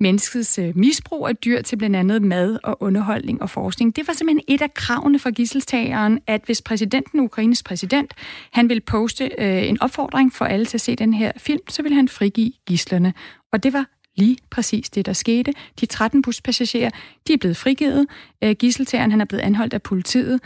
menneskets 0.01 0.59
øh, 0.59 0.77
misbrug 0.77 1.29
af 1.29 1.37
dyr 1.37 1.63
til 1.63 1.77
blandt 1.77 1.97
andet 1.97 2.23
mad 2.23 2.59
og 2.65 2.83
underholdning 2.83 3.43
og 3.43 3.51
forskning. 3.51 3.97
Det 3.97 4.07
var 4.07 4.13
simpelthen 4.13 4.45
et 4.49 4.63
af 4.63 4.75
kravene 4.75 5.19
fra 5.19 5.31
gisseltageren, 5.31 6.21
at 6.27 6.43
hvis 6.45 6.63
præsidenten, 6.63 7.21
Ukraines 7.21 7.63
præsident, 7.63 8.15
han 8.53 8.69
vil 8.69 8.81
poste 8.81 9.31
øh, 9.39 9.69
en 9.69 9.83
opfordring 9.83 10.33
for 10.33 10.45
alle 10.45 10.67
til 10.67 10.77
at 10.77 10.81
se 10.81 10.97
den 10.97 11.15
her 11.15 11.33
film, 11.37 11.61
så 11.69 11.83
vil 11.83 11.93
han 11.93 12.09
frigive 12.09 12.53
gislerne. 12.67 13.15
Og 13.53 13.63
det 13.63 13.73
var 13.73 13.87
lige 14.17 14.39
præcis 14.51 14.91
det, 14.91 15.07
der 15.07 15.13
skete. 15.13 15.53
De 15.81 15.87
13 15.87 16.23
buspassagerer, 16.23 16.91
de 17.29 17.33
er 17.33 17.37
blevet 17.37 17.57
frigivet. 17.57 18.07
Øh, 18.45 18.51
gisseltageren, 18.51 19.11
han 19.11 19.21
er 19.21 19.25
blevet 19.25 19.43
anholdt 19.43 19.75
af 19.75 19.83
politiet, 19.83 20.41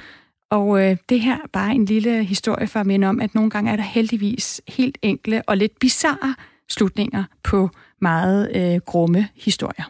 og 0.51 0.83
øh, 0.83 0.97
det 1.09 1.21
her 1.21 1.35
er 1.35 1.49
bare 1.53 1.75
en 1.75 1.85
lille 1.85 2.25
historie 2.25 2.67
for 2.67 2.81
at 2.81 2.87
minde 2.87 3.07
om, 3.07 3.21
at 3.21 3.35
nogle 3.35 3.51
gange 3.51 3.71
er 3.71 3.77
der 3.77 3.83
heldigvis 3.83 4.63
helt 4.69 4.99
enkle 5.03 5.43
og 5.47 5.57
lidt 5.57 5.79
bizarre 5.79 6.35
slutninger 6.69 7.25
på 7.43 7.71
meget 8.01 8.51
øh, 8.57 8.81
grumme 8.87 9.29
historier. 9.35 9.85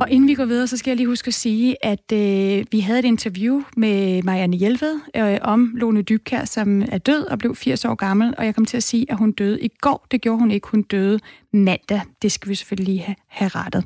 Og 0.00 0.10
inden 0.10 0.28
vi 0.28 0.34
går 0.34 0.44
videre, 0.44 0.66
så 0.66 0.76
skal 0.76 0.90
jeg 0.90 0.96
lige 0.96 1.06
huske 1.06 1.28
at 1.28 1.34
sige, 1.34 1.84
at 1.84 2.12
øh, 2.12 2.64
vi 2.72 2.80
havde 2.80 2.98
et 2.98 3.04
interview 3.04 3.62
med 3.76 4.22
Marianne 4.22 4.56
Hjelved 4.56 5.00
øh, 5.16 5.38
om 5.42 5.72
Lone 5.74 6.02
Dybkær, 6.02 6.44
som 6.44 6.82
er 6.82 6.98
død 6.98 7.24
og 7.24 7.38
blev 7.38 7.56
80 7.56 7.84
år 7.84 7.94
gammel, 7.94 8.34
og 8.38 8.44
jeg 8.44 8.54
kom 8.54 8.64
til 8.64 8.76
at 8.76 8.82
sige, 8.82 9.06
at 9.08 9.16
hun 9.16 9.32
døde 9.32 9.60
i 9.60 9.68
går. 9.80 10.06
Det 10.10 10.20
gjorde 10.20 10.38
hun 10.38 10.50
ikke. 10.50 10.68
Hun 10.68 10.82
døde 10.82 11.20
mandag. 11.52 12.00
Det 12.22 12.32
skal 12.32 12.48
vi 12.48 12.54
selvfølgelig 12.54 12.94
lige 12.94 13.04
have, 13.04 13.16
have 13.28 13.48
rettet. 13.48 13.84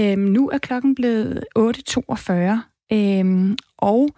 Øhm, 0.00 0.20
nu 0.20 0.48
er 0.48 0.58
klokken 0.58 0.94
blevet 0.94 1.44
8.42, 1.58 2.32
øhm, 2.92 3.56
og 3.78 4.08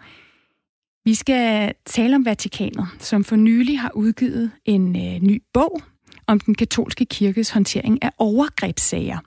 vi 1.05 1.13
skal 1.13 1.73
tale 1.85 2.15
om 2.15 2.25
Vatikanet, 2.25 2.87
som 2.99 3.23
for 3.23 3.35
nylig 3.35 3.79
har 3.79 3.91
udgivet 3.95 4.51
en 4.65 4.95
øh, 4.95 5.21
ny 5.21 5.43
bog 5.53 5.81
om 6.27 6.39
den 6.39 6.55
katolske 6.55 7.05
kirkes 7.05 7.49
håndtering 7.49 8.03
af 8.03 8.11
overgrebssager. 8.17 9.19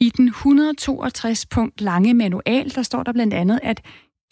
I 0.00 0.10
den 0.16 0.28
162 0.28 1.46
punkt 1.46 1.80
lange 1.80 2.14
manual, 2.14 2.74
der 2.74 2.82
står 2.82 3.02
der 3.02 3.12
blandt 3.12 3.34
andet, 3.34 3.60
at 3.62 3.80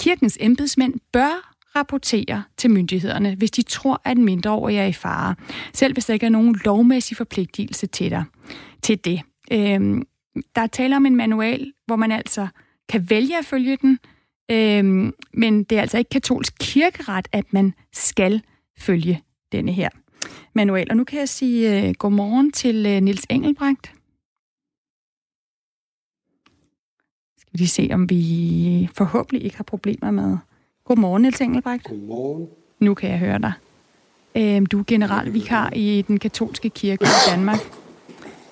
kirkens 0.00 0.38
embedsmænd 0.40 0.94
bør 1.12 1.52
rapportere 1.76 2.42
til 2.56 2.70
myndighederne, 2.70 3.34
hvis 3.34 3.50
de 3.50 3.62
tror, 3.62 4.00
at 4.04 4.16
en 4.16 4.24
mindreårig 4.24 4.76
er 4.76 4.86
i 4.86 4.92
fare, 4.92 5.34
selv 5.74 5.92
hvis 5.92 6.04
der 6.04 6.14
ikke 6.14 6.26
er 6.26 6.30
nogen 6.30 6.60
lovmæssig 6.64 7.16
forpligtelse 7.16 7.86
til, 7.86 8.10
dig, 8.10 8.24
til 8.82 9.04
det. 9.04 9.20
Øhm, 9.52 10.02
der 10.56 10.62
er 10.62 10.66
tale 10.66 10.96
om 10.96 11.06
en 11.06 11.16
manual, 11.16 11.72
hvor 11.86 11.96
man 11.96 12.12
altså 12.12 12.48
kan 12.88 13.10
vælge 13.10 13.38
at 13.38 13.44
følge 13.44 13.76
den, 13.76 13.98
øhm, 14.50 15.14
men 15.34 15.64
det 15.64 15.78
er 15.78 15.82
altså 15.82 15.98
ikke 15.98 16.08
katolsk 16.08 16.54
kirkeret, 16.60 17.28
at 17.32 17.52
man 17.52 17.74
skal 17.92 18.42
følge 18.78 19.22
denne 19.52 19.72
her 19.72 19.88
manual. 20.54 20.86
Og 20.90 20.96
nu 20.96 21.04
kan 21.04 21.18
jeg 21.18 21.28
sige 21.28 21.88
uh, 21.88 21.94
godmorgen 21.94 22.52
til 22.52 22.96
uh, 22.96 23.02
Nils 23.02 23.26
Engelbrecht. 23.30 23.86
Skal 27.38 27.52
vi 27.52 27.58
lige 27.58 27.68
se, 27.68 27.88
om 27.92 28.10
vi 28.10 28.88
forhåbentlig 28.94 29.44
ikke 29.44 29.56
har 29.56 29.64
problemer 29.64 30.10
med... 30.10 30.38
Godmorgen, 30.84 31.22
Nils 31.22 31.40
Engelbrecht. 31.40 31.84
Godmorgen. 31.84 32.48
Nu 32.80 32.94
kan 32.94 33.10
jeg 33.10 33.18
høre 33.18 33.38
dig. 33.38 33.52
Øhm, 34.36 34.66
du 34.66 34.78
er 34.78 34.84
generalvikar 34.86 35.70
i 35.70 36.04
den 36.08 36.18
katolske 36.18 36.70
kirke 36.70 37.04
i 37.04 37.30
Danmark. 37.30 37.58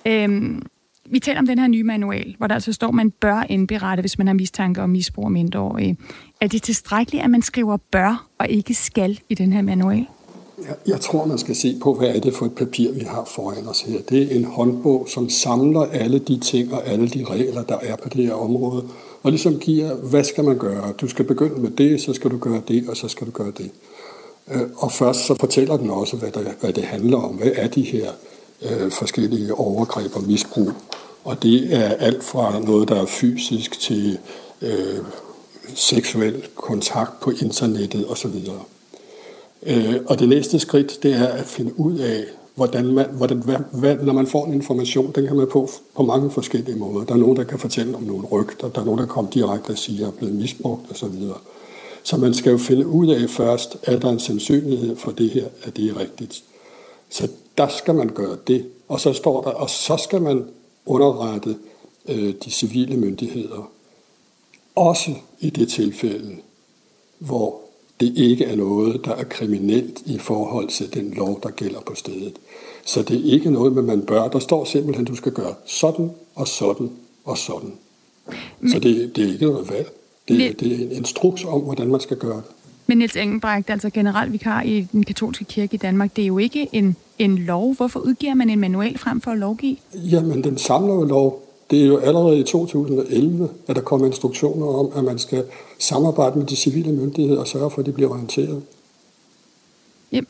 Øhm, 0.06 0.62
vi 1.10 1.18
taler 1.18 1.40
om 1.40 1.46
den 1.46 1.58
her 1.58 1.66
nye 1.66 1.84
manual, 1.84 2.34
hvor 2.38 2.46
der 2.46 2.54
altså 2.54 2.72
står, 2.72 2.88
at 2.88 2.94
man 2.94 3.10
bør 3.10 3.46
indberette, 3.48 4.00
hvis 4.00 4.18
man 4.18 4.26
har 4.26 4.34
mistanke 4.34 4.82
om 4.82 4.90
misbrug 4.90 5.24
af 5.24 5.30
mindreårige. 5.30 5.96
Er 6.40 6.46
det 6.46 6.62
tilstrækkeligt, 6.62 7.24
at 7.24 7.30
man 7.30 7.42
skriver 7.42 7.76
bør 7.76 8.26
og 8.38 8.48
ikke 8.48 8.74
skal 8.74 9.20
i 9.28 9.34
den 9.34 9.52
her 9.52 9.62
manual? 9.62 10.06
Jeg, 10.68 10.76
jeg 10.86 11.00
tror, 11.00 11.26
man 11.26 11.38
skal 11.38 11.56
se 11.56 11.76
på, 11.82 11.94
hvad 11.94 12.08
er 12.08 12.20
det 12.20 12.34
for 12.34 12.46
et 12.46 12.54
papir, 12.54 12.92
vi 12.92 13.00
har 13.00 13.24
foran 13.34 13.68
os 13.68 13.80
her. 13.80 14.00
Det 14.10 14.32
er 14.32 14.36
en 14.36 14.44
håndbog, 14.44 15.08
som 15.08 15.28
samler 15.28 15.80
alle 15.80 16.18
de 16.18 16.38
ting 16.38 16.74
og 16.74 16.86
alle 16.86 17.08
de 17.08 17.24
regler, 17.24 17.62
der 17.62 17.76
er 17.82 17.96
på 17.96 18.08
det 18.08 18.24
her 18.26 18.34
område, 18.34 18.84
og 19.22 19.30
ligesom 19.30 19.58
giver, 19.58 19.94
hvad 19.94 20.24
skal 20.24 20.44
man 20.44 20.58
gøre? 20.58 20.92
Du 21.00 21.08
skal 21.08 21.24
begynde 21.24 21.60
med 21.60 21.70
det, 21.70 22.00
så 22.00 22.12
skal 22.12 22.30
du 22.30 22.38
gøre 22.38 22.62
det, 22.68 22.88
og 22.88 22.96
så 22.96 23.08
skal 23.08 23.26
du 23.26 23.32
gøre 23.32 23.52
det. 23.58 23.70
Øh, 24.50 24.62
og 24.76 24.92
først 24.92 25.26
så 25.26 25.34
fortæller 25.34 25.76
den 25.76 25.90
også, 25.90 26.16
hvad, 26.16 26.30
der, 26.30 26.40
hvad 26.60 26.72
det 26.72 26.84
handler 26.84 27.18
om. 27.18 27.34
Hvad 27.34 27.52
er 27.56 27.68
de 27.68 27.82
her 27.82 28.10
øh, 28.62 28.90
forskellige 28.90 29.54
overgreb 29.54 30.16
og 30.16 30.22
misbrug? 30.22 30.72
Og 31.24 31.42
det 31.42 31.74
er 31.74 31.88
alt 31.88 32.24
fra 32.24 32.58
noget, 32.58 32.88
der 32.88 33.02
er 33.02 33.06
fysisk 33.06 33.80
til 33.80 34.18
øh, 34.62 34.98
seksuel 35.74 36.46
kontakt 36.54 37.20
på 37.20 37.30
internettet 37.30 38.06
osv. 38.08 38.34
Øh, 39.62 39.94
og 40.06 40.18
det 40.18 40.28
næste 40.28 40.58
skridt, 40.58 41.02
det 41.02 41.14
er 41.14 41.26
at 41.26 41.46
finde 41.46 41.80
ud 41.80 41.98
af, 41.98 42.24
hvordan 42.54 42.86
man, 42.86 43.06
hvordan, 43.12 43.38
hvad, 43.38 43.56
hvad, 43.72 43.96
når 43.96 44.12
man 44.12 44.26
får 44.26 44.46
en 44.46 44.52
information, 44.52 45.12
den 45.14 45.26
kan 45.26 45.36
man 45.36 45.46
på 45.52 45.68
på 45.96 46.02
mange 46.02 46.30
forskellige 46.30 46.76
måder. 46.76 47.04
Der 47.04 47.14
er 47.14 47.18
nogen, 47.18 47.36
der 47.36 47.44
kan 47.44 47.58
fortælle 47.58 47.96
om 47.96 48.02
nogle 48.02 48.26
rygter, 48.26 48.68
der 48.68 48.80
er 48.80 48.84
nogen, 48.84 49.00
der 49.00 49.06
kommer 49.06 49.30
direkte 49.30 49.70
og 49.70 49.78
siger, 49.78 50.06
at 50.06 50.12
er 50.12 50.16
blevet 50.18 50.34
misbrugt 50.34 50.90
osv. 50.90 51.12
Så, 51.12 51.34
så 52.02 52.16
man 52.16 52.34
skal 52.34 52.50
jo 52.52 52.58
finde 52.58 52.86
ud 52.86 53.08
af 53.08 53.30
først, 53.30 53.76
er 53.82 53.98
der 53.98 54.10
en 54.10 54.20
sandsynlighed 54.20 54.96
for 54.96 55.10
det 55.10 55.30
her, 55.30 55.44
at 55.62 55.76
det 55.76 55.90
er 55.90 56.00
rigtigt. 56.00 56.42
Så 57.10 57.28
der 57.58 57.68
skal 57.68 57.94
man 57.94 58.08
gøre 58.08 58.36
det. 58.46 58.66
Og 58.88 59.00
så 59.00 59.12
står 59.12 59.42
der, 59.42 59.50
og 59.50 59.70
så 59.70 59.96
skal 59.96 60.22
man 60.22 60.44
underrette 60.86 61.56
øh, 62.08 62.34
de 62.44 62.50
civile 62.50 62.96
myndigheder. 62.96 63.70
Også 64.74 65.10
i 65.40 65.50
det 65.50 65.68
tilfælde, 65.68 66.36
hvor 67.18 67.60
det 68.00 68.16
ikke 68.16 68.44
er 68.44 68.56
noget, 68.56 69.04
der 69.04 69.14
er 69.14 69.24
kriminelt 69.24 70.02
i 70.06 70.18
forhold 70.18 70.68
til 70.68 70.94
den 70.94 71.10
lov, 71.10 71.40
der 71.42 71.50
gælder 71.50 71.80
på 71.80 71.94
stedet. 71.94 72.38
Så 72.84 73.02
det 73.02 73.16
er 73.16 73.32
ikke 73.32 73.50
noget, 73.50 73.84
man 73.84 74.02
bør. 74.02 74.28
Der 74.28 74.38
står 74.38 74.64
simpelthen, 74.64 75.06
at 75.06 75.10
du 75.10 75.16
skal 75.16 75.32
gøre 75.32 75.54
sådan 75.66 76.10
og 76.34 76.48
sådan 76.48 76.90
og 77.24 77.38
sådan. 77.38 77.72
Men, 78.60 78.70
så 78.70 78.78
det, 78.78 79.16
det 79.16 79.24
er 79.24 79.32
ikke 79.32 79.46
noget 79.46 79.70
valg. 79.70 79.92
Det, 80.28 80.38
men, 80.38 80.52
det 80.52 80.72
er 80.72 80.84
en 80.84 80.92
instruks 80.92 81.44
om, 81.44 81.60
hvordan 81.60 81.88
man 81.88 82.00
skal 82.00 82.16
gøre 82.16 82.36
det. 82.36 82.44
Men 82.90 82.98
Niels 82.98 83.16
Engelbrecht, 83.16 83.70
altså 83.70 83.90
generalvikar 83.90 84.62
i 84.62 84.86
den 84.92 85.04
katolske 85.04 85.44
kirke 85.44 85.74
i 85.74 85.76
Danmark, 85.76 86.16
det 86.16 86.22
er 86.22 86.26
jo 86.26 86.38
ikke 86.38 86.68
en, 86.72 86.96
en 87.18 87.38
lov. 87.38 87.74
Hvorfor 87.74 88.00
udgiver 88.00 88.34
man 88.34 88.50
en 88.50 88.60
manual 88.60 88.98
frem 88.98 89.20
for 89.20 89.30
at 89.30 89.38
lovgive? 89.38 89.76
Jamen, 89.94 90.44
den 90.44 90.58
samler 90.58 90.94
jo 90.94 91.04
lov. 91.04 91.42
Det 91.70 91.82
er 91.82 91.86
jo 91.86 91.98
allerede 91.98 92.38
i 92.38 92.42
2011, 92.42 93.48
at 93.68 93.76
der 93.76 93.82
kommer 93.82 94.06
instruktioner 94.06 94.66
om, 94.66 94.92
at 94.96 95.04
man 95.04 95.18
skal 95.18 95.44
samarbejde 95.78 96.38
med 96.38 96.46
de 96.46 96.56
civile 96.56 96.92
myndigheder 96.92 97.40
og 97.40 97.48
sørge 97.48 97.70
for, 97.70 97.80
at 97.80 97.86
de 97.86 97.92
bliver 97.92 98.10
orienteret. 98.10 98.62
Ja, 100.12 100.20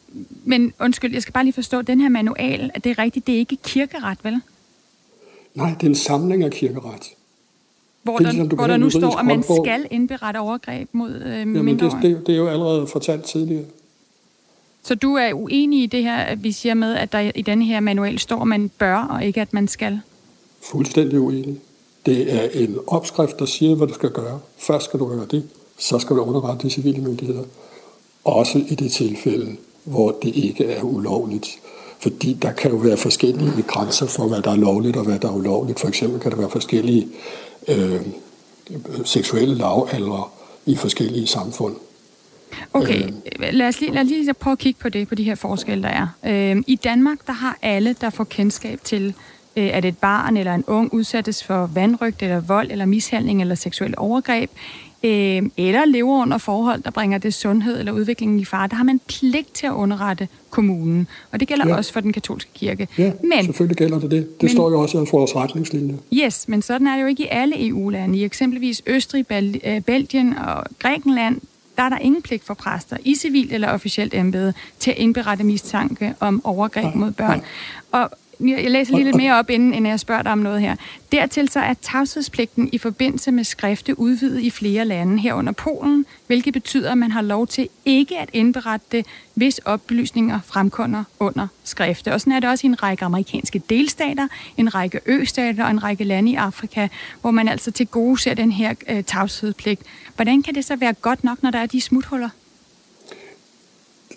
men 0.45 0.73
undskyld, 0.81 1.13
jeg 1.13 1.23
skal 1.23 1.33
bare 1.33 1.45
lige 1.45 1.55
forstå, 1.55 1.83
den 1.83 2.01
her 2.01 2.09
manual, 2.09 2.71
at 2.75 2.85
det 2.85 2.91
er 2.91 2.99
rigtigt, 2.99 3.27
det 3.27 3.35
er 3.35 3.39
ikke 3.39 3.57
kirkeret, 3.57 4.19
vel? 4.23 4.41
Nej, 5.55 5.75
det 5.75 5.83
er 5.83 5.91
en 5.91 5.95
samling 5.95 6.45
af 6.45 6.51
kirkeret. 6.51 7.11
Hvor, 8.03 8.19
det 8.19 8.27
er, 8.27 8.31
ligesom, 8.31 8.49
der, 8.49 8.57
hvor 8.57 8.67
der 8.67 8.77
nu 8.77 8.91
står, 8.91 9.19
at 9.19 9.27
man 9.27 9.43
skal 9.43 9.87
indberette 9.91 10.39
overgreb 10.39 10.89
mod 10.93 11.11
øh, 11.11 11.39
Jamen, 11.39 11.79
det, 11.79 11.93
det, 12.03 12.27
det 12.27 12.33
er 12.33 12.39
jo 12.39 12.49
allerede 12.49 12.87
fortalt 12.87 13.25
tidligere. 13.25 13.65
Så 14.83 14.95
du 14.95 15.15
er 15.15 15.33
uenig 15.33 15.83
i 15.83 15.87
det 15.87 16.03
her, 16.03 16.17
at 16.17 16.45
vi 16.45 16.53
siger 16.53 16.75
med, 16.75 16.95
at 16.95 17.13
der 17.13 17.31
i 17.35 17.43
denne 17.43 17.65
her 17.65 17.81
manual 17.81 18.19
står, 18.19 18.41
at 18.41 18.47
man 18.47 18.71
bør, 18.79 18.97
og 18.97 19.25
ikke 19.25 19.41
at 19.41 19.53
man 19.53 19.69
skal? 19.69 20.01
Fuldstændig 20.63 21.21
uenig. 21.21 21.57
Det 22.07 22.35
er 22.35 22.49
en 22.55 22.79
opskrift, 22.87 23.39
der 23.39 23.45
siger, 23.45 23.75
hvad 23.75 23.87
du 23.87 23.95
skal 23.95 24.11
gøre. 24.11 24.41
Først 24.59 24.85
skal 24.85 25.01
du 25.01 25.09
gøre 25.09 25.27
det, 25.31 25.49
så 25.79 25.99
skal 25.99 26.17
du 26.17 26.23
underrette 26.23 26.67
de 26.67 26.71
civile 26.71 27.03
myndigheder. 27.03 27.43
Også 28.25 28.59
i 28.69 28.75
det 28.75 28.93
tilfælde, 28.93 29.57
hvor 29.85 30.17
det 30.23 30.37
ikke 30.37 30.65
er 30.65 30.83
ulovligt. 30.83 31.49
Fordi 31.99 32.33
der 32.33 32.53
kan 32.53 32.71
jo 32.71 32.77
være 32.77 32.97
forskellige 32.97 33.63
grænser 33.63 34.07
for, 34.07 34.29
hvad 34.29 34.43
der 34.43 34.51
er 34.51 34.57
lovligt 34.57 34.97
og 34.97 35.05
hvad 35.05 35.19
der 35.19 35.29
er 35.29 35.35
ulovligt. 35.35 35.81
For 35.81 35.89
eksempel 35.89 36.21
kan 36.21 36.31
der 36.31 36.37
være 36.37 36.51
forskellige 36.51 37.09
øh, 37.69 38.01
seksuelle 39.05 39.55
lavaldre 39.55 40.25
i 40.67 40.77
forskellige 40.77 41.27
samfund. 41.27 41.77
Okay, 42.73 43.03
øh. 43.03 43.53
lad 43.53 43.69
os 43.69 43.81
lige, 43.81 43.93
lad 43.93 44.03
os 44.03 44.09
lige 44.09 44.35
prøve 44.35 44.53
at 44.53 44.59
kigge 44.59 44.81
på 44.81 44.89
det, 44.89 45.09
på 45.09 45.15
de 45.15 45.23
her 45.23 45.35
forskelle, 45.35 45.83
der 45.83 45.89
er. 45.89 46.07
Øh, 46.27 46.63
I 46.67 46.77
Danmark, 46.77 47.19
der 47.27 47.33
har 47.33 47.59
alle, 47.63 47.97
der 48.01 48.11
får 48.11 48.25
kendskab 48.25 48.81
til, 48.85 49.15
øh, 49.57 49.71
at 49.73 49.85
et 49.85 49.99
barn 49.99 50.37
eller 50.37 50.55
en 50.55 50.65
ung 50.67 50.95
udsættes 50.95 51.45
for 51.45 51.67
vandrygt 51.67 52.23
eller 52.23 52.41
vold 52.41 52.71
eller 52.71 52.87
mishandling 52.87 53.41
eller 53.41 53.55
seksuel 53.55 53.95
overgreb, 53.97 54.51
øh, 55.03 55.43
eller 55.57 55.85
lever 55.85 56.23
under 56.23 56.39
forhold, 56.39 56.83
der 56.83 56.91
bringer 56.91 57.19
det 57.19 57.35
sundhed 57.35 57.79
eller 57.79 57.93
udviklingen 57.93 58.41
i 58.41 58.45
fare, 58.45 58.69
der 58.69 58.75
har 58.75 58.85
man 58.85 59.01
pligt 59.09 59.55
til 59.55 59.67
at 59.67 59.73
underrette 59.73 60.29
kommunen. 60.51 61.07
Og 61.33 61.41
det 61.41 61.49
gælder 61.49 61.69
ja. 61.69 61.77
også 61.77 61.93
for 61.93 62.01
den 62.01 62.13
katolske 62.13 62.51
kirke. 62.55 62.89
Ja, 62.99 63.13
men, 63.23 63.45
selvfølgelig 63.45 63.77
gælder 63.77 63.99
det 63.99 64.11
det. 64.11 64.41
Det 64.41 64.43
men, 64.43 64.51
står 64.51 64.71
jo 64.71 64.81
også 64.81 65.03
i 65.03 65.07
vores 65.13 65.37
retningslinje. 65.37 65.99
Yes, 66.13 66.49
men 66.49 66.63
sådan 66.63 66.87
er 66.87 66.95
det 66.97 67.03
jo 67.03 67.07
ikke 67.07 67.23
i 67.23 67.29
alle 67.31 67.69
EU-lande. 67.69 68.19
I 68.19 68.25
eksempelvis 68.25 68.83
Østrig, 68.87 69.27
Bel- 69.33 69.69
øh, 69.69 69.81
Belgien 69.81 70.39
og 70.39 70.65
Grækenland, 70.79 71.41
der 71.77 71.83
er 71.83 71.89
der 71.89 71.99
ingen 71.99 72.23
pligt 72.23 72.45
for 72.45 72.55
præster 72.55 72.97
i 73.05 73.15
civilt 73.15 73.53
eller 73.53 73.69
officielt 73.69 74.15
embede 74.15 74.53
til 74.79 74.91
at 74.91 74.97
indberette 74.97 75.45
mistanke 75.45 76.15
om 76.21 76.41
overgreb 76.45 76.85
ja, 76.85 76.91
mod 76.95 77.13
børn. 77.13 77.43
Ja. 77.95 77.99
Og 77.99 78.11
jeg 78.49 78.71
læser 78.71 78.95
lige 78.95 79.05
lidt 79.05 79.17
mere 79.17 79.39
op, 79.39 79.51
inden, 79.51 79.75
inden 79.75 79.91
jeg 79.91 80.01
spørger 80.01 80.23
dig 80.23 80.33
om 80.33 80.39
noget 80.39 80.61
her. 80.61 80.77
Dertil 81.13 81.49
så 81.49 81.61
er 81.61 81.75
tavshedspligten 81.83 82.69
i 82.73 82.79
forbindelse 82.79 83.33
med 83.33 83.45
skrifte 83.45 83.99
udvidet 83.99 84.41
i 84.41 84.51
flere 84.51 84.85
lande 84.85 85.19
herunder 85.19 85.53
Polen, 85.53 86.07
hvilket 86.27 86.53
betyder, 86.53 86.93
at 86.93 86.99
man 86.99 87.11
har 87.11 87.23
lov 87.23 87.47
til 87.47 87.69
ikke 87.85 88.19
at 88.19 88.29
indberette 88.33 88.87
det, 88.93 89.07
hvis 89.35 89.59
oplysninger 89.59 90.41
fremkommer 90.47 91.05
under 91.21 91.47
skrifte. 91.65 92.13
Og 92.13 92.21
sådan 92.21 92.33
er 92.33 92.41
det 92.41 92.51
også 92.51 92.67
i 92.67 92.69
en 92.69 92.83
række 92.83 93.05
amerikanske 93.05 93.63
delstater, 93.71 94.29
en 94.57 94.75
række 94.75 95.01
østater 95.07 95.65
og 95.65 95.71
en 95.71 95.83
række 95.83 96.05
lande 96.05 96.31
i 96.31 96.35
Afrika, 96.35 96.89
hvor 97.21 97.31
man 97.31 97.49
altså 97.49 97.71
til 97.71 97.87
gode 97.87 98.21
ser 98.21 98.35
den 98.35 98.53
her 98.53 98.75
øh, 98.89 99.05
tavshedspligt. 99.05 99.83
Hvordan 100.17 100.43
kan 100.43 100.55
det 100.55 100.65
så 100.65 100.77
være 100.77 100.93
godt 100.93 101.25
nok, 101.25 101.43
når 101.43 101.51
der 101.51 101.59
er 101.59 101.67
de 101.67 101.81
smuthuller? 101.81 102.29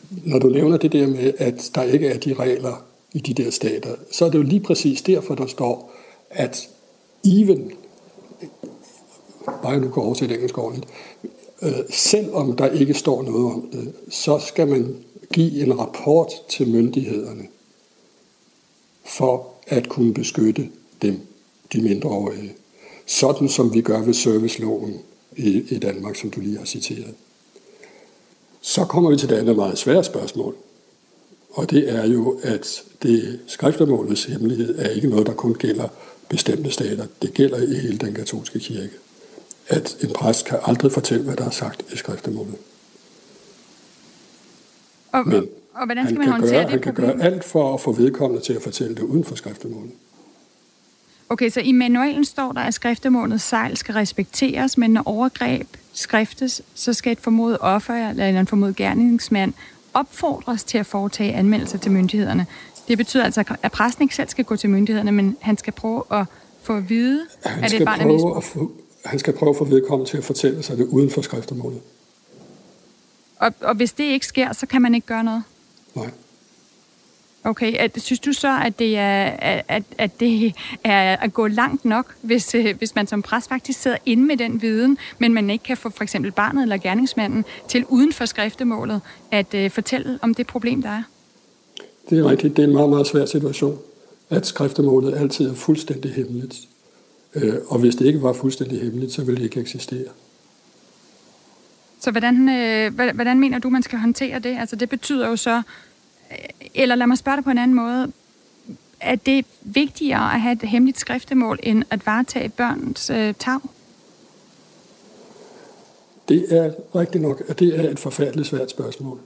Når 0.09 0.39
du 0.39 0.49
nævner 0.49 0.77
det 0.77 0.91
der 0.91 1.07
med, 1.07 1.33
at 1.37 1.71
der 1.75 1.83
ikke 1.83 2.07
er 2.07 2.17
de 2.17 2.33
regler, 2.33 2.83
i 3.13 3.19
de 3.19 3.43
der 3.43 3.49
stater, 3.49 3.95
så 4.11 4.25
er 4.25 4.29
det 4.29 4.37
jo 4.37 4.43
lige 4.43 4.59
præcis 4.59 5.01
derfor, 5.01 5.35
der 5.35 5.47
står, 5.47 5.91
at 6.29 6.69
even, 7.25 7.71
bare 9.45 9.79
nu 9.79 9.87
går 9.87 10.03
over 10.03 10.13
til 10.13 10.51
ordentligt, 10.57 10.87
øh, 11.61 11.73
selvom 11.89 12.55
der 12.55 12.69
ikke 12.69 12.93
står 12.93 13.23
noget 13.23 13.53
om 13.53 13.69
det, 13.71 13.93
så 14.09 14.39
skal 14.39 14.67
man 14.67 14.95
give 15.33 15.63
en 15.63 15.79
rapport 15.79 16.31
til 16.49 16.69
myndighederne 16.69 17.47
for 19.05 19.53
at 19.67 19.89
kunne 19.89 20.13
beskytte 20.13 20.69
dem, 21.01 21.19
de 21.73 21.81
mindreårige. 21.81 22.53
Sådan 23.05 23.49
som 23.49 23.73
vi 23.73 23.81
gør 23.81 24.01
ved 24.01 24.13
serviceloven 24.13 24.99
i, 25.37 25.63
i 25.69 25.79
Danmark, 25.79 26.15
som 26.15 26.29
du 26.29 26.39
lige 26.39 26.57
har 26.57 26.65
citeret. 26.65 27.13
Så 28.61 28.85
kommer 28.85 29.09
vi 29.09 29.17
til 29.17 29.29
det 29.29 29.35
andet 29.35 29.55
meget 29.55 29.77
svære 29.77 30.03
spørgsmål. 30.03 30.55
Og 31.53 31.69
det 31.69 31.95
er 31.95 32.07
jo, 32.07 32.39
at 32.43 32.83
det 33.03 33.39
skriftemålets 33.47 34.25
hemmelighed 34.25 34.79
er 34.79 34.89
ikke 34.89 35.07
noget, 35.07 35.27
der 35.27 35.33
kun 35.33 35.53
gælder 35.53 35.87
bestemte 36.29 36.71
stater. 36.71 37.05
Det 37.21 37.33
gælder 37.33 37.57
i 37.57 37.75
hele 37.75 37.97
den 37.97 38.13
katolske 38.13 38.59
kirke. 38.59 38.93
At 39.67 39.97
en 40.01 40.09
præst 40.09 40.45
kan 40.45 40.59
aldrig 40.63 40.91
fortælle, 40.91 41.23
hvad 41.23 41.35
der 41.35 41.45
er 41.45 41.49
sagt 41.49 41.93
i 41.93 41.97
skriftemålet. 41.97 42.55
Og, 45.11 45.27
Men 45.27 45.47
og 45.73 45.85
hvordan 45.85 46.05
skal 46.05 46.17
man 46.17 46.27
håndtere 46.27 46.51
gøre, 46.51 46.61
det 46.61 46.69
Han 46.69 46.81
kan 46.81 46.93
gøre 46.93 47.21
alt 47.21 47.43
for 47.43 47.73
at 47.73 47.81
få 47.81 47.91
vedkommende 47.91 48.43
til 48.43 48.53
at 48.53 48.61
fortælle 48.61 48.95
det 48.95 49.01
uden 49.01 49.23
for 49.23 49.35
skriftemålet. 49.35 49.91
Okay, 51.29 51.49
så 51.49 51.59
i 51.59 51.71
manualen 51.71 52.25
står 52.25 52.51
der, 52.51 52.61
at 52.61 52.73
skriftemålets 52.73 53.43
sejl 53.43 53.77
skal 53.77 53.93
respekteres, 53.93 54.77
men 54.77 54.91
når 54.91 55.03
overgreb 55.05 55.67
skriftes, 55.93 56.61
så 56.73 56.93
skal 56.93 57.11
et 57.11 57.19
formodet 57.19 57.57
offer 57.61 58.09
eller 58.09 58.39
en 58.39 58.47
formodet 58.47 58.75
gerningsmand 58.75 59.53
opfordres 59.93 60.63
til 60.63 60.77
at 60.77 60.85
foretage 60.85 61.33
anmeldelser 61.33 61.77
til 61.77 61.91
myndighederne. 61.91 62.45
Det 62.87 62.97
betyder 62.97 63.23
altså, 63.23 63.43
at 63.63 63.71
præsten 63.71 64.03
ikke 64.03 64.15
selv 64.15 64.29
skal 64.29 64.45
gå 64.45 64.55
til 64.55 64.69
myndighederne, 64.69 65.11
men 65.11 65.37
han 65.41 65.57
skal 65.57 65.73
prøve 65.73 66.03
at 66.11 66.25
få 66.63 66.77
at 66.77 66.89
vide, 66.89 67.25
han 67.45 67.63
at 67.63 67.71
det 67.71 67.81
er 67.81 67.85
barn 67.85 67.99
prøve 67.99 68.37
at 68.37 68.43
få, 68.43 68.71
Han 69.05 69.19
skal 69.19 69.33
prøve 69.33 69.49
at 69.49 69.55
få 69.55 69.65
vedkommende 69.65 70.11
til 70.11 70.17
at 70.17 70.23
fortælle 70.23 70.63
sig 70.63 70.77
det 70.77 70.85
uden 70.85 71.09
for 71.09 71.21
skriftemålet. 71.21 71.81
Og, 73.39 73.53
og 73.61 73.75
hvis 73.75 73.93
det 73.93 74.03
ikke 74.03 74.25
sker, 74.25 74.53
så 74.53 74.65
kan 74.65 74.81
man 74.81 74.95
ikke 74.95 75.07
gøre 75.07 75.23
noget? 75.23 75.43
Nej. 75.95 76.09
Okay, 77.45 77.73
at, 77.73 78.01
synes 78.01 78.19
du 78.19 78.33
så, 78.33 78.59
at 78.65 78.79
det 78.79 78.97
er, 78.97 79.25
at, 79.67 79.83
at 79.97 80.19
det 80.19 80.53
er 80.83 81.15
at 81.15 81.33
gå 81.33 81.47
langt 81.47 81.85
nok, 81.85 82.15
hvis, 82.21 82.55
øh, 82.55 82.77
hvis 82.77 82.95
man 82.95 83.07
som 83.07 83.21
præst 83.21 83.49
faktisk 83.49 83.81
sidder 83.81 83.97
inde 84.05 84.23
med 84.23 84.37
den 84.37 84.61
viden, 84.61 84.97
men 85.19 85.33
man 85.33 85.49
ikke 85.49 85.63
kan 85.63 85.77
få 85.77 85.89
for 85.89 86.03
eksempel 86.03 86.31
barnet 86.31 86.61
eller 86.61 86.77
gerningsmanden 86.77 87.45
til 87.67 87.85
uden 87.89 88.13
for 88.13 88.25
skriftemålet 88.25 89.01
at 89.31 89.53
uh, 89.53 89.71
fortælle 89.71 90.19
om 90.21 90.33
det 90.33 90.47
problem, 90.47 90.81
der 90.81 90.89
er? 90.89 91.03
Det 92.09 92.19
er 92.19 92.29
rigtigt. 92.29 92.57
Det 92.57 92.63
er 92.63 92.67
en 92.67 92.73
meget, 92.73 92.89
meget 92.89 93.07
svær 93.07 93.25
situation, 93.25 93.79
at 94.29 94.45
skriftemålet 94.45 95.15
altid 95.15 95.49
er 95.49 95.53
fuldstændig 95.53 96.13
hemmeligt. 96.13 96.55
Øh, 97.35 97.53
og 97.67 97.79
hvis 97.79 97.95
det 97.95 98.05
ikke 98.05 98.21
var 98.21 98.33
fuldstændig 98.33 98.81
hemmeligt, 98.81 99.11
så 99.11 99.23
ville 99.23 99.37
det 99.37 99.43
ikke 99.43 99.59
eksistere. 99.59 100.07
Så 101.99 102.11
hvordan, 102.11 102.49
øh, 102.49 102.93
hvordan 102.93 103.39
mener 103.39 103.59
du, 103.59 103.69
man 103.69 103.83
skal 103.83 103.99
håndtere 103.99 104.39
det? 104.39 104.57
Altså 104.59 104.75
det 104.75 104.89
betyder 104.89 105.27
jo 105.27 105.35
så, 105.35 105.61
eller 106.75 106.95
lad 106.95 107.07
mig 107.07 107.17
spørge 107.17 107.35
dig 107.35 107.43
på 107.43 107.49
en 107.49 107.57
anden 107.57 107.75
måde. 107.75 108.11
Er 108.99 109.15
det 109.15 109.45
vigtigere 109.61 110.33
at 110.33 110.41
have 110.41 110.53
et 110.53 110.61
hemmeligt 110.61 110.99
skriftemål, 110.99 111.59
end 111.63 111.83
at 111.89 112.05
varetage 112.05 112.49
børns 112.49 113.09
øh, 113.09 113.33
tag? 113.39 113.59
Det 116.29 116.45
er 116.49 116.71
rigtigt 116.95 117.21
nok, 117.21 117.43
at 117.47 117.59
det 117.59 117.79
er 117.79 117.89
et 117.89 117.99
forfærdeligt 117.99 118.47
svært 118.47 118.69
spørgsmål. 118.69 119.19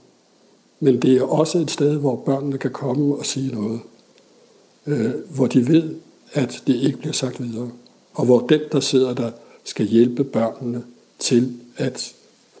Men 0.80 1.02
det 1.02 1.16
er 1.16 1.22
også 1.22 1.58
et 1.58 1.70
sted, 1.70 1.96
hvor 1.98 2.16
børnene 2.16 2.58
kan 2.58 2.70
komme 2.70 3.14
og 3.14 3.26
sige 3.26 3.54
noget. 3.54 3.80
Øh, 4.86 5.10
hvor 5.34 5.46
de 5.46 5.68
ved, 5.68 5.94
at 6.32 6.62
det 6.66 6.74
ikke 6.74 6.98
bliver 6.98 7.12
sagt 7.12 7.42
videre. 7.42 7.70
Og 8.14 8.24
hvor 8.24 8.46
den, 8.46 8.60
der 8.72 8.80
sidder 8.80 9.14
der, 9.14 9.30
skal 9.64 9.86
hjælpe 9.86 10.24
børnene 10.24 10.82
til 11.18 11.60
at 11.76 12.12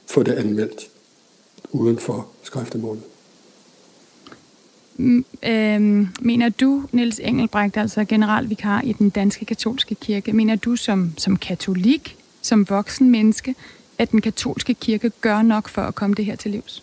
få 0.06 0.22
det 0.22 0.32
anmeldt 0.32 0.88
uden 1.72 1.98
for 1.98 2.26
skriftemålet. 2.42 3.02
Øh, 4.98 5.80
mener 6.20 6.48
du, 6.48 6.84
Niels 6.92 7.20
Engelbrecht, 7.24 7.76
altså 7.76 8.04
generalvikar 8.04 8.80
i 8.80 8.92
den 8.92 9.10
danske 9.10 9.44
katolske 9.44 9.94
kirke, 9.94 10.32
mener 10.32 10.56
du 10.56 10.76
som, 10.76 11.12
som 11.16 11.36
katolik, 11.36 12.16
som 12.42 12.68
voksen 12.68 13.10
menneske, 13.10 13.54
at 13.98 14.10
den 14.10 14.20
katolske 14.20 14.74
kirke 14.74 15.10
gør 15.20 15.42
nok 15.42 15.68
for 15.68 15.82
at 15.82 15.94
komme 15.94 16.14
det 16.14 16.24
her 16.24 16.36
til 16.36 16.50
livs? 16.50 16.82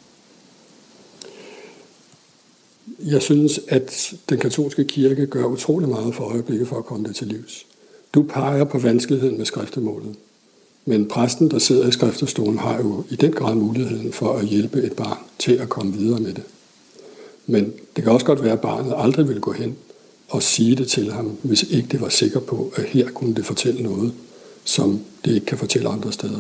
Jeg 3.00 3.22
synes, 3.22 3.60
at 3.68 4.14
den 4.30 4.40
katolske 4.40 4.86
kirke 4.86 5.26
gør 5.26 5.46
utrolig 5.46 5.90
meget 5.90 6.16
for 6.16 6.24
øjeblikket 6.24 6.68
for 6.68 6.78
at 6.78 6.86
komme 6.86 7.08
det 7.08 7.16
til 7.16 7.28
livs. 7.28 7.66
Du 8.14 8.24
peger 8.24 8.64
på 8.64 8.80
vanskeligheden 8.80 9.38
med 9.38 9.46
skriftemålet. 9.46 10.16
Men 10.86 11.08
præsten, 11.08 11.52
der 11.52 11.60
sidder 11.60 11.88
i 11.88 11.92
skriftestolen, 11.92 12.58
har 12.58 12.78
jo 12.78 13.04
i 13.10 13.16
den 13.16 13.32
grad 13.32 13.56
muligheden 13.56 14.14
for 14.14 14.34
at 14.34 14.46
hjælpe 14.46 14.82
et 14.82 14.94
barn 14.94 15.18
til 15.40 15.52
at 15.52 15.70
komme 15.70 15.94
videre 15.94 16.20
med 16.20 16.34
det. 16.34 16.44
Men 17.48 17.74
det 17.96 18.04
kan 18.04 18.14
også 18.14 18.26
godt 18.26 18.44
være, 18.44 18.54
at 18.54 18.62
barnet 18.62 18.94
aldrig 18.98 19.28
vil 19.28 19.40
gå 19.40 19.52
hen 19.52 19.76
og 20.30 20.44
sige 20.44 20.76
det 20.76 20.88
til 20.88 21.12
ham, 21.12 21.38
hvis 21.44 21.64
ikke 21.64 21.88
det 21.88 22.02
var 22.02 22.10
sikker 22.10 22.40
på, 22.40 22.74
at 22.76 22.84
her 22.84 23.10
kunne 23.10 23.36
det 23.36 23.46
fortælle 23.46 23.84
noget, 23.84 24.14
som 24.64 25.02
det 25.26 25.34
ikke 25.34 25.46
kan 25.46 25.58
fortælle 25.58 25.90
andre 25.90 26.12
steder. 26.12 26.40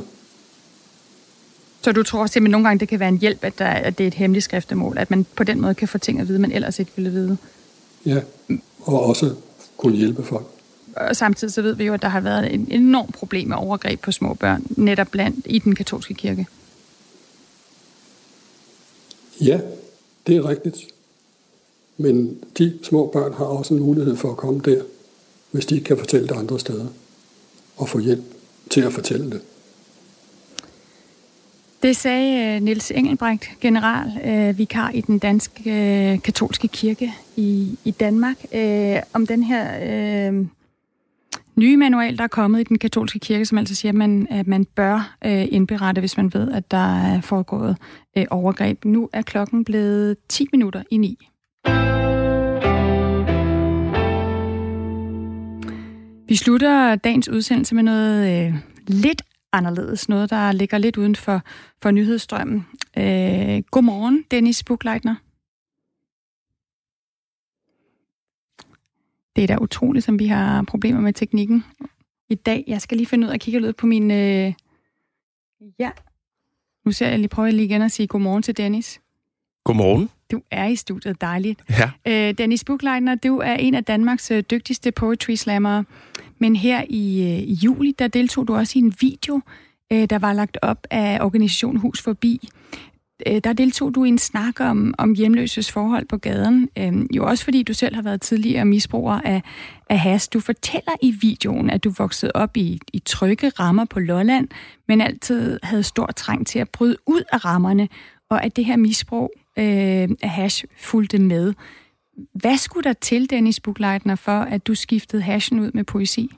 Så 1.81 1.91
du 1.91 2.03
tror 2.03 2.25
simpelthen 2.25 2.51
nogle 2.51 2.67
gange, 2.67 2.79
det 2.79 2.87
kan 2.87 2.99
være 2.99 3.09
en 3.09 3.17
hjælp, 3.17 3.43
at, 3.43 3.59
der, 3.59 3.65
at 3.65 3.97
det 3.97 4.03
er 4.03 4.07
et 4.07 4.13
hemmeligt 4.13 4.43
skriftemål, 4.43 4.97
at 4.97 5.11
man 5.11 5.25
på 5.35 5.43
den 5.43 5.61
måde 5.61 5.75
kan 5.75 5.87
få 5.87 5.97
ting 5.97 6.19
at 6.19 6.27
vide, 6.27 6.39
man 6.39 6.51
ellers 6.51 6.79
ikke 6.79 6.91
ville 6.95 7.11
vide? 7.11 7.37
Ja, 8.05 8.21
og 8.81 9.05
også 9.05 9.35
kunne 9.77 9.97
hjælpe 9.97 10.23
folk. 10.23 10.45
Og 10.95 11.15
samtidig 11.15 11.53
så 11.53 11.61
ved 11.61 11.75
vi 11.75 11.85
jo, 11.85 11.93
at 11.93 12.01
der 12.01 12.07
har 12.07 12.19
været 12.19 12.53
en 12.53 12.67
enorm 12.71 13.11
problem 13.11 13.47
med 13.47 13.57
overgreb 13.57 14.01
på 14.01 14.11
små 14.11 14.33
børn, 14.33 14.63
netop 14.69 15.07
blandt 15.07 15.45
i 15.45 15.59
den 15.59 15.75
katolske 15.75 16.13
kirke. 16.13 16.47
Ja, 19.41 19.59
det 20.27 20.35
er 20.35 20.49
rigtigt. 20.49 20.94
Men 21.97 22.37
de 22.57 22.79
små 22.83 23.09
børn 23.13 23.33
har 23.33 23.45
også 23.45 23.73
en 23.73 23.79
mulighed 23.79 24.15
for 24.15 24.31
at 24.31 24.37
komme 24.37 24.61
der, 24.65 24.81
hvis 25.51 25.65
de 25.65 25.75
ikke 25.75 25.85
kan 25.85 25.97
fortælle 25.97 26.27
det 26.27 26.35
andre 26.35 26.59
steder, 26.59 26.87
og 27.77 27.89
få 27.89 27.99
hjælp 27.99 28.23
til 28.69 28.81
at 28.81 28.93
fortælle 28.93 29.31
det. 29.31 29.41
Det 31.83 31.95
sagde 31.95 32.55
øh, 32.55 32.61
Niels 32.61 32.91
Engelbrecht, 32.91 33.45
general 33.61 34.11
øh, 34.25 34.57
vikar 34.57 34.89
i 34.89 35.01
den 35.01 35.19
danske 35.19 35.61
øh, 35.65 36.21
katolske 36.21 36.67
kirke 36.67 37.13
i, 37.35 37.79
i 37.83 37.91
Danmark, 37.91 38.45
øh, 38.53 38.97
om 39.13 39.27
den 39.27 39.43
her 39.43 39.67
øh, 40.29 40.45
nye 41.55 41.77
manual, 41.77 42.17
der 42.17 42.23
er 42.23 42.27
kommet 42.27 42.59
i 42.59 42.63
den 42.63 42.79
katolske 42.79 43.19
kirke, 43.19 43.45
som 43.45 43.57
altså 43.57 43.75
siger, 43.75 43.91
at 43.91 43.95
man, 43.95 44.27
at 44.29 44.47
man 44.47 44.65
bør 44.65 45.17
øh, 45.25 45.47
indberette, 45.51 45.99
hvis 45.99 46.17
man 46.17 46.33
ved, 46.33 46.51
at 46.51 46.71
der 46.71 46.97
er 46.97 47.21
foregået 47.21 47.77
øh, 48.17 48.25
overgreb. 48.29 48.85
Nu 48.85 49.09
er 49.13 49.21
klokken 49.21 49.65
blevet 49.65 50.17
10 50.29 50.47
minutter 50.51 50.83
i 50.91 50.97
9. 50.97 51.29
Vi 56.27 56.35
slutter 56.35 56.95
dagens 56.95 57.29
udsendelse 57.29 57.75
med 57.75 57.83
noget 57.83 58.47
øh, 58.47 58.55
lidt 58.87 59.21
anderledes. 59.51 60.09
Noget, 60.09 60.29
der 60.29 60.51
ligger 60.51 60.77
lidt 60.77 60.97
uden 60.97 61.15
for, 61.15 61.41
for 61.81 61.91
nyhedsstrømmen. 61.91 62.67
Øh, 62.97 63.63
godmorgen, 63.71 64.25
Dennis 64.31 64.63
Buchleitner. 64.63 65.15
Det 69.35 69.43
er 69.43 69.47
da 69.47 69.57
utroligt, 69.61 70.05
som 70.05 70.19
vi 70.19 70.27
har 70.27 70.63
problemer 70.63 71.01
med 71.01 71.13
teknikken 71.13 71.63
i 72.29 72.35
dag. 72.35 72.63
Jeg 72.67 72.81
skal 72.81 72.97
lige 72.97 73.07
finde 73.07 73.25
ud 73.25 73.29
af 73.29 73.33
at 73.33 73.41
kigge 73.41 73.59
lidt 73.59 73.77
på 73.77 73.85
min... 73.85 74.11
Øh... 74.11 74.53
Ja, 75.79 75.91
nu 76.85 76.91
ser 76.91 77.07
jeg 77.07 77.19
lige, 77.19 77.29
prøver 77.29 77.47
jeg 77.47 77.53
lige 77.53 77.65
igen 77.65 77.81
at 77.81 77.91
sige 77.91 78.07
godmorgen 78.07 78.43
til 78.43 78.57
Dennis. 78.57 79.01
Godmorgen. 79.63 80.09
Du 80.31 80.41
er 80.51 80.65
i 80.65 80.75
studiet, 80.75 81.21
dejligt. 81.21 81.63
Ja. 81.69 81.91
Øh, 82.07 82.37
Dennis 82.37 82.63
Bukleitner, 82.63 83.15
du 83.15 83.37
er 83.37 83.53
en 83.53 83.75
af 83.75 83.83
Danmarks 83.83 84.31
øh, 84.31 84.43
dygtigste 84.51 84.91
poetry 84.91 85.31
slammere. 85.31 85.83
Men 86.39 86.55
her 86.55 86.83
i, 86.89 87.21
øh, 87.21 87.39
i 87.39 87.53
juli, 87.53 87.95
der 87.99 88.07
deltog 88.07 88.47
du 88.47 88.55
også 88.55 88.79
i 88.79 88.81
en 88.81 88.93
video, 88.99 89.41
øh, 89.93 90.09
der 90.09 90.19
var 90.19 90.33
lagt 90.33 90.57
op 90.61 90.87
af 90.91 91.19
organisationen 91.21 91.77
Hus 91.77 92.01
Forbi. 92.01 92.49
Øh, 93.27 93.41
der 93.43 93.53
deltog 93.53 93.95
du 93.95 94.03
i 94.03 94.07
en 94.07 94.17
snak 94.17 94.59
om, 94.59 94.93
om 94.97 95.13
hjemløses 95.13 95.71
forhold 95.71 96.05
på 96.05 96.17
gaden. 96.17 96.69
Øh, 96.77 96.93
jo 97.15 97.25
også 97.25 97.43
fordi 97.43 97.63
du 97.63 97.73
selv 97.73 97.95
har 97.95 98.01
været 98.01 98.21
tidligere 98.21 98.65
misbruger 98.65 99.21
af, 99.25 99.41
af 99.89 99.99
has. 99.99 100.27
Du 100.27 100.39
fortæller 100.39 100.95
i 101.01 101.11
videoen, 101.11 101.69
at 101.69 101.83
du 101.83 101.93
voksede 101.97 102.31
op 102.35 102.57
i, 102.57 102.79
i 102.93 102.99
trygge 102.99 103.49
rammer 103.49 103.85
på 103.85 103.99
Lolland, 103.99 104.47
men 104.87 105.01
altid 105.01 105.59
havde 105.63 105.83
stor 105.83 106.07
trang 106.07 106.47
til 106.47 106.59
at 106.59 106.69
bryde 106.69 106.97
ud 107.05 107.23
af 107.33 107.45
rammerne, 107.45 107.89
og 108.29 108.43
at 108.43 108.55
det 108.55 108.65
her 108.65 108.77
misbrug 108.77 109.31
øh, 109.57 110.09
af 110.21 110.29
hash 110.29 110.65
fulgte 110.77 111.19
med. 111.19 111.53
Hvad 112.33 112.57
skulle 112.57 112.83
der 112.83 112.93
til, 112.93 113.29
Dennis 113.29 113.59
Buchleitner, 113.59 114.15
for 114.15 114.39
at 114.39 114.67
du 114.67 114.75
skiftede 114.75 115.21
hashen 115.21 115.59
ud 115.59 115.71
med 115.73 115.83
poesi? 115.83 116.29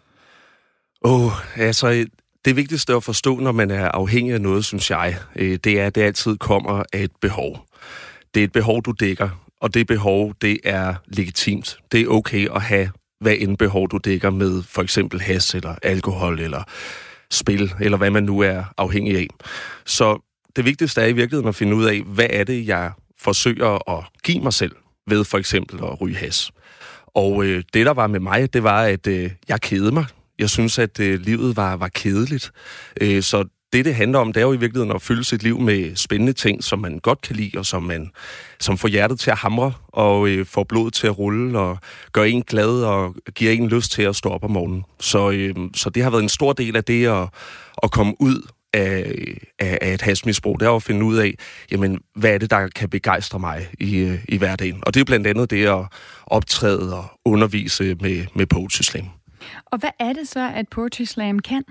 Åh, 1.01 1.25
oh, 1.25 1.31
altså, 1.57 2.05
det 2.45 2.55
vigtigste 2.55 2.93
at 2.93 3.03
forstå, 3.03 3.39
når 3.39 3.51
man 3.51 3.71
er 3.71 3.89
afhængig 3.89 4.33
af 4.33 4.41
noget, 4.41 4.65
synes 4.65 4.89
jeg, 4.91 5.17
øh, 5.35 5.59
det 5.63 5.79
er, 5.79 5.87
at 5.87 5.95
det 5.95 6.01
altid 6.01 6.37
kommer 6.37 6.83
af 6.93 7.03
et 7.03 7.11
behov. 7.21 7.67
Det 8.33 8.39
er 8.39 8.43
et 8.43 8.51
behov, 8.51 8.83
du 8.83 8.91
dækker, 8.91 9.29
og 9.61 9.73
det 9.73 9.87
behov, 9.87 10.33
det 10.41 10.59
er 10.63 10.95
legitimt. 11.07 11.77
Det 11.91 12.01
er 12.01 12.07
okay 12.07 12.49
at 12.55 12.61
have, 12.61 12.89
hvad 13.19 13.35
end 13.39 13.57
behov 13.57 13.89
du 13.89 13.97
dækker 13.97 14.29
med 14.29 14.63
for 14.63 14.81
eksempel 14.81 15.21
has 15.21 15.55
eller 15.55 15.75
alkohol 15.83 16.39
eller 16.39 16.63
spil, 17.31 17.73
eller 17.81 17.97
hvad 17.97 18.09
man 18.09 18.23
nu 18.23 18.39
er 18.39 18.63
afhængig 18.77 19.17
af. 19.17 19.27
Så 19.85 20.19
det 20.55 20.65
vigtigste 20.65 21.01
er 21.01 21.05
i 21.05 21.13
virkeligheden 21.13 21.47
at 21.47 21.55
finde 21.55 21.75
ud 21.75 21.85
af, 21.85 22.01
hvad 22.01 22.27
er 22.29 22.43
det, 22.43 22.67
jeg 22.67 22.91
forsøger 23.19 23.97
at 23.97 24.05
give 24.23 24.39
mig 24.39 24.53
selv 24.53 24.75
ved 25.07 25.23
for 25.23 25.37
eksempel 25.37 25.79
at 25.83 26.01
ryge 26.01 26.15
has. 26.15 26.51
Og 27.07 27.45
øh, 27.45 27.63
det, 27.73 27.85
der 27.85 27.93
var 27.93 28.07
med 28.07 28.19
mig, 28.19 28.53
det 28.53 28.63
var, 28.63 28.81
at 28.81 29.07
øh, 29.07 29.31
jeg 29.47 29.61
kedede 29.61 29.91
mig. 29.91 30.05
Jeg 30.39 30.49
synes, 30.49 30.79
at 30.79 30.99
øh, 30.99 31.19
livet 31.19 31.55
var, 31.55 31.75
var 31.75 31.87
kedeligt. 31.87 32.51
Øh, 33.01 33.23
så 33.23 33.45
det, 33.73 33.85
det 33.85 33.95
handler 33.95 34.19
om, 34.19 34.33
det 34.33 34.41
er 34.41 34.45
jo 34.45 34.53
i 34.53 34.57
virkeligheden 34.57 34.95
at 34.95 35.01
fylde 35.01 35.23
sit 35.23 35.43
liv 35.43 35.59
med 35.59 35.95
spændende 35.95 36.33
ting, 36.33 36.63
som 36.63 36.79
man 36.79 36.99
godt 36.99 37.21
kan 37.21 37.35
lide, 37.35 37.57
og 37.57 37.65
som, 37.65 37.83
man, 37.83 38.11
som 38.59 38.77
får 38.77 38.87
hjertet 38.87 39.19
til 39.19 39.31
at 39.31 39.37
hamre, 39.37 39.73
og 39.87 40.27
øh, 40.27 40.45
får 40.45 40.63
blodet 40.63 40.93
til 40.93 41.07
at 41.07 41.17
rulle, 41.17 41.59
og 41.59 41.77
gør 42.11 42.23
en 42.23 42.41
glad, 42.41 42.83
og 42.83 43.15
giver 43.35 43.51
en 43.51 43.69
lyst 43.69 43.91
til 43.91 44.01
at 44.01 44.15
stå 44.15 44.29
op 44.29 44.43
om 44.43 44.51
morgenen. 44.51 44.85
Så, 44.99 45.31
øh, 45.31 45.55
så 45.75 45.89
det 45.89 46.03
har 46.03 46.09
været 46.09 46.23
en 46.23 46.29
stor 46.29 46.53
del 46.53 46.75
af 46.75 46.83
det 46.83 47.07
at, 47.07 47.27
at 47.83 47.91
komme 47.91 48.13
ud 48.19 48.47
af, 48.73 49.13
af, 49.59 49.77
af 49.81 49.93
et 49.93 50.01
hasmisbrug, 50.01 50.59
det 50.59 50.65
er 50.65 50.75
at 50.75 50.83
finde 50.83 51.05
ud 51.05 51.17
af, 51.17 51.33
jamen, 51.71 51.99
hvad 52.15 52.33
er 52.33 52.37
det, 52.37 52.49
der 52.49 52.67
kan 52.75 52.89
begejstre 52.89 53.39
mig 53.39 53.67
i, 53.79 54.17
i 54.29 54.37
hverdagen. 54.37 54.83
Og 54.85 54.93
det 54.93 54.99
er 54.99 55.05
blandt 55.05 55.27
andet 55.27 55.49
det 55.49 55.67
at 55.67 55.85
optræde 56.27 56.97
og 56.97 57.05
undervise 57.25 57.95
med, 58.01 58.25
med 58.35 58.45
Poetry 58.45 58.81
Slam. 58.81 59.05
Og 59.65 59.77
hvad 59.79 59.89
er 59.99 60.13
det 60.13 60.27
så, 60.27 60.51
at 60.55 60.65
Poetry 60.71 61.03
Slam 61.03 61.39
kan? 61.39 61.63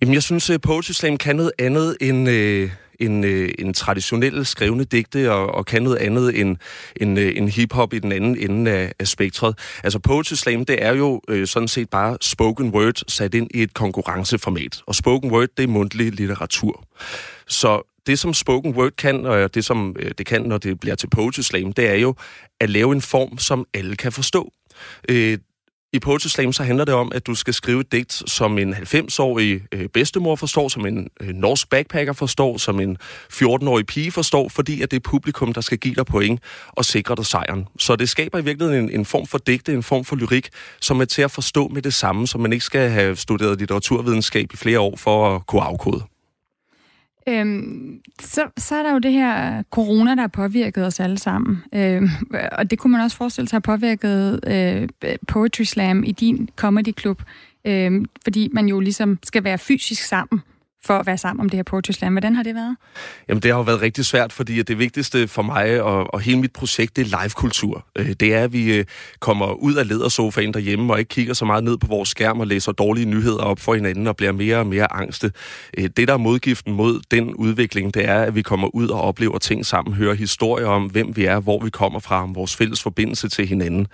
Jamen, 0.00 0.14
jeg 0.14 0.22
synes, 0.22 0.50
at 0.50 0.60
Poetry 0.60 0.92
Slam 0.92 1.16
kan 1.16 1.36
noget 1.36 1.52
andet 1.58 1.96
end, 2.00 2.28
øh, 2.28 2.70
en, 3.00 3.24
øh, 3.24 3.50
en 3.58 3.74
traditionelle 3.74 4.44
skrevne 4.44 4.84
digte, 4.84 5.32
og, 5.32 5.46
og 5.54 5.66
kan 5.66 5.82
noget 5.82 5.96
andet 5.96 6.40
end, 6.40 6.56
end, 6.96 7.18
øh, 7.18 7.32
end 7.36 7.48
hiphop 7.48 7.92
i 7.92 7.98
den 7.98 8.12
anden 8.12 8.36
ende 8.50 8.70
af, 8.70 8.92
af 8.98 9.08
spektret. 9.08 9.58
Altså 9.84 9.98
Poetry 9.98 10.34
Slam, 10.34 10.64
det 10.64 10.84
er 10.84 10.92
jo 10.92 11.20
øh, 11.28 11.46
sådan 11.46 11.68
set 11.68 11.90
bare 11.90 12.16
spoken 12.20 12.70
word 12.70 13.02
sat 13.08 13.34
ind 13.34 13.50
i 13.54 13.62
et 13.62 13.74
konkurrenceformat. 13.74 14.82
Og 14.86 14.94
spoken 14.94 15.30
word, 15.30 15.48
det 15.56 15.62
er 15.62 15.68
mundtlig 15.68 16.12
litteratur. 16.12 16.84
Så 17.46 17.82
det, 18.06 18.18
som 18.18 18.34
spoken 18.34 18.74
word 18.74 18.90
kan, 18.90 19.26
og 19.26 19.54
det, 19.54 19.64
som 19.64 19.96
øh, 19.98 20.10
det 20.18 20.26
kan, 20.26 20.42
når 20.42 20.58
det 20.58 20.80
bliver 20.80 20.96
til 20.96 21.10
Poetry 21.10 21.40
Slam, 21.40 21.72
det 21.72 21.90
er 21.90 21.94
jo 21.94 22.14
at 22.60 22.70
lave 22.70 22.92
en 22.92 23.00
form, 23.00 23.38
som 23.38 23.66
alle 23.74 23.96
kan 23.96 24.12
forstå. 24.12 24.52
Øh, 25.08 25.38
i 25.94 25.98
Poetry 25.98 26.28
Slam 26.28 26.52
så 26.52 26.62
handler 26.62 26.84
det 26.84 26.94
om, 26.94 27.12
at 27.14 27.26
du 27.26 27.34
skal 27.34 27.54
skrive 27.54 27.80
et 27.80 27.92
digt, 27.92 28.22
som 28.26 28.58
en 28.58 28.74
90-årig 28.74 29.62
øh, 29.72 29.88
bedstemor 29.88 30.36
forstår, 30.36 30.68
som 30.68 30.86
en 30.86 31.08
øh, 31.20 31.28
norsk 31.28 31.70
backpacker 31.70 32.12
forstår, 32.12 32.58
som 32.58 32.80
en 32.80 32.96
14-årig 33.32 33.86
pige 33.86 34.12
forstår, 34.12 34.48
fordi 34.48 34.82
at 34.82 34.90
det 34.90 34.96
er 34.96 35.00
publikum, 35.00 35.52
der 35.52 35.60
skal 35.60 35.78
give 35.78 35.94
dig 35.94 36.06
point 36.06 36.40
og 36.68 36.84
sikre 36.84 37.14
dig 37.14 37.26
sejren. 37.26 37.66
Så 37.78 37.96
det 37.96 38.08
skaber 38.08 38.38
i 38.38 38.44
virkeligheden 38.44 38.84
en, 38.84 39.00
en 39.00 39.04
form 39.04 39.26
for 39.26 39.38
digte, 39.38 39.72
en 39.72 39.82
form 39.82 40.04
for 40.04 40.16
lyrik, 40.16 40.48
som 40.80 41.00
er 41.00 41.04
til 41.04 41.22
at 41.22 41.30
forstå 41.30 41.68
med 41.68 41.82
det 41.82 41.94
samme, 41.94 42.26
som 42.26 42.40
man 42.40 42.52
ikke 42.52 42.64
skal 42.64 42.90
have 42.90 43.16
studeret 43.16 43.58
litteraturvidenskab 43.58 44.52
i 44.52 44.56
flere 44.56 44.80
år 44.80 44.96
for 44.96 45.36
at 45.36 45.46
kunne 45.46 45.62
afkode. 45.62 46.13
Øhm, 47.28 48.00
så, 48.20 48.42
så 48.56 48.74
er 48.74 48.82
der 48.82 48.92
jo 48.92 48.98
det 48.98 49.12
her 49.12 49.62
corona, 49.62 50.10
der 50.14 50.20
har 50.20 50.28
påvirket 50.28 50.86
os 50.86 51.00
alle 51.00 51.18
sammen. 51.18 51.62
Øhm, 51.74 52.08
og 52.52 52.70
det 52.70 52.78
kunne 52.78 52.92
man 52.92 53.00
også 53.00 53.16
forestille 53.16 53.48
sig 53.48 53.56
har 53.56 53.60
påvirket 53.60 54.40
øh, 54.46 54.88
Poetry 55.28 55.62
Slam 55.62 56.04
i 56.04 56.12
din 56.12 56.48
comedy 56.56 56.98
club. 57.00 57.22
Øhm, 57.64 58.04
fordi 58.24 58.48
man 58.52 58.68
jo 58.68 58.80
ligesom 58.80 59.18
skal 59.22 59.44
være 59.44 59.58
fysisk 59.58 60.02
sammen 60.02 60.42
for 60.84 60.98
at 60.98 61.06
være 61.06 61.18
sammen 61.18 61.40
om 61.40 61.48
det 61.48 61.58
her 61.58 61.62
Poetry 61.62 61.92
Slam. 61.92 62.12
Hvordan 62.12 62.36
har 62.36 62.42
det 62.42 62.54
været? 62.54 62.76
Jamen, 63.28 63.42
det 63.42 63.50
har 63.50 63.58
jo 63.58 63.62
været 63.62 63.80
rigtig 63.80 64.04
svært, 64.04 64.32
fordi 64.32 64.62
det 64.62 64.78
vigtigste 64.78 65.28
for 65.28 65.42
mig 65.42 65.82
og, 65.82 66.14
og 66.14 66.20
hele 66.20 66.40
mit 66.40 66.52
projekt, 66.52 66.96
det 66.96 67.12
er 67.12 67.22
live-kultur. 67.22 67.86
Øh, 67.98 68.12
det 68.20 68.34
er, 68.34 68.44
at 68.44 68.52
vi 68.52 68.74
øh, 68.78 68.84
kommer 69.20 69.52
ud 69.52 69.74
af 69.74 69.88
ledersofaen 69.88 70.54
derhjemme 70.54 70.92
og 70.92 70.98
ikke 70.98 71.08
kigger 71.08 71.34
så 71.34 71.44
meget 71.44 71.64
ned 71.64 71.78
på 71.78 71.86
vores 71.86 72.08
skærm 72.08 72.40
og 72.40 72.46
læser 72.46 72.72
dårlige 72.72 73.06
nyheder 73.06 73.42
op 73.42 73.60
for 73.60 73.74
hinanden 73.74 74.06
og 74.06 74.16
bliver 74.16 74.32
mere 74.32 74.58
og 74.58 74.66
mere 74.66 74.92
angste. 74.92 75.32
Øh, 75.78 75.88
det, 75.96 76.08
der 76.08 76.14
er 76.14 76.18
modgiften 76.18 76.72
mod 76.72 77.00
den 77.10 77.34
udvikling, 77.34 77.94
det 77.94 78.08
er, 78.08 78.22
at 78.22 78.34
vi 78.34 78.42
kommer 78.42 78.74
ud 78.74 78.88
og 78.88 79.00
oplever 79.00 79.38
ting 79.38 79.66
sammen, 79.66 79.94
hører 79.94 80.14
historier 80.14 80.66
om, 80.66 80.84
hvem 80.84 81.16
vi 81.16 81.24
er, 81.24 81.40
hvor 81.40 81.60
vi 81.64 81.70
kommer 81.70 82.00
fra, 82.00 82.22
om 82.22 82.34
vores 82.34 82.56
fælles 82.56 82.82
forbindelse 82.82 83.28
til 83.28 83.46
hinanden. 83.46 83.86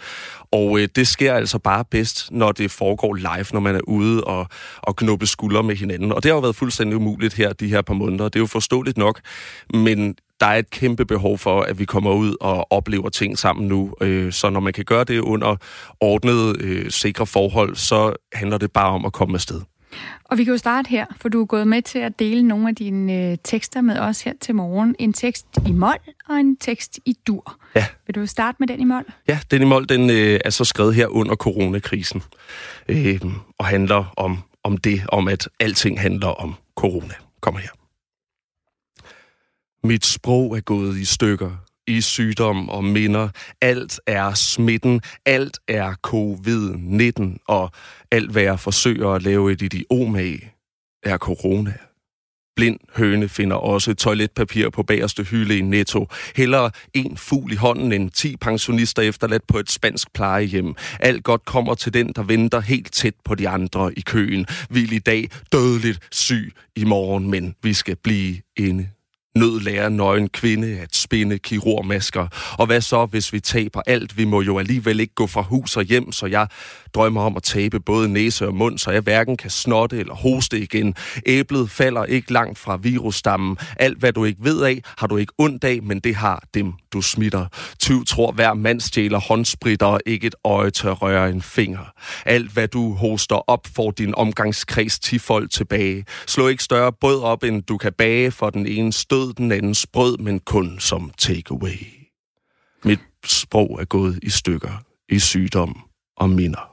Og 0.53 0.80
det 0.97 1.09
sker 1.09 1.34
altså 1.34 1.59
bare 1.59 1.84
bedst, 1.91 2.32
når 2.32 2.53
det 2.53 2.70
foregår 2.70 3.14
live, 3.14 3.47
når 3.53 3.61
man 3.61 3.74
er 3.74 3.80
ude 3.88 4.24
og, 4.24 4.49
og 4.82 4.97
knuppe 4.97 5.26
skuldre 5.26 5.62
med 5.62 5.76
hinanden. 5.76 6.12
Og 6.12 6.22
det 6.22 6.30
har 6.30 6.36
jo 6.36 6.41
været 6.41 6.57
fuldstændig 6.57 6.80
umuligt 6.87 7.35
her 7.35 7.53
de 7.53 7.68
her 7.68 7.83
par 7.83 7.95
måneder. 7.95 8.24
Det 8.24 8.37
er 8.37 8.41
jo 8.41 8.47
forståeligt 8.47 8.99
nok, 8.99 9.20
men 9.74 10.14
der 10.41 10.47
er 10.47 10.59
et 10.59 10.70
kæmpe 10.70 11.05
behov 11.05 11.39
for, 11.39 11.61
at 11.61 11.78
vi 11.78 11.85
kommer 11.85 12.12
ud 12.12 12.37
og 12.41 12.72
oplever 12.72 13.09
ting 13.09 13.39
sammen 13.39 13.68
nu. 13.68 13.95
Øh, 14.01 14.33
så 14.33 14.51
når 14.51 14.61
man 14.61 14.72
kan 14.72 14.85
gøre 14.85 15.05
det 15.05 15.18
under 15.18 15.57
ordnede, 16.01 16.55
øh, 16.61 16.91
sikre 16.91 17.26
forhold, 17.26 17.76
så 17.76 18.12
handler 18.33 18.59
det 18.59 18.72
bare 18.72 18.91
om 18.91 19.05
at 19.05 19.12
komme 19.12 19.35
afsted. 19.35 19.61
Og 20.24 20.39
vi 20.39 20.45
kan 20.45 20.53
jo 20.53 20.59
starte 20.59 20.89
her, 20.89 21.07
for 21.20 21.28
du 21.28 21.41
er 21.41 21.47
gået 21.47 21.68
med 21.68 21.83
til 21.83 21.99
at 21.99 22.18
dele 22.18 22.43
nogle 22.43 22.68
af 22.68 22.74
dine 22.74 23.31
øh, 23.31 23.39
tekster 23.45 23.81
med 23.81 23.99
os 23.99 24.22
her 24.22 24.33
til 24.41 24.55
morgen. 24.55 24.97
En 24.99 25.12
tekst 25.12 25.47
i 25.68 25.72
mol 25.72 25.99
og 26.28 26.37
en 26.37 26.57
tekst 26.57 26.99
i 27.05 27.16
dur. 27.26 27.57
Ja. 27.74 27.87
Vil 28.07 28.14
du 28.14 28.26
starte 28.26 28.57
med 28.61 28.68
den 28.68 28.81
i 28.81 28.85
mol? 28.85 29.05
Ja, 29.28 29.39
den 29.51 29.62
i 29.62 29.64
mål, 29.64 29.89
den 29.89 30.11
øh, 30.11 30.41
er 30.45 30.51
så 30.51 30.64
skrevet 30.64 30.95
her 30.95 31.07
under 31.07 31.35
coronakrisen. 31.35 32.22
Øh, 32.89 33.20
og 33.59 33.66
handler 33.66 34.12
om, 34.16 34.39
om 34.64 34.76
det, 34.76 35.03
om 35.09 35.28
at 35.28 35.49
alting 35.61 36.01
handler 36.01 36.28
om 36.28 36.55
corona. 36.81 37.14
Kommer 37.41 37.61
her. 37.61 37.74
Mit 39.87 40.05
sprog 40.05 40.57
er 40.57 40.61
gået 40.61 40.97
i 40.97 41.05
stykker, 41.05 41.51
i 41.87 42.01
sygdom 42.01 42.68
og 42.68 42.85
minder. 42.85 43.28
Alt 43.61 44.01
er 44.07 44.35
smitten, 44.35 45.01
alt 45.26 45.59
er 45.68 45.95
covid-19, 46.07 47.45
og 47.49 47.70
alt 48.11 48.31
hvad 48.31 48.43
jeg 48.43 48.61
forsøger 48.61 49.11
at 49.11 49.22
lave 49.22 49.53
et 49.53 49.62
idiom 49.62 50.16
af, 50.16 50.55
er 51.03 51.18
corona. 51.18 51.74
Blind 52.61 52.78
høne 52.96 53.28
finder 53.28 53.56
også 53.56 53.94
toiletpapir 53.94 54.70
på 54.70 54.82
bagerste 54.82 55.24
hylde 55.24 55.58
i 55.58 55.61
Netto. 55.61 56.06
Heller 56.36 56.70
en 56.94 57.16
fugl 57.16 57.52
i 57.52 57.56
hånden 57.56 57.92
end 57.92 58.11
10 58.11 58.36
pensionister 58.36 59.02
efterladt 59.02 59.46
på 59.46 59.58
et 59.58 59.70
spansk 59.70 60.12
plejehjem. 60.12 60.74
Alt 61.00 61.24
godt 61.24 61.44
kommer 61.44 61.74
til 61.74 61.94
den, 61.94 62.12
der 62.16 62.22
venter 62.22 62.61
helt 62.61 62.92
tæt 62.92 63.14
på 63.24 63.34
de 63.34 63.48
andre 63.48 63.98
i 63.98 64.00
køen. 64.00 64.46
Vil 64.70 64.92
i 64.92 64.98
dag 64.98 65.28
dødeligt 65.52 65.98
syg 66.11 66.52
i 66.76 66.84
morgen, 66.84 67.30
men 67.30 67.54
vi 67.62 67.74
skal 67.74 67.96
blive 67.96 68.36
inde 68.56 68.88
Nød 69.34 69.61
lærer 69.61 69.88
nøgen 69.88 70.28
kvinde 70.28 70.78
at 70.78 70.96
spinde 70.96 71.38
kirurgmasker. 71.38 72.26
Og 72.58 72.66
hvad 72.66 72.80
så, 72.80 73.06
hvis 73.06 73.32
vi 73.32 73.40
taber 73.40 73.82
alt? 73.86 74.16
Vi 74.16 74.24
må 74.24 74.42
jo 74.42 74.58
alligevel 74.58 75.00
ikke 75.00 75.14
gå 75.14 75.26
fra 75.26 75.42
hus 75.42 75.76
og 75.76 75.82
hjem, 75.82 76.12
så 76.12 76.26
jeg 76.26 76.46
drømmer 76.95 77.22
om 77.22 77.36
at 77.36 77.43
tabe 77.43 77.80
både 77.80 78.09
næse 78.09 78.47
og 78.47 78.55
mund, 78.55 78.78
så 78.78 78.91
jeg 78.91 79.01
hverken 79.01 79.36
kan 79.36 79.51
snotte 79.51 79.99
eller 79.99 80.14
hoste 80.14 80.61
igen. 80.61 80.95
Æblet 81.26 81.70
falder 81.70 82.05
ikke 82.05 82.32
langt 82.32 82.59
fra 82.59 82.76
virusstammen. 82.76 83.57
Alt, 83.76 83.99
hvad 83.99 84.12
du 84.12 84.24
ikke 84.24 84.45
ved 84.45 84.62
af, 84.62 84.80
har 84.99 85.07
du 85.07 85.16
ikke 85.16 85.32
ondt 85.38 85.64
af, 85.64 85.82
men 85.82 86.01
det 86.01 86.14
har 86.14 86.45
dem, 86.55 86.72
du 86.93 87.03
smitter. 87.03 87.47
Tyv 87.78 88.05
tror, 88.05 88.32
hver 88.32 88.55
mand 88.55 88.80
stjæler 88.80 89.20
håndspritter 89.20 89.86
og 89.86 90.01
ikke 90.07 90.26
et 90.26 90.34
øje 90.45 90.70
til 90.70 90.86
at 90.86 91.03
røre 91.03 91.30
en 91.30 91.43
finger. 91.43 91.93
Alt, 92.26 92.53
hvad 92.53 92.68
du 92.68 92.95
hoster 92.95 93.51
op, 93.51 93.66
får 93.74 93.91
din 93.91 94.14
omgangskreds 94.14 94.99
tifold 94.99 95.49
tilbage. 95.49 96.05
Slå 96.26 96.49
ikke 96.49 96.62
større 96.62 96.93
brød 96.93 97.20
op, 97.22 97.43
end 97.43 97.62
du 97.62 97.76
kan 97.76 97.93
bage, 97.93 98.30
for 98.30 98.51
den 98.51 98.66
ene 98.66 98.93
stød, 98.93 99.32
den 99.32 99.53
anden 99.53 99.74
sprød, 99.74 100.18
men 100.18 100.41
kun 100.41 100.76
som 100.78 101.11
takeaway. 101.18 101.86
Mit 102.84 103.01
sprog 103.26 103.78
er 103.80 103.84
gået 103.84 104.18
i 104.22 104.30
stykker, 104.30 104.82
i 105.09 105.18
sygdom 105.18 105.76
og 106.16 106.30
minder. 106.30 106.69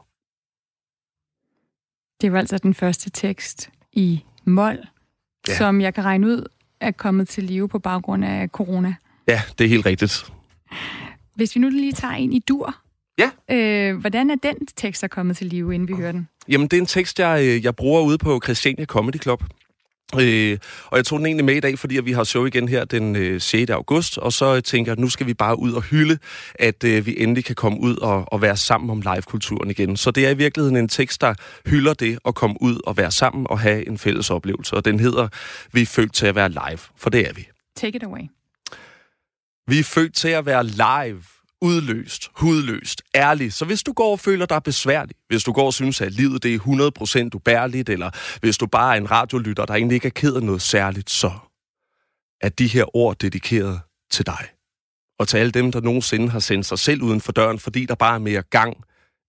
Det 2.22 2.32
var 2.32 2.40
altså 2.40 2.58
den 2.58 2.74
første 2.74 3.10
tekst 3.10 3.70
i 3.94 4.24
mol, 4.46 4.78
ja. 5.48 5.58
som 5.58 5.82
jeg 5.82 5.94
kan 5.94 6.06
regne 6.06 6.28
ud 6.28 6.44
er 6.80 6.92
kommet 6.92 7.28
til 7.28 7.44
live 7.44 7.70
på 7.70 7.80
baggrund 7.80 8.26
af 8.26 8.48
corona. 8.48 8.96
Ja, 9.28 9.42
det 9.58 9.66
er 9.66 9.70
helt 9.70 9.86
rigtigt. 9.86 10.32
Hvis 11.36 11.56
vi 11.56 11.60
nu 11.60 11.70
lige 11.70 11.92
tager 11.92 12.14
en 12.14 12.34
i 12.34 12.40
dur. 12.40 12.76
Ja. 13.18 13.56
Øh, 13.56 13.98
hvordan 13.98 14.30
er 14.30 14.36
den 14.36 14.56
tekst 14.76 15.00
så 15.00 15.08
kommet 15.08 15.38
til 15.38 15.48
live, 15.48 15.76
inden 15.76 15.88
vi 15.88 15.94
hører 15.94 16.12
den? 16.12 16.28
Jamen, 16.50 16.68
det 16.68 16.78
er 16.78 16.82
en 16.82 16.88
tekst, 16.88 17.20
jeg, 17.20 17.44
øh, 17.44 17.64
jeg 17.64 17.76
bruger 17.76 18.02
ude 18.02 18.18
på 18.18 18.42
Christiania 18.44 18.86
Comedy 18.86 19.22
Club. 19.22 19.44
Øh, 20.16 20.58
og 20.86 20.98
jeg 20.98 21.06
tog 21.06 21.20
den 21.20 21.26
egentlig 21.26 21.46
med 21.46 21.56
i 21.56 21.60
dag, 21.60 21.80
fordi 21.80 22.02
vi 22.02 22.12
har 22.12 22.24
show 22.24 22.46
igen 22.46 22.70
her 22.70 22.86
den 22.86 23.16
øh, 23.16 23.42
6. 23.42 23.70
august, 23.72 24.18
og 24.18 24.34
så 24.34 24.62
tænker 24.62 24.92
jeg, 24.92 24.94
at 24.94 25.00
nu 25.00 25.10
skal 25.10 25.28
vi 25.28 25.34
bare 25.34 25.60
ud 25.60 25.72
og 25.72 25.82
hylde, 25.82 26.18
at 26.56 26.84
øh, 26.84 27.06
vi 27.06 27.16
endelig 27.18 27.46
kan 27.46 27.56
komme 27.56 27.80
ud 27.80 27.98
og, 27.98 28.34
og 28.34 28.42
være 28.42 28.58
sammen 28.58 28.90
om 28.90 29.02
live-kulturen 29.02 29.70
igen. 29.70 29.98
Så 29.98 30.12
det 30.12 30.26
er 30.26 30.30
i 30.30 30.38
virkeligheden 30.38 30.78
en 30.78 30.90
tekst, 30.90 31.22
der 31.22 31.34
hylder 31.66 31.94
det 31.94 32.20
at 32.26 32.36
komme 32.36 32.56
ud 32.62 32.80
og 32.86 32.98
være 32.98 33.12
sammen 33.12 33.48
og 33.50 33.60
have 33.60 33.88
en 33.88 33.98
fælles 33.98 34.30
oplevelse, 34.30 34.76
og 34.76 34.86
den 34.86 35.00
hedder 35.00 35.28
Vi 35.72 35.82
er 35.82 35.86
født 35.86 36.14
til 36.14 36.28
at 36.28 36.36
være 36.36 36.50
live, 36.50 36.80
for 36.98 37.10
det 37.10 37.28
er 37.30 37.34
vi. 37.34 37.48
Take 37.76 37.96
it 37.96 38.04
away. 38.04 38.22
Vi 39.68 39.80
er 39.80 39.84
født 39.84 40.16
til 40.16 40.30
at 40.30 40.46
være 40.46 40.64
live, 40.64 41.24
udløst, 41.62 42.30
hudløst, 42.36 43.02
ærlig. 43.16 43.54
Så 43.54 43.66
hvis 43.66 43.84
du 43.84 43.94
går 43.94 44.12
og 44.12 44.20
føler 44.20 44.46
dig 44.46 44.64
besværlig, 44.64 45.16
hvis 45.28 45.44
du 45.44 45.52
går 45.52 45.66
og 45.66 45.74
synes, 45.74 46.02
at 46.02 46.12
livet 46.12 46.44
det 46.44 46.56
er 46.56 47.30
100% 47.30 47.36
ubærligt, 47.36 47.90
eller 47.90 48.40
hvis 48.40 48.58
du 48.58 48.68
bare 48.68 48.96
er 48.96 49.02
en 49.02 49.12
radiolytter, 49.12 49.66
der 49.66 49.74
egentlig 49.74 49.96
ikke 49.96 50.08
er 50.08 50.12
ked 50.12 50.36
af 50.36 50.44
noget 50.44 50.62
særligt, 50.62 51.10
så 51.10 51.32
er 52.42 52.50
de 52.50 52.68
her 52.68 52.96
ord 52.96 53.18
dedikeret 53.18 53.80
til 54.12 54.26
dig. 54.26 54.48
Og 55.20 55.28
til 55.28 55.38
alle 55.38 55.52
dem, 55.52 55.72
der 55.72 55.82
nogensinde 55.82 56.30
har 56.30 56.40
sendt 56.40 56.66
sig 56.66 56.80
selv 56.80 57.02
uden 57.02 57.22
for 57.22 57.32
døren, 57.32 57.60
fordi 57.60 57.86
der 57.86 57.96
bare 57.96 58.16
er 58.16 58.20
mere 58.20 58.42
gang 58.42 58.78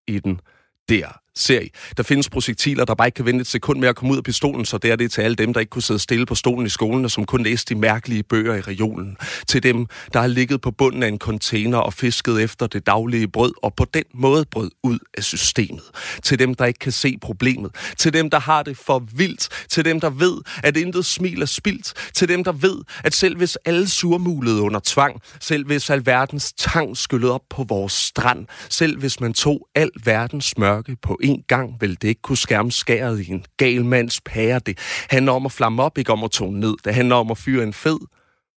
i 0.09 0.19
den 0.19 0.41
der 0.89 1.21
serie. 1.39 1.69
Der 1.97 2.03
findes 2.03 2.31
projektiler, 2.31 2.85
der 2.85 2.95
bare 2.95 3.09
ikke 3.09 3.17
kan 3.17 3.25
vente 3.25 3.41
et 3.41 3.47
sekund 3.47 3.79
med 3.79 3.89
at 3.89 3.97
komme 3.97 4.13
ud 4.13 4.17
af 4.17 4.25
pistolen, 4.25 4.65
så 4.65 4.79
det 4.79 4.91
er 4.91 4.97
det 4.97 5.13
til 5.13 5.23
alle 5.23 5.35
dem, 5.35 5.53
der 5.53 5.61
ikke 5.61 5.71
kunne 5.71 5.83
sidde 5.83 6.01
stille 6.01 6.27
på 6.27 6.35
stolen 6.35 6.67
i 6.67 6.69
skolen, 6.69 7.05
og 7.05 7.11
som 7.11 7.25
kun 7.25 7.43
læste 7.43 7.75
de 7.75 7.81
mærkelige 7.81 8.23
bøger 8.23 8.55
i 8.55 8.61
regionen. 8.61 9.17
Til 9.47 9.63
dem, 9.63 9.87
der 10.13 10.21
har 10.21 10.27
ligget 10.27 10.61
på 10.61 10.71
bunden 10.71 11.03
af 11.03 11.09
en 11.09 11.19
container 11.19 11.79
og 11.79 11.93
fisket 11.93 12.43
efter 12.43 12.67
det 12.67 12.87
daglige 12.87 13.29
brød, 13.29 13.53
og 13.63 13.75
på 13.75 13.85
den 13.95 14.05
måde 14.15 14.45
brød 14.51 14.71
ud 14.83 14.99
af 15.17 15.25
systemet. 15.25 15.83
Til 16.23 16.39
dem, 16.39 16.55
der 16.55 16.65
ikke 16.65 16.79
kan 16.79 16.93
se 16.93 17.19
problemet. 17.21 17.71
Til 17.99 18.13
dem, 18.13 18.31
der 18.31 18.41
har 18.41 18.63
det 18.63 18.77
for 18.77 19.05
vildt. 19.15 19.49
Til 19.71 19.85
dem, 19.85 20.01
der 20.01 20.11
ved, 20.11 20.39
at 20.63 20.77
intet 20.77 21.07
smil 21.07 21.43
er 21.43 21.47
spildt. 21.47 21.93
Til 22.15 22.29
dem, 22.29 22.45
der 22.45 22.53
ved, 22.53 22.79
at 23.05 23.15
selv 23.15 23.37
hvis 23.37 23.57
alle 23.65 23.89
surmulede 23.89 24.61
under 24.63 24.81
tvang, 24.85 25.21
selv 25.41 25.67
hvis 25.67 25.91
alverdens 25.91 26.53
tang 26.53 26.97
skyllede 26.97 27.33
op 27.33 27.43
på 27.51 27.65
vores 27.69 27.93
strand, 27.93 28.47
selv 28.69 28.99
hvis 28.99 29.21
man 29.21 29.33
tog 29.33 29.69
al 29.75 29.91
verdens 30.05 30.59
mørke 30.59 30.97
på 31.03 31.19
en 31.31 31.45
gang, 31.49 31.77
vil 31.81 32.03
det 32.03 32.09
ikke 32.09 32.23
kunne 32.23 32.37
skærme 32.37 32.73
skæret 32.73 33.21
i 33.21 33.31
en 33.31 33.45
gal 33.57 33.85
mands 33.85 34.21
pære. 34.21 34.59
Det 34.59 34.79
handler 35.11 35.33
om 35.33 35.47
at 35.47 35.53
flamme 35.53 35.83
op, 35.83 35.99
ikke 35.99 36.13
om 36.13 36.25
at 36.25 36.31
tone 36.31 36.61
ned. 36.61 36.77
Det 36.85 36.95
handler 36.95 37.17
om 37.17 37.31
at 37.31 37.39
fyre 37.39 37.63
en 37.63 37.73
fed 37.73 37.99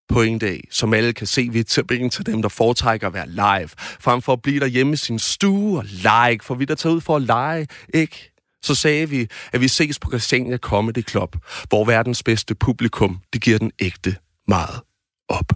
pointe 0.08 0.46
af, 0.46 0.60
som 0.70 0.94
alle 0.94 1.12
kan 1.12 1.26
se 1.26 1.48
vidt 1.52 1.66
til 1.66 2.10
til 2.10 2.26
dem, 2.26 2.42
der 2.42 2.48
foretrækker 2.48 3.06
at 3.06 3.14
være 3.14 3.28
live, 3.28 3.68
frem 4.00 4.22
for 4.22 4.32
at 4.32 4.42
blive 4.42 4.60
derhjemme 4.60 4.92
i 4.92 4.96
sin 4.96 5.18
stue 5.18 5.78
og 5.78 5.84
like, 5.84 6.44
for 6.44 6.54
vi 6.54 6.64
der 6.64 6.74
tager 6.74 6.94
ud 6.94 7.00
for 7.00 7.16
at 7.16 7.22
lege, 7.22 7.66
ikke? 7.94 8.32
Så 8.62 8.74
sagde 8.74 9.08
vi, 9.08 9.26
at 9.52 9.60
vi 9.60 9.68
ses 9.68 9.98
på 9.98 10.10
Christiania 10.10 10.56
Comedy 10.56 11.08
Club, 11.08 11.36
hvor 11.68 11.84
verdens 11.84 12.22
bedste 12.22 12.54
publikum, 12.54 13.20
det 13.32 13.42
giver 13.42 13.58
den 13.58 13.72
ægte 13.80 14.16
meget 14.48 14.80
op. 15.28 15.52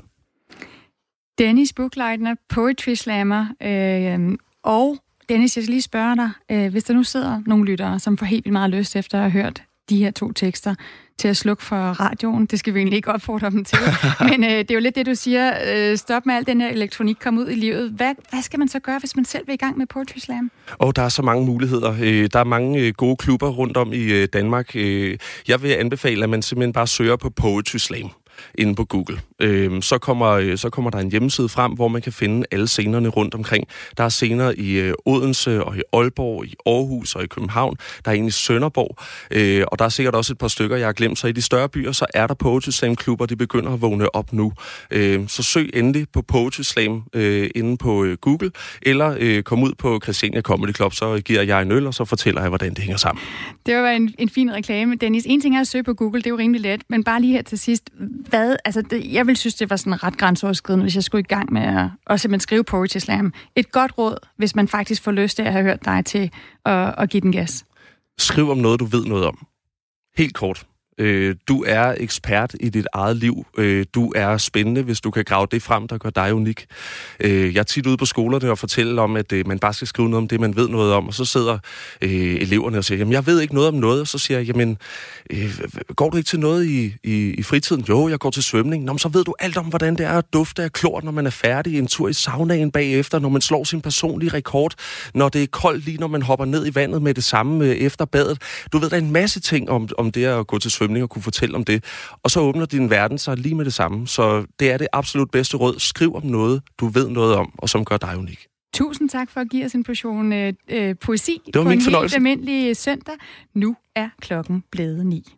Dennis 1.38 1.72
Buchleitner, 1.72 2.34
Poetry 2.48 2.94
Slammer, 2.94 3.46
øh, 3.62 4.38
og 4.64 4.98
Dennis, 5.28 5.56
jeg 5.56 5.64
skal 5.64 5.72
lige 5.72 5.82
spørge 5.82 6.16
dig, 6.16 6.30
øh, 6.50 6.70
hvis 6.70 6.84
der 6.84 6.94
nu 6.94 7.02
sidder 7.02 7.42
nogle 7.46 7.64
lyttere, 7.64 7.98
som 7.98 8.18
får 8.18 8.26
helt 8.26 8.44
vildt 8.44 8.52
meget 8.52 8.70
lyst 8.70 8.96
efter 8.96 9.18
at 9.18 9.30
have 9.30 9.42
hørt 9.42 9.62
de 9.88 9.96
her 9.96 10.10
to 10.10 10.32
tekster, 10.32 10.74
til 11.18 11.28
at 11.28 11.36
slukke 11.36 11.64
for 11.64 11.76
radioen. 11.76 12.46
Det 12.46 12.58
skal 12.58 12.74
vi 12.74 12.78
egentlig 12.78 12.96
ikke 12.96 13.12
opfordre 13.12 13.50
dem 13.50 13.64
til. 13.64 13.78
Men 14.30 14.44
øh, 14.44 14.50
det 14.50 14.70
er 14.70 14.74
jo 14.74 14.80
lidt 14.80 14.94
det, 14.94 15.06
du 15.06 15.14
siger. 15.14 15.52
Øh, 15.66 15.96
stop 15.96 16.26
med 16.26 16.34
al 16.34 16.46
den 16.46 16.60
her 16.60 16.68
elektronik, 16.68 17.16
kom 17.20 17.38
ud 17.38 17.48
i 17.48 17.54
livet. 17.54 17.90
Hvad, 17.90 18.14
hvad 18.30 18.42
skal 18.42 18.58
man 18.58 18.68
så 18.68 18.78
gøre, 18.78 18.98
hvis 18.98 19.16
man 19.16 19.24
selv 19.24 19.46
vil 19.46 19.54
i 19.54 19.56
gang 19.56 19.78
med 19.78 19.86
Poetry 19.86 20.18
Slam? 20.18 20.50
Og 20.78 20.96
der 20.96 21.02
er 21.02 21.08
så 21.08 21.22
mange 21.22 21.46
muligheder. 21.46 21.96
Øh, 22.02 22.28
der 22.32 22.38
er 22.38 22.44
mange 22.44 22.80
øh, 22.80 22.92
gode 22.96 23.16
klubber 23.16 23.48
rundt 23.48 23.76
om 23.76 23.92
i 23.92 24.02
øh, 24.12 24.28
Danmark. 24.32 24.76
Øh, 24.76 25.18
jeg 25.48 25.62
vil 25.62 25.68
anbefale, 25.68 26.24
at 26.24 26.30
man 26.30 26.42
simpelthen 26.42 26.72
bare 26.72 26.86
søger 26.86 27.16
på 27.16 27.30
Poetry 27.30 27.76
Slam 27.76 28.10
inde 28.54 28.74
på 28.74 28.84
Google. 28.84 29.20
Øh, 29.42 29.82
så, 29.82 29.98
kommer, 29.98 30.30
øh, 30.30 30.58
så 30.58 30.70
kommer 30.70 30.90
der 30.90 30.98
en 30.98 31.10
hjemmeside 31.10 31.48
frem, 31.48 31.72
hvor 31.72 31.88
man 31.88 32.02
kan 32.02 32.12
finde 32.12 32.46
alle 32.50 32.68
scenerne 32.68 33.08
rundt 33.08 33.34
omkring. 33.34 33.68
Der 33.96 34.04
er 34.04 34.08
scener 34.08 34.52
i 34.56 34.72
øh, 34.72 34.94
Odense 35.04 35.64
og 35.64 35.76
i 35.76 35.80
Aalborg, 35.92 36.44
i 36.44 36.54
Aarhus 36.66 37.14
og 37.14 37.24
i 37.24 37.26
København. 37.26 37.76
Der 38.04 38.10
er 38.10 38.14
en 38.14 38.26
i 38.26 38.30
Sønderborg, 38.30 38.96
øh, 39.30 39.64
og 39.72 39.78
der 39.78 39.84
er 39.84 39.88
sikkert 39.88 40.14
også 40.14 40.32
et 40.32 40.38
par 40.38 40.48
stykker, 40.48 40.76
jeg 40.76 40.86
har 40.86 40.92
glemt. 40.92 41.18
Så 41.18 41.26
i 41.26 41.32
de 41.32 41.42
større 41.42 41.68
byer, 41.68 41.92
så 41.92 42.06
er 42.14 42.26
der 42.26 42.34
Poetry 42.34 42.70
Slam 42.70 42.96
klubber, 42.96 43.26
de 43.26 43.36
begynder 43.36 43.72
at 43.72 43.82
vågne 43.82 44.14
op 44.14 44.32
nu. 44.32 44.52
Øh, 44.90 45.28
så 45.28 45.42
søg 45.42 45.70
endelig 45.74 46.06
på 46.12 46.22
Poetry 46.22 46.62
Slam 46.62 47.02
øh, 47.14 47.50
inde 47.54 47.76
på 47.76 48.04
øh, 48.04 48.16
Google, 48.16 48.50
eller 48.82 49.16
øh, 49.20 49.42
kom 49.42 49.62
ud 49.62 49.72
på 49.78 50.00
Christiania 50.02 50.40
Comedy 50.40 50.74
Club, 50.74 50.94
så 50.94 51.20
giver 51.24 51.42
jeg 51.42 51.62
en 51.62 51.72
øl, 51.72 51.86
og 51.86 51.94
så 51.94 52.04
fortæller 52.04 52.40
jeg, 52.40 52.48
hvordan 52.48 52.70
det 52.70 52.78
hænger 52.78 52.96
sammen. 52.96 53.24
Det 53.66 53.76
var 53.76 53.90
en, 53.90 54.14
en 54.18 54.28
fin 54.28 54.52
reklame. 54.52 54.94
Dennis, 54.94 55.24
en 55.26 55.40
ting 55.40 55.56
er 55.56 55.60
at 55.60 55.66
søge 55.66 55.84
på 55.84 55.94
Google, 55.94 56.18
det 56.18 56.26
er 56.26 56.30
jo 56.30 56.38
rimelig 56.38 56.60
let, 56.60 56.80
men 56.88 57.04
bare 57.04 57.20
lige 57.20 57.32
her 57.32 57.42
til 57.42 57.58
sidst, 57.58 57.90
hvad, 58.28 58.56
altså 58.64 58.82
det, 58.82 59.12
jeg 59.12 59.25
vil 59.26 59.36
synes, 59.36 59.54
det 59.54 59.70
var 59.70 59.76
sådan 59.76 60.02
ret 60.02 60.18
grænseoverskridende, 60.18 60.84
hvis 60.84 60.94
jeg 60.94 61.04
skulle 61.04 61.20
i 61.20 61.34
gang 61.34 61.52
med 61.52 61.62
at, 61.62 61.88
at 62.06 62.20
simpelthen 62.20 62.40
skrive 62.40 62.64
Poetry 62.64 62.98
Slam. 62.98 63.32
Et 63.56 63.72
godt 63.72 63.98
råd, 63.98 64.16
hvis 64.36 64.54
man 64.56 64.68
faktisk 64.68 65.02
får 65.02 65.12
lyst 65.12 65.36
til 65.36 65.42
at 65.42 65.52
have 65.52 65.64
hørt 65.64 65.84
dig 65.84 66.04
til 66.04 66.30
at, 66.64 66.94
at 66.98 67.10
give 67.10 67.20
den 67.20 67.32
gas. 67.32 67.64
Skriv 68.18 68.50
om 68.50 68.58
noget, 68.58 68.80
du 68.80 68.84
ved 68.84 69.04
noget 69.04 69.26
om. 69.26 69.46
Helt 70.16 70.34
kort. 70.34 70.66
Øh, 70.98 71.34
du 71.48 71.64
er 71.66 71.94
ekspert 71.98 72.54
i 72.60 72.68
dit 72.68 72.86
eget 72.92 73.16
liv. 73.16 73.46
Øh, 73.58 73.86
du 73.94 74.12
er 74.16 74.38
spændende, 74.38 74.82
hvis 74.82 75.00
du 75.00 75.10
kan 75.10 75.24
grave 75.24 75.46
det 75.50 75.62
frem, 75.62 75.88
der 75.88 75.98
gør 75.98 76.10
dig 76.10 76.34
unik. 76.34 76.66
Øh, 77.20 77.54
jeg 77.54 77.60
er 77.60 77.64
tit 77.64 77.86
ude 77.86 77.96
på 77.96 78.04
skolerne 78.04 78.50
og 78.50 78.58
fortæller 78.58 79.02
om, 79.02 79.16
at 79.16 79.32
øh, 79.32 79.48
man 79.48 79.58
bare 79.58 79.74
skal 79.74 79.88
skrive 79.88 80.08
noget 80.08 80.22
om 80.22 80.28
det, 80.28 80.40
man 80.40 80.56
ved 80.56 80.68
noget 80.68 80.92
om, 80.92 81.06
og 81.06 81.14
så 81.14 81.24
sidder 81.24 81.58
øh, 82.02 82.10
eleverne 82.10 82.78
og 82.78 82.84
siger, 82.84 82.98
jamen 82.98 83.12
jeg 83.12 83.26
ved 83.26 83.40
ikke 83.40 83.54
noget 83.54 83.68
om 83.68 83.74
noget, 83.74 84.00
og 84.00 84.08
så 84.08 84.18
siger 84.18 84.38
jeg, 84.38 84.46
jamen 84.46 84.78
øh, 85.30 85.60
går 85.96 86.10
du 86.10 86.16
ikke 86.16 86.28
til 86.28 86.40
noget 86.40 86.66
i, 86.66 86.94
i, 87.04 87.30
i 87.30 87.42
fritiden? 87.42 87.84
Jo, 87.88 88.08
jeg 88.08 88.18
går 88.18 88.30
til 88.30 88.42
svømning. 88.42 88.84
Nå, 88.84 88.98
så 88.98 89.08
ved 89.08 89.24
du 89.24 89.34
alt 89.38 89.56
om, 89.56 89.66
hvordan 89.66 89.96
det 89.96 90.06
er 90.06 90.18
at 90.18 90.24
dufte 90.32 90.62
af 90.62 90.72
klor, 90.72 91.00
når 91.00 91.12
man 91.12 91.26
er 91.26 91.30
færdig, 91.30 91.78
en 91.78 91.86
tur 91.86 92.08
i 92.08 92.12
saunaen 92.12 92.70
bagefter, 92.70 93.18
når 93.18 93.28
man 93.28 93.40
slår 93.40 93.64
sin 93.64 93.80
personlige 93.80 94.30
rekord, 94.32 94.74
når 95.14 95.28
det 95.28 95.42
er 95.42 95.46
koldt 95.46 95.84
lige, 95.84 95.98
når 95.98 96.06
man 96.06 96.22
hopper 96.22 96.44
ned 96.44 96.66
i 96.66 96.74
vandet 96.74 97.02
med 97.02 97.14
det 97.14 97.24
samme 97.24 97.64
øh, 97.64 97.70
efter 97.70 98.04
badet. 98.04 98.38
Du 98.72 98.78
ved, 98.78 98.90
der 98.90 98.96
en 98.96 99.12
masse 99.12 99.40
ting 99.40 99.70
om, 99.70 99.88
om 99.98 100.12
det 100.12 100.24
at 100.24 100.46
gå 100.46 100.58
til 100.58 100.70
svømning 100.70 100.85
og 101.02 101.10
kunne 101.10 101.22
fortælle 101.22 101.54
om 101.54 101.64
det. 101.64 101.84
Og 102.22 102.30
så 102.30 102.40
åbner 102.40 102.66
din 102.66 102.90
verden 102.90 103.18
sig 103.18 103.36
lige 103.36 103.54
med 103.54 103.64
det 103.64 103.74
samme. 103.74 104.06
Så 104.06 104.46
det 104.60 104.70
er 104.70 104.78
det 104.78 104.88
absolut 104.92 105.30
bedste 105.30 105.56
råd. 105.56 105.78
Skriv 105.78 106.14
om 106.14 106.26
noget, 106.26 106.62
du 106.80 106.88
ved 106.88 107.08
noget 107.08 107.34
om, 107.34 107.52
og 107.58 107.68
som 107.68 107.84
gør 107.84 107.96
dig 107.96 108.18
unik. 108.18 108.46
Tusind 108.74 109.08
tak 109.10 109.30
for 109.30 109.40
at 109.40 109.50
give 109.50 109.64
os 109.64 109.72
en 109.72 109.84
portion 109.84 110.32
øh, 110.32 110.52
øh, 110.70 110.94
poesi 111.00 111.40
det 111.46 111.54
var 111.54 111.62
på 111.62 111.68
min 111.68 111.78
en 111.78 111.84
fornøjelse. 111.84 112.14
helt 112.16 112.28
almindelig 112.28 112.76
søndag. 112.76 113.14
Nu 113.54 113.76
er 113.96 114.08
klokken 114.20 114.64
blevet 114.70 115.06
ni. 115.06 115.35